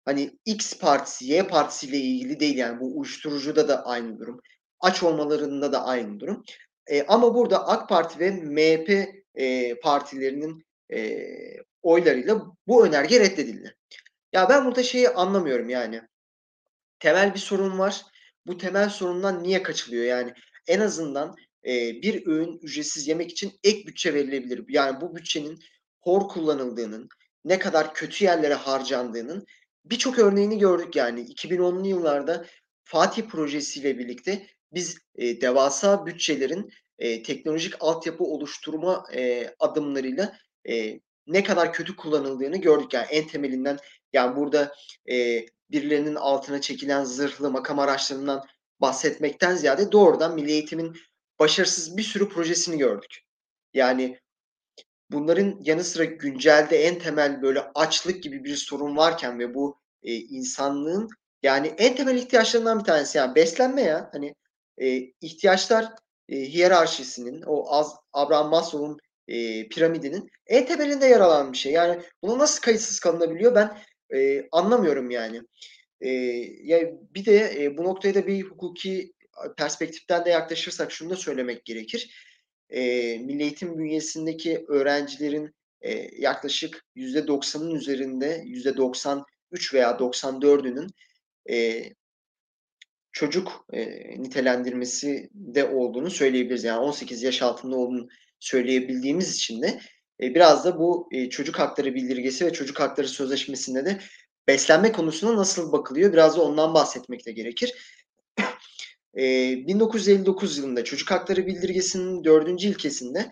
hani 0.05 0.39
X 0.45 0.79
partisi, 0.79 1.25
Y 1.25 1.47
partisiyle 1.47 1.97
ilgili 1.97 2.41
değil. 2.41 2.57
Yani 2.57 2.81
bu 2.81 2.99
uyuşturucuda 2.99 3.69
da 3.69 3.87
aynı 3.87 4.19
durum. 4.19 4.41
Aç 4.81 5.03
olmalarında 5.03 5.73
da 5.73 5.85
aynı 5.85 6.21
durum. 6.21 6.45
E, 6.87 7.03
ama 7.03 7.35
burada 7.35 7.69
AK 7.69 7.89
Parti 7.89 8.19
ve 8.19 8.31
MHP 8.31 9.15
e, 9.35 9.75
partilerinin 9.81 10.65
e, 10.93 11.27
oylarıyla 11.83 12.47
bu 12.67 12.87
önerge 12.87 13.21
reddedildi. 13.21 13.77
Ya 14.33 14.49
ben 14.49 14.65
burada 14.67 14.83
şeyi 14.83 15.09
anlamıyorum 15.09 15.69
yani. 15.69 16.03
Temel 16.99 17.35
bir 17.35 17.39
sorun 17.39 17.79
var. 17.79 18.03
Bu 18.47 18.59
temel 18.59 18.89
sorundan 18.89 19.43
niye 19.43 19.63
kaçılıyor? 19.63 20.05
Yani 20.05 20.35
en 20.67 20.81
azından 20.81 21.37
e, 21.67 22.03
bir 22.03 22.27
öğün 22.27 22.59
ücretsiz 22.63 23.09
yemek 23.09 23.31
için 23.31 23.53
ek 23.65 23.87
bütçe 23.87 24.15
verilebilir. 24.15 24.65
Yani 24.69 25.01
bu 25.01 25.17
bütçenin 25.17 25.59
hor 26.01 26.29
kullanıldığının, 26.29 27.09
ne 27.45 27.59
kadar 27.59 27.95
kötü 27.95 28.25
yerlere 28.25 28.55
harcandığının 28.55 29.47
birçok 29.85 30.19
örneğini 30.19 30.59
gördük 30.59 30.97
yani. 30.97 31.21
2010'lu 31.21 31.87
yıllarda 31.87 32.47
Fatih 32.85 33.23
projesiyle 33.23 33.99
birlikte 33.99 34.47
biz 34.73 34.99
e, 35.15 35.41
devasa 35.41 36.07
bütçelerin 36.07 36.71
e, 36.99 37.23
teknolojik 37.23 37.75
altyapı 37.81 38.25
oluşturma 38.25 39.05
e, 39.15 39.55
adımlarıyla 39.59 40.37
e, 40.69 41.01
ne 41.27 41.45
kadar 41.45 41.73
kötü 41.73 41.97
kullanıldığını 41.97 42.57
gördük. 42.57 42.95
Yani 42.95 43.07
en 43.11 43.27
temelinden 43.27 43.79
yani 44.13 44.37
burada 44.37 44.75
e, 45.11 45.47
birilerinin 45.71 46.15
altına 46.15 46.61
çekilen 46.61 47.05
zırhlı 47.05 47.51
makam 47.51 47.79
araçlarından 47.79 48.45
bahsetmekten 48.81 49.57
ziyade 49.57 49.93
doğrudan 49.93 50.35
milli 50.35 50.51
eğitimin 50.53 50.97
başarısız 51.41 51.97
bir 51.97 52.03
sürü 52.03 52.29
projesini 52.29 52.79
gördük. 52.79 53.21
Yani 53.75 54.19
bunların 55.11 55.61
yanı 55.61 55.85
sıra 55.85 56.05
güncelde 56.05 56.85
en 56.85 56.99
temel 56.99 57.43
böyle 57.43 57.61
açlık 57.75 58.23
gibi 58.23 58.45
bir 58.45 58.57
sorun 58.57 58.97
varken 58.97 59.39
ve 59.39 59.55
bu 59.55 59.81
e, 60.03 60.15
insanlığın 60.15 61.09
yani 61.43 61.75
en 61.79 61.97
temel 61.97 62.17
ihtiyaçlarından 62.17 62.79
bir 62.79 62.85
tanesi 62.85 63.19
yani 63.19 63.35
beslenme 63.35 63.83
ya 63.83 64.11
hani 64.13 64.35
e, 64.79 64.97
ihtiyaçlar 65.21 65.93
e, 66.29 66.37
hiyerarşisinin 66.37 67.43
o 67.47 67.73
az 67.73 67.97
Abraham 68.13 68.51
Maslow'un 68.51 68.99
e, 69.29 69.69
piramidinin 69.69 70.31
en 70.47 70.67
temelinde 70.67 71.07
yer 71.07 71.21
alan 71.21 71.53
bir 71.53 71.59
şey. 71.59 71.73
Yani 71.73 72.03
bunu 72.23 72.39
nasıl 72.39 72.61
kayıtsız 72.61 73.01
kalınabiliyor 73.01 73.55
ben 73.55 73.79
e, 74.15 74.49
anlamıyorum 74.53 75.11
yani. 75.11 75.41
E, 76.01 76.11
ya 76.63 76.81
bir 77.15 77.25
de 77.25 77.65
e, 77.65 77.77
bu 77.77 77.85
noktaya 77.85 78.15
da 78.15 78.27
bir 78.27 78.43
hukuki 78.43 79.13
perspektiften 79.57 80.25
de 80.25 80.31
yaklaşırsak 80.31 80.93
şunu 80.93 81.11
da 81.11 81.17
söylemek 81.17 81.65
gerekir. 81.65 82.15
E, 82.71 82.81
Milli 83.19 83.43
Eğitim 83.43 83.79
bünyesindeki 83.79 84.65
öğrencilerin 84.69 85.55
e, 85.81 86.23
yaklaşık 86.23 86.85
%90'ın 86.97 87.75
üzerinde 87.75 88.43
%93 88.47 89.75
veya 89.75 89.91
94'ünün 89.91 90.91
e, 91.51 91.85
çocuk 93.13 93.67
e, 93.73 93.87
nitelendirmesi 94.23 95.31
de 95.35 95.65
olduğunu 95.65 96.11
söyleyebiliriz. 96.11 96.65
Yani 96.65 96.79
18 96.79 97.23
yaş 97.23 97.43
altında 97.43 97.77
olduğunu 97.77 98.09
söyleyebildiğimiz 98.41 99.35
için 99.35 99.63
de 99.63 99.81
e, 100.23 100.35
biraz 100.35 100.65
da 100.65 100.79
bu 100.79 101.09
e, 101.13 101.31
çocuk 101.31 101.59
hakları 101.59 101.95
bildirgesi 101.95 102.47
ve 102.47 102.53
çocuk 102.53 102.81
hakları 102.81 103.09
sözleşmesinde 103.09 103.87
de 103.87 104.01
beslenme 104.49 104.93
konusuna 104.93 105.37
nasıl 105.37 105.73
bakılıyor 105.73 106.13
biraz 106.13 106.37
da 106.37 106.43
ondan 106.43 106.75
bahsetmek 106.75 107.27
de 107.27 107.33
gerekir. 107.33 107.75
E, 109.17 109.23
1959 109.67 110.59
yılında 110.59 110.85
çocuk 110.85 111.11
hakları 111.11 111.47
bildirgesinin 111.47 112.25
dördüncü 112.25 112.69
ilkesinde 112.69 113.31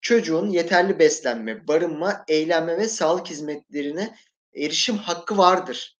çocuğun 0.00 0.50
yeterli 0.50 0.98
beslenme, 0.98 1.68
barınma, 1.68 2.24
eğlenme 2.28 2.76
ve 2.76 2.88
sağlık 2.88 3.26
hizmetlerine 3.26 4.14
erişim 4.54 4.96
hakkı 4.96 5.38
vardır. 5.38 5.98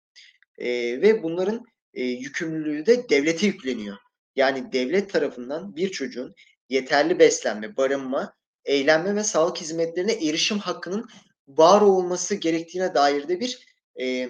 E, 0.58 0.68
ve 1.02 1.22
bunların 1.22 1.64
e, 1.94 2.04
yükümlülüğü 2.04 2.86
de 2.86 3.08
devlete 3.08 3.46
yükleniyor. 3.46 3.96
Yani 4.36 4.72
devlet 4.72 5.12
tarafından 5.12 5.76
bir 5.76 5.90
çocuğun 5.90 6.34
yeterli 6.68 7.18
beslenme, 7.18 7.76
barınma, 7.76 8.34
eğlenme 8.64 9.16
ve 9.16 9.24
sağlık 9.24 9.56
hizmetlerine 9.56 10.12
erişim 10.12 10.58
hakkının 10.58 11.08
var 11.48 11.80
olması 11.80 12.34
gerektiğine 12.34 12.94
dair 12.94 13.28
de 13.28 13.40
bir 13.40 13.76
e, 14.00 14.28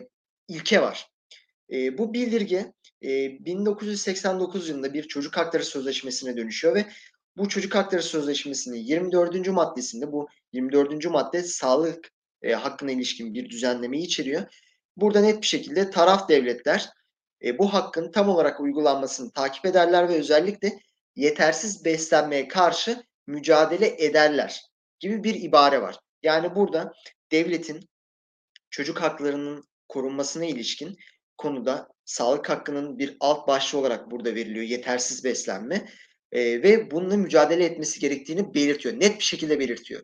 ilke 0.49 0.83
var. 0.83 1.11
E, 1.73 1.99
bu 1.99 2.15
bildirge 2.15 2.73
e, 3.07 3.45
1989 3.45 4.69
yılında 4.69 4.95
bir 4.95 5.09
çocuk 5.09 5.37
hakları 5.37 5.65
sözleşmesine 5.65 6.37
dönüşüyor 6.37 6.75
ve 6.75 6.87
bu 7.37 7.49
çocuk 7.49 7.75
hakları 7.75 8.03
sözleşmesinin 8.03 8.79
24. 8.79 9.49
maddesinde 9.49 10.13
bu 10.13 10.29
24. 10.53 11.07
madde 11.07 11.43
sağlık 11.43 12.11
e, 12.43 12.53
hakkına 12.53 12.91
ilişkin 12.91 13.35
bir 13.35 13.51
düzenlemeyi 13.51 14.05
içeriyor. 14.05 14.43
Burada 14.97 15.21
net 15.21 15.43
bir 15.43 15.47
şekilde 15.47 15.91
taraf 15.91 16.29
devletler 16.29 16.89
e, 17.45 17.59
bu 17.59 17.75
hakkın 17.75 18.11
tam 18.11 18.29
olarak 18.29 18.61
uygulanmasını 18.61 19.31
takip 19.31 19.67
ederler 19.67 20.09
ve 20.09 20.15
özellikle 20.15 20.79
yetersiz 21.17 21.85
beslenmeye 21.85 22.49
karşı 22.49 23.03
mücadele 23.27 24.05
ederler 24.05 24.63
gibi 25.01 25.25
bir 25.25 25.35
ibare 25.35 25.83
var. 25.83 25.99
Yani 26.23 26.55
burada 26.55 26.93
devletin 27.33 27.89
çocuk 28.71 29.01
haklarının 29.01 29.65
korunmasına 29.89 30.45
ilişkin 30.45 30.97
konuda 31.39 31.89
sağlık 32.07 32.49
hakkının 32.49 32.99
bir 32.99 33.17
alt 33.21 33.49
başlığı 33.49 33.79
olarak 33.79 34.11
burada 34.11 34.35
veriliyor. 34.35 34.65
Yetersiz 34.65 35.25
beslenme 35.25 35.89
e, 36.33 36.63
ve 36.63 36.91
bununla 36.91 37.17
mücadele 37.17 37.65
etmesi 37.65 38.01
gerektiğini 38.01 38.55
belirtiyor. 38.55 39.01
Net 39.01 39.19
bir 39.19 39.25
şekilde 39.25 39.61
belirtiyor. 39.61 40.03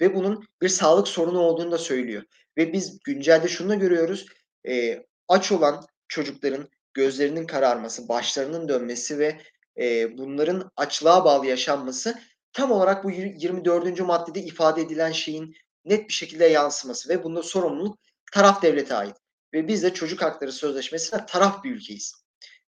Ve 0.00 0.14
bunun 0.14 0.44
bir 0.62 0.68
sağlık 0.68 1.08
sorunu 1.08 1.38
olduğunu 1.38 1.72
da 1.72 1.78
söylüyor. 1.78 2.22
Ve 2.56 2.72
biz 2.72 2.98
güncelde 3.04 3.48
şunu 3.48 3.68
da 3.68 3.74
görüyoruz. 3.74 4.26
E, 4.68 5.04
aç 5.28 5.52
olan 5.52 5.86
çocukların 6.08 6.68
gözlerinin 6.94 7.46
kararması, 7.46 8.08
başlarının 8.08 8.68
dönmesi 8.68 9.18
ve 9.18 9.40
e, 9.80 10.18
bunların 10.18 10.70
açlığa 10.76 11.24
bağlı 11.24 11.46
yaşanması 11.46 12.14
tam 12.52 12.72
olarak 12.72 13.04
bu 13.04 13.10
24. 13.10 14.00
maddede 14.00 14.40
ifade 14.40 14.82
edilen 14.82 15.12
şeyin 15.12 15.54
net 15.84 16.08
bir 16.08 16.14
şekilde 16.14 16.46
yansıması 16.46 17.08
ve 17.08 17.24
bunda 17.24 17.42
sorumluluk 17.42 17.98
taraf 18.32 18.62
devlete 18.62 18.94
ait. 18.94 19.16
Ve 19.54 19.68
biz 19.68 19.82
de 19.82 19.94
çocuk 19.94 20.22
hakları 20.22 20.52
sözleşmesine 20.52 21.26
taraf 21.26 21.64
bir 21.64 21.70
ülkeyiz. 21.70 22.14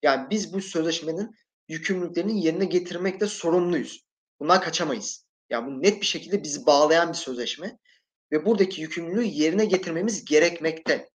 Yani 0.02 0.30
biz 0.30 0.52
bu 0.52 0.60
sözleşmenin 0.60 1.36
yükümlülüklerini 1.68 2.44
yerine 2.44 2.64
getirmekte 2.64 3.26
sorumluyuz. 3.26 4.06
Bundan 4.40 4.60
kaçamayız. 4.60 5.26
Yani 5.50 5.66
bu 5.66 5.82
net 5.82 6.00
bir 6.00 6.06
şekilde 6.06 6.42
bizi 6.42 6.66
bağlayan 6.66 7.08
bir 7.08 7.16
sözleşme 7.16 7.78
ve 8.32 8.44
buradaki 8.44 8.82
yükümlülüğü 8.82 9.24
yerine 9.24 9.64
getirmemiz 9.64 10.24
gerekmekte. 10.24 11.08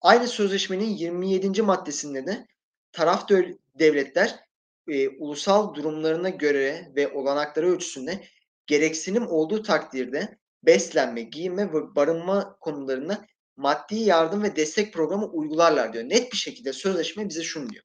Aynı 0.00 0.28
sözleşmenin 0.28 0.88
27. 0.88 1.62
maddesinde 1.62 2.26
de 2.26 2.46
taraf 2.92 3.28
devletler 3.74 4.40
e, 4.88 5.08
ulusal 5.08 5.74
durumlarına 5.74 6.28
göre 6.28 6.92
ve 6.96 7.08
olanakları 7.08 7.66
ölçüsünde 7.66 8.24
gereksinim 8.66 9.26
olduğu 9.26 9.62
takdirde 9.62 10.38
beslenme, 10.62 11.22
giyinme 11.22 11.72
ve 11.72 11.94
barınma 11.94 12.56
konularında 12.60 13.26
maddi 13.56 13.94
yardım 13.94 14.42
ve 14.42 14.56
destek 14.56 14.94
programı 14.94 15.26
uygularlar 15.26 15.92
diyor. 15.92 16.04
Net 16.04 16.32
bir 16.32 16.36
şekilde 16.36 16.72
sözleşme 16.72 17.28
bize 17.28 17.42
şunu 17.42 17.70
diyor. 17.70 17.84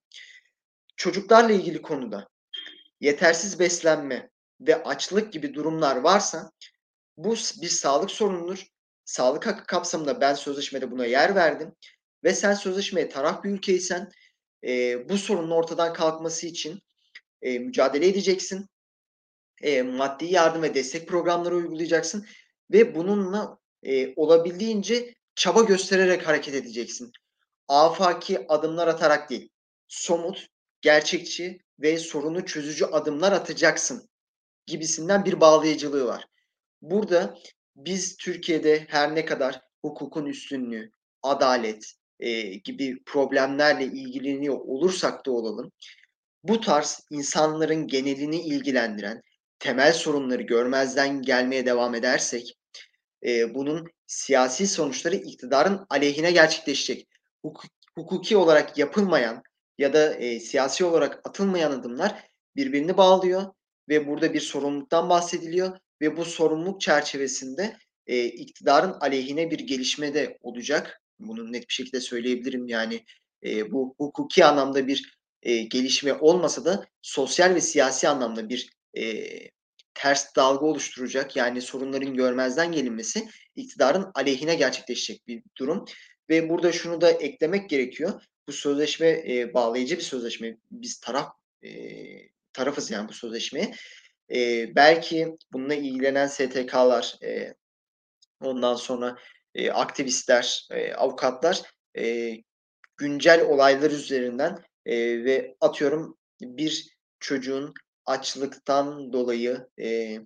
Çocuklarla 0.95 1.53
ilgili 1.53 1.81
konuda 1.81 2.27
yetersiz 2.99 3.59
beslenme 3.59 4.29
ve 4.61 4.83
açlık 4.83 5.33
gibi 5.33 5.53
durumlar 5.53 5.95
varsa 5.95 6.51
bu 7.17 7.35
bir 7.61 7.67
sağlık 7.67 8.11
sorunudur. 8.11 8.67
Sağlık 9.05 9.47
hakkı 9.47 9.65
kapsamında 9.65 10.21
ben 10.21 10.33
sözleşmede 10.33 10.91
buna 10.91 11.05
yer 11.05 11.35
verdim 11.35 11.75
ve 12.23 12.33
sen 12.33 12.53
sözleşmeye 12.53 13.09
taraf 13.09 13.43
bir 13.43 13.49
ülkeysen 13.49 14.11
e, 14.63 15.09
bu 15.09 15.17
sorunun 15.17 15.51
ortadan 15.51 15.93
kalkması 15.93 16.47
için 16.47 16.79
e, 17.41 17.59
mücadele 17.59 18.07
edeceksin. 18.07 18.67
E, 19.61 19.81
maddi 19.81 20.25
yardım 20.25 20.61
ve 20.61 20.73
destek 20.73 21.07
programları 21.07 21.55
uygulayacaksın 21.55 22.25
ve 22.71 22.95
bununla 22.95 23.57
e, 23.83 24.13
olabildiğince 24.15 25.15
çaba 25.37 25.61
göstererek 25.63 26.27
hareket 26.27 26.53
edeceksin. 26.53 27.11
Afaki 27.67 28.47
adımlar 28.49 28.87
atarak 28.87 29.29
değil, 29.29 29.49
somut, 29.87 30.47
gerçekçi 30.81 31.59
ve 31.79 31.97
sorunu 31.97 32.45
çözücü 32.45 32.85
adımlar 32.85 33.31
atacaksın 33.31 34.09
gibisinden 34.65 35.25
bir 35.25 35.39
bağlayıcılığı 35.41 36.05
var. 36.05 36.25
Burada 36.81 37.37
biz 37.75 38.17
Türkiye'de 38.17 38.85
her 38.89 39.15
ne 39.15 39.25
kadar 39.25 39.61
hukukun 39.81 40.25
üstünlüğü, 40.25 40.91
adalet 41.23 41.93
e, 42.19 42.41
gibi 42.41 43.03
problemlerle 43.03 43.85
ilgileniyor 43.85 44.55
olursak 44.55 45.25
da 45.25 45.31
olalım, 45.31 45.71
bu 46.43 46.61
tarz 46.61 47.01
insanların 47.11 47.87
genelini 47.87 48.41
ilgilendiren 48.41 49.21
temel 49.59 49.93
sorunları 49.93 50.41
görmezden 50.41 51.21
gelmeye 51.21 51.65
devam 51.65 51.95
edersek 51.95 52.56
e, 53.25 53.53
bunun 53.53 53.87
siyasi 54.07 54.67
sonuçları 54.67 55.15
iktidarın 55.15 55.85
aleyhine 55.89 56.31
gerçekleşecek. 56.31 57.07
Hukuk, 57.41 57.71
hukuki 57.95 58.37
olarak 58.37 58.77
yapılmayan 58.77 59.43
ya 59.77 59.93
da 59.93 60.13
e, 60.13 60.39
siyasi 60.39 60.85
olarak 60.85 61.21
atılmayan 61.29 61.71
adımlar 61.71 62.23
birbirini 62.55 62.97
bağlıyor 62.97 63.43
ve 63.89 64.07
burada 64.07 64.33
bir 64.33 64.41
sorumluluktan 64.41 65.09
bahsediliyor 65.09 65.77
ve 66.01 66.17
bu 66.17 66.25
sorumluluk 66.25 66.81
çerçevesinde 66.81 67.77
e, 68.07 68.25
iktidarın 68.25 68.93
aleyhine 69.01 69.51
bir 69.51 69.59
gelişme 69.59 70.13
de 70.13 70.37
olacak. 70.41 71.01
Bunu 71.19 71.53
net 71.53 71.69
bir 71.69 71.73
şekilde 71.73 72.01
söyleyebilirim. 72.01 72.67
Yani 72.67 73.03
e, 73.45 73.71
bu 73.71 73.95
hukuki 73.97 74.45
anlamda 74.45 74.87
bir 74.87 75.17
e, 75.43 75.57
gelişme 75.57 76.13
olmasa 76.13 76.65
da 76.65 76.87
sosyal 77.01 77.55
ve 77.55 77.61
siyasi 77.61 78.07
anlamda 78.07 78.49
bir 78.49 78.69
e, 78.97 79.03
ters 79.97 80.35
dalga 80.35 80.65
oluşturacak 80.65 81.35
yani 81.35 81.61
sorunların 81.61 82.13
görmezden 82.13 82.71
gelinmesi 82.71 83.27
iktidarın 83.55 84.11
aleyhine 84.15 84.55
gerçekleşecek 84.55 85.27
bir 85.27 85.43
durum. 85.57 85.85
Ve 86.29 86.49
burada 86.49 86.71
şunu 86.71 87.01
da 87.01 87.11
eklemek 87.11 87.69
gerekiyor. 87.69 88.21
Bu 88.47 88.51
sözleşme 88.51 89.07
e, 89.07 89.53
bağlayıcı 89.53 89.97
bir 89.97 90.01
sözleşme. 90.01 90.57
Biz 90.71 90.99
taraf 90.99 91.33
e, 91.63 91.69
tarafız 92.53 92.91
yani 92.91 93.09
bu 93.09 93.13
sözleşmeye. 93.13 93.73
E, 94.31 94.75
belki 94.75 95.37
bununla 95.53 95.73
ilgilenen 95.73 96.27
STK'lar, 96.27 97.17
e, 97.23 97.53
ondan 98.41 98.75
sonra 98.75 99.17
e, 99.55 99.71
aktivistler, 99.71 100.67
e, 100.71 100.93
avukatlar 100.93 101.61
e, 101.97 102.33
güncel 102.97 103.41
olaylar 103.41 103.91
üzerinden 103.91 104.63
e, 104.85 105.23
ve 105.25 105.55
atıyorum 105.61 106.17
bir 106.41 106.97
çocuğun 107.19 107.73
açlıktan 108.07 109.13
dolayı 109.13 109.67
e, 109.79 110.19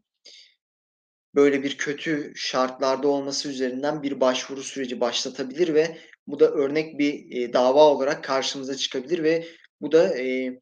böyle 1.36 1.64
bir 1.64 1.78
kötü 1.78 2.34
şartlarda 2.36 3.08
olması 3.08 3.50
üzerinden 3.50 4.04
bir 4.04 4.22
başvuru 4.22 4.64
süreci 4.64 5.00
başlatabilir 5.00 5.74
ve 5.74 5.98
bu 6.28 6.40
da 6.40 6.52
örnek 6.52 7.00
bir 7.00 7.32
e, 7.32 7.54
dava 7.54 7.84
olarak 7.84 8.24
karşımıza 8.24 8.76
çıkabilir 8.76 9.24
ve 9.24 9.48
bu 9.82 9.92
da 9.92 10.18
e, 10.18 10.60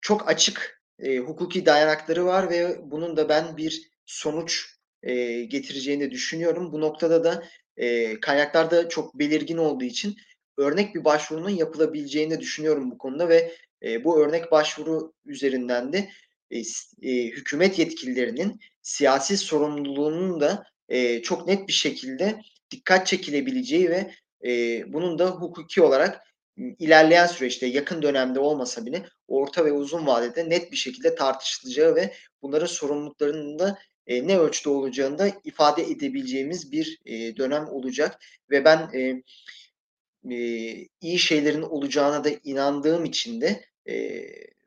çok 0.00 0.28
açık 0.28 0.82
e, 0.98 1.18
hukuki 1.18 1.66
dayanakları 1.66 2.24
var 2.24 2.50
ve 2.50 2.78
bunun 2.82 3.16
da 3.16 3.28
ben 3.28 3.56
bir 3.56 3.90
sonuç 4.06 4.66
e, 5.02 5.42
getireceğini 5.42 6.10
düşünüyorum. 6.10 6.72
Bu 6.72 6.80
noktada 6.80 7.24
da 7.24 7.44
e, 7.76 8.20
kaynaklarda 8.20 8.88
çok 8.88 9.18
belirgin 9.18 9.56
olduğu 9.56 9.84
için 9.84 10.16
örnek 10.56 10.94
bir 10.94 11.04
başvurunun 11.04 11.50
yapılabileceğini 11.50 12.40
düşünüyorum 12.40 12.90
bu 12.90 12.98
konuda 12.98 13.28
ve 13.28 13.52
e, 13.82 14.04
bu 14.04 14.20
örnek 14.20 14.52
başvuru 14.52 15.12
üzerinden 15.24 15.92
de 15.92 16.10
e, 17.02 17.24
hükümet 17.24 17.78
yetkililerinin 17.78 18.60
siyasi 18.82 19.36
sorumluluğunun 19.36 20.40
da 20.40 20.64
e, 20.88 21.22
çok 21.22 21.46
net 21.46 21.68
bir 21.68 21.72
şekilde 21.72 22.40
dikkat 22.70 23.06
çekilebileceği 23.06 23.90
ve 23.90 24.10
e, 24.44 24.82
bunun 24.92 25.18
da 25.18 25.26
hukuki 25.26 25.82
olarak 25.82 26.22
ilerleyen 26.78 27.26
süreçte 27.26 27.66
yakın 27.66 28.02
dönemde 28.02 28.40
olmasa 28.40 28.86
bile 28.86 29.06
orta 29.28 29.64
ve 29.64 29.72
uzun 29.72 30.06
vadede 30.06 30.50
net 30.50 30.72
bir 30.72 30.76
şekilde 30.76 31.14
tartışılacağı 31.14 31.94
ve 31.94 32.14
bunların 32.42 32.66
sorumluluklarının 32.66 33.58
da 33.58 33.78
e, 34.06 34.26
ne 34.26 34.38
ölçüde 34.38 34.68
olacağını 34.68 35.18
da 35.18 35.32
ifade 35.44 35.82
edebileceğimiz 35.82 36.72
bir 36.72 36.98
e, 37.06 37.36
dönem 37.36 37.68
olacak. 37.68 38.18
Ve 38.50 38.64
ben 38.64 38.90
e, 38.94 39.22
e, 40.34 40.36
iyi 41.00 41.18
şeylerin 41.18 41.62
olacağına 41.62 42.24
da 42.24 42.30
inandığım 42.44 43.04
için 43.04 43.40
de 43.40 43.64
e, 43.88 43.94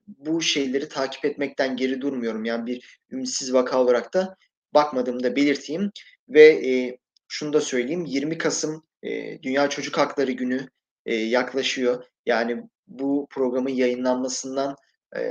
bu 0.07 0.41
şeyleri 0.41 0.89
takip 0.89 1.25
etmekten 1.25 1.77
geri 1.77 2.01
durmuyorum. 2.01 2.45
Yani 2.45 2.65
bir 2.65 2.99
ümitsiz 3.11 3.53
vaka 3.53 3.81
olarak 3.81 4.13
da 4.13 4.35
bakmadığımı 4.73 5.23
da 5.23 5.35
belirteyim 5.35 5.91
ve 6.29 6.43
e, 6.43 6.97
şunu 7.27 7.53
da 7.53 7.61
söyleyeyim 7.61 8.05
20 8.05 8.37
Kasım 8.37 8.83
e, 9.03 9.41
Dünya 9.43 9.69
Çocuk 9.69 9.97
Hakları 9.97 10.31
Günü 10.31 10.69
e, 11.05 11.15
yaklaşıyor. 11.15 12.05
Yani 12.25 12.63
bu 12.87 13.27
programın 13.29 13.69
yayınlanmasından 13.69 14.75
e, 15.17 15.21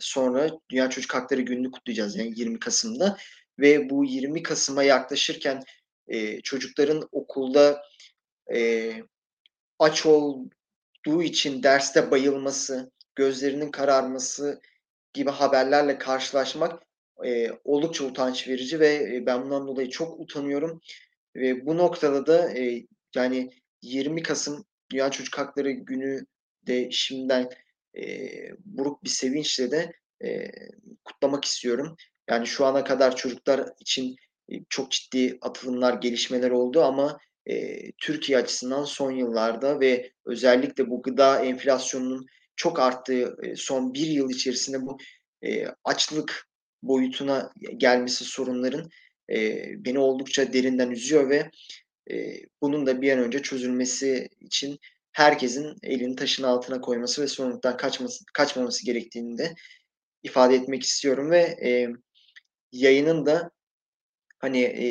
sonra 0.00 0.50
Dünya 0.70 0.90
Çocuk 0.90 1.14
Hakları 1.14 1.42
Günü'nü 1.42 1.70
kutlayacağız 1.70 2.16
yani 2.16 2.32
20 2.36 2.58
Kasım'da 2.58 3.16
ve 3.58 3.90
bu 3.90 4.04
20 4.04 4.42
Kasım'a 4.42 4.82
yaklaşırken 4.82 5.62
e, 6.08 6.40
çocukların 6.40 7.08
okulda 7.12 7.82
e, 8.54 8.92
aç 9.78 10.06
olduğu 10.06 11.22
için 11.22 11.62
derste 11.62 12.10
bayılması, 12.10 12.90
gözlerinin 13.16 13.70
kararması 13.70 14.60
gibi 15.14 15.30
haberlerle 15.30 15.98
karşılaşmak 15.98 16.82
e, 17.24 17.50
oldukça 17.64 18.04
utanç 18.04 18.48
verici 18.48 18.80
ve 18.80 19.16
e, 19.16 19.26
ben 19.26 19.44
bundan 19.44 19.66
dolayı 19.66 19.90
çok 19.90 20.20
utanıyorum. 20.20 20.80
Ve 21.36 21.66
bu 21.66 21.76
noktada 21.76 22.26
da 22.26 22.58
e, 22.58 22.86
yani 23.14 23.50
20 23.82 24.22
Kasım 24.22 24.64
Dünya 24.92 25.10
Çocuk 25.10 25.38
Hakları 25.38 25.70
Günü 25.70 26.26
de 26.66 26.90
şimdiden 26.90 27.50
e, 27.96 28.28
buruk 28.64 29.04
bir 29.04 29.08
sevinçle 29.08 29.70
de 29.70 29.92
e, 30.24 30.50
kutlamak 31.04 31.44
istiyorum. 31.44 31.96
Yani 32.30 32.46
şu 32.46 32.66
ana 32.66 32.84
kadar 32.84 33.16
çocuklar 33.16 33.68
için 33.80 34.16
e, 34.48 34.54
çok 34.68 34.90
ciddi 34.90 35.38
atılımlar, 35.40 35.94
gelişmeler 35.94 36.50
oldu 36.50 36.82
ama 36.82 37.18
e, 37.46 37.82
Türkiye 37.92 38.38
açısından 38.38 38.84
son 38.84 39.10
yıllarda 39.10 39.80
ve 39.80 40.12
özellikle 40.24 40.90
bu 40.90 41.02
gıda 41.02 41.44
enflasyonunun 41.44 42.26
çok 42.56 42.80
arttığı 42.80 43.36
son 43.56 43.94
bir 43.94 44.06
yıl 44.06 44.30
içerisinde 44.30 44.82
bu 44.82 44.98
açlık 45.84 46.48
boyutuna 46.82 47.52
gelmesi 47.76 48.24
sorunların 48.24 48.90
beni 49.84 49.98
oldukça 49.98 50.52
derinden 50.52 50.90
üzüyor 50.90 51.30
ve 51.30 51.50
bunun 52.62 52.86
da 52.86 53.02
bir 53.02 53.12
an 53.12 53.18
önce 53.18 53.42
çözülmesi 53.42 54.28
için 54.40 54.78
herkesin 55.16 55.76
elini 55.82 56.16
taşın 56.16 56.42
altına 56.42 56.80
koyması 56.80 57.22
ve 57.22 57.26
sorumluluktan 57.26 57.76
kaçması, 57.76 58.24
kaçmaması 58.34 58.86
gerektiğini 58.86 59.38
de 59.38 59.54
ifade 60.22 60.54
etmek 60.54 60.82
istiyorum 60.82 61.30
ve 61.30 61.40
e, 61.40 61.88
yayının 62.72 63.26
da 63.26 63.50
hani 64.38 64.62
e, 64.62 64.86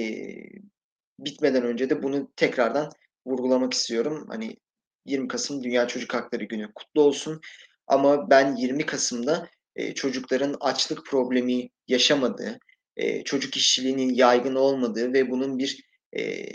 bitmeden 1.19 1.63
önce 1.63 1.89
de 1.89 2.03
bunu 2.03 2.31
tekrardan 2.35 2.91
vurgulamak 3.25 3.73
istiyorum. 3.73 4.25
Hani 4.29 4.57
20 5.05 5.27
Kasım 5.27 5.63
Dünya 5.63 5.87
Çocuk 5.87 6.13
Hakları 6.13 6.43
Günü 6.43 6.73
kutlu 6.73 7.01
olsun. 7.01 7.41
Ama 7.87 8.29
ben 8.29 8.55
20 8.55 8.85
Kasım'da 8.85 9.49
e, 9.75 9.93
çocukların 9.93 10.57
açlık 10.59 11.05
problemi 11.05 11.69
yaşamadığı, 11.87 12.59
e, 12.97 13.23
çocuk 13.23 13.57
işçiliğinin 13.57 14.13
yaygın 14.13 14.55
olmadığı 14.55 15.13
ve 15.13 15.29
bunun 15.29 15.57
bir 15.57 15.83
e, 16.17 16.45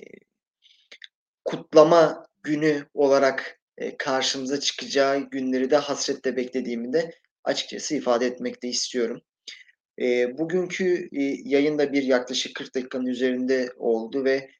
kutlama 1.44 2.26
günü 2.42 2.86
olarak 2.94 3.60
e, 3.78 3.96
karşımıza 3.96 4.60
çıkacağı 4.60 5.18
günleri 5.18 5.70
de 5.70 5.76
hasretle 5.76 6.36
beklediğimi 6.36 6.92
de 6.92 7.14
açıkçası 7.44 7.94
ifade 7.94 8.26
etmek 8.26 8.62
de 8.62 8.68
istiyorum. 8.68 9.20
E, 10.00 10.38
bugünkü 10.38 11.08
e, 11.12 11.22
yayında 11.44 11.92
bir 11.92 12.02
yaklaşık 12.02 12.56
40 12.56 12.74
dakikanın 12.74 13.06
üzerinde 13.06 13.72
oldu 13.76 14.24
ve 14.24 14.50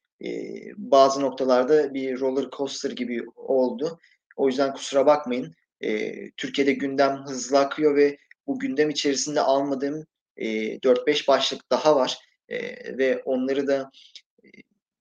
bazı 0.76 1.20
noktalarda 1.20 1.94
bir 1.94 2.20
roller 2.20 2.50
coaster 2.50 2.90
gibi 2.90 3.24
oldu. 3.36 4.00
O 4.36 4.48
yüzden 4.48 4.74
kusura 4.74 5.06
bakmayın. 5.06 5.54
E, 5.80 6.14
Türkiye'de 6.30 6.72
gündem 6.72 7.24
hızlı 7.26 7.58
akıyor 7.58 7.96
ve 7.96 8.18
bu 8.46 8.58
gündem 8.58 8.90
içerisinde 8.90 9.40
almadığım 9.40 10.06
e, 10.36 10.78
4-5 10.78 11.28
başlık 11.28 11.70
daha 11.70 11.96
var. 11.96 12.18
E, 12.48 12.58
ve 12.98 13.22
onları 13.24 13.66
da 13.66 13.90
e, 14.44 14.48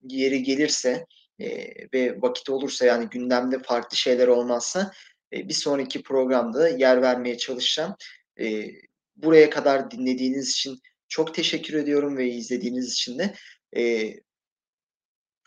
yeri 0.04 0.44
gelirse 0.44 1.06
e, 1.40 1.68
ve 1.94 2.22
vakit 2.22 2.50
olursa 2.50 2.86
yani 2.86 3.10
gündemde 3.10 3.60
farklı 3.60 3.98
şeyler 3.98 4.28
olmazsa 4.28 4.92
e, 5.34 5.50
bir 5.50 5.54
sonraki 5.54 6.04
programda 6.04 6.70
yer 6.70 7.02
vermeye 7.02 7.38
çalışacağım. 7.38 7.96
E, 8.40 8.68
buraya 9.16 9.50
kadar 9.50 9.92
dinlediğiniz 9.92 10.52
için 10.52 10.80
çok 11.08 11.34
teşekkür 11.34 11.74
ediyorum 11.74 12.18
ve 12.18 12.28
izlediğiniz 12.30 12.94
için 12.94 13.20
de 13.20 13.34
e, 13.78 14.14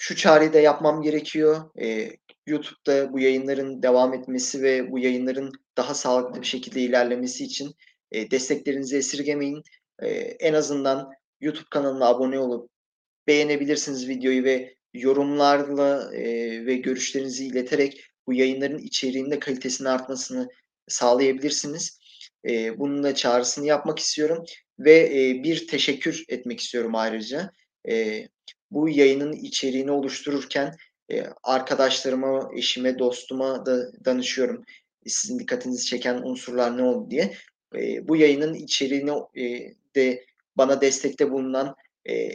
şu 0.03 0.17
çağrıyı 0.17 0.53
da 0.53 0.61
yapmam 0.61 1.03
gerekiyor. 1.03 1.71
E, 1.81 2.11
YouTube'da 2.47 3.13
bu 3.13 3.21
yayınların 3.21 3.83
devam 3.83 4.15
etmesi 4.15 4.63
ve 4.63 4.91
bu 4.91 4.99
yayınların 4.99 5.53
daha 5.77 5.95
sağlıklı 5.95 6.41
bir 6.41 6.47
şekilde 6.47 6.81
ilerlemesi 6.81 7.45
için 7.45 7.75
e, 8.13 8.31
desteklerinizi 8.31 8.97
esirgemeyin. 8.97 9.63
E, 10.03 10.09
en 10.19 10.55
azından 10.55 11.11
YouTube 11.41 11.69
kanalına 11.71 12.07
abone 12.07 12.39
olup 12.39 12.71
beğenebilirsiniz 13.27 14.09
videoyu 14.09 14.45
ve 14.45 14.75
yorumlarla 14.95 16.15
e, 16.15 16.23
ve 16.67 16.77
görüşlerinizi 16.77 17.47
ileterek 17.47 18.05
bu 18.27 18.35
yayınların 18.35 18.79
içeriğinde 18.79 19.39
kalitesini 19.39 19.89
artmasını 19.89 20.49
sağlayabilirsiniz. 20.89 21.99
E, 22.49 22.79
bunun 22.79 23.03
da 23.03 23.15
çağrısını 23.15 23.67
yapmak 23.67 23.99
istiyorum 23.99 24.45
ve 24.79 24.99
e, 24.99 25.43
bir 25.45 25.69
teşekkür 25.69 26.25
etmek 26.29 26.61
istiyorum 26.61 26.95
ayrıca. 26.95 27.51
E, 27.89 28.27
bu 28.75 28.89
yayının 28.89 29.33
içeriğini 29.33 29.91
oluştururken 29.91 30.77
e, 31.13 31.27
arkadaşlarıma, 31.43 32.51
eşime, 32.57 32.99
dostuma 32.99 33.67
da 33.67 34.05
danışıyorum. 34.05 34.65
Sizin 35.07 35.39
dikkatinizi 35.39 35.87
çeken 35.87 36.23
unsurlar 36.23 36.77
ne 36.77 36.83
oldu 36.83 37.11
diye. 37.11 37.35
E, 37.77 38.09
bu 38.09 38.17
yayının 38.17 38.55
içeriğini 38.55 39.11
e, 39.37 39.75
de 39.97 40.25
bana 40.57 40.81
destekte 40.81 41.31
bulunan 41.31 41.75
e, 42.09 42.31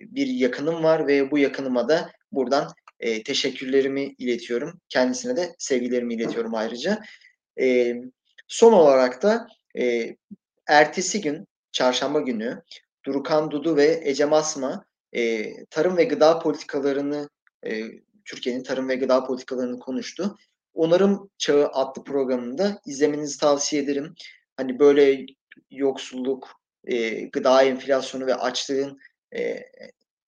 bir 0.00 0.26
yakınım 0.26 0.84
var 0.84 1.06
ve 1.06 1.30
bu 1.30 1.38
yakınıma 1.38 1.88
da 1.88 2.12
buradan 2.32 2.72
e, 3.00 3.22
teşekkürlerimi 3.22 4.14
iletiyorum. 4.18 4.80
Kendisine 4.88 5.36
de 5.36 5.54
sevgilerimi 5.58 6.14
iletiyorum 6.14 6.54
ayrıca. 6.54 7.02
E, 7.60 7.94
son 8.48 8.72
olarak 8.72 9.22
da 9.22 9.46
e, 9.78 10.16
ertesi 10.66 11.20
gün, 11.20 11.46
çarşamba 11.72 12.20
günü 12.20 12.62
Durukan 13.04 13.50
Dudu 13.50 13.76
ve 13.76 14.00
Ecem 14.04 14.32
Asma 14.32 14.84
e, 15.16 15.52
tarım 15.70 15.96
ve 15.96 16.04
gıda 16.04 16.38
politikalarını 16.38 17.28
e, 17.66 17.82
Türkiye'nin 18.24 18.62
tarım 18.62 18.88
ve 18.88 18.96
gıda 18.96 19.24
politikalarını 19.24 19.78
konuştu. 19.78 20.36
Onarım 20.74 21.30
Çağı 21.38 21.68
adlı 21.72 22.04
programında 22.04 22.80
izlemenizi 22.86 23.38
tavsiye 23.40 23.82
ederim. 23.82 24.14
Hani 24.56 24.78
böyle 24.78 25.26
yoksulluk, 25.70 26.48
eee, 26.86 27.28
gıda 27.32 27.62
enflasyonu 27.62 28.26
ve 28.26 28.34
açlığın 28.34 28.98
eee, 29.34 29.70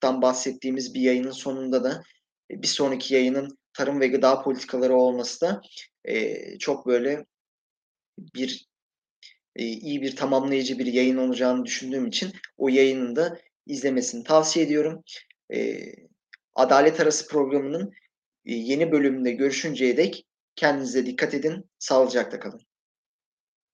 dan 0.03 0.23
bahsettiğimiz 0.23 0.95
bir 0.95 1.01
yayının 1.01 1.31
sonunda 1.31 1.85
da 1.85 2.03
bir 2.51 2.67
sonraki 2.69 3.15
yayının 3.15 3.59
tarım 3.73 4.01
ve 4.01 4.09
gıda 4.09 4.43
politikaları 4.43 4.97
olması 4.97 5.41
da 5.41 5.61
eee, 6.09 6.57
çok 6.61 6.87
böyle 6.87 7.25
bir 8.35 8.67
eee, 9.57 9.67
iyi 9.67 10.03
bir 10.03 10.17
tamamlayıcı 10.17 10.79
bir 10.79 10.87
yayın 10.87 11.17
olacağını 11.17 11.65
düşündüğüm 11.65 12.07
için 12.07 12.33
o 12.59 12.69
yayının 12.69 13.17
da 13.17 13.39
izlemesini 13.69 14.25
tavsiye 14.25 14.67
ediyorum. 14.67 15.03
Eee, 15.51 15.95
Adalet 16.55 17.01
Arası 17.01 17.29
programının 17.29 17.93
yeni 18.45 18.93
bölümünde 18.93 19.31
görüşünceye 19.31 19.97
dek 19.97 20.27
kendinize 20.57 21.07
dikkat 21.07 21.35
edin, 21.35 21.71
sağlıcakla 21.79 22.41
kalın. 22.41 22.68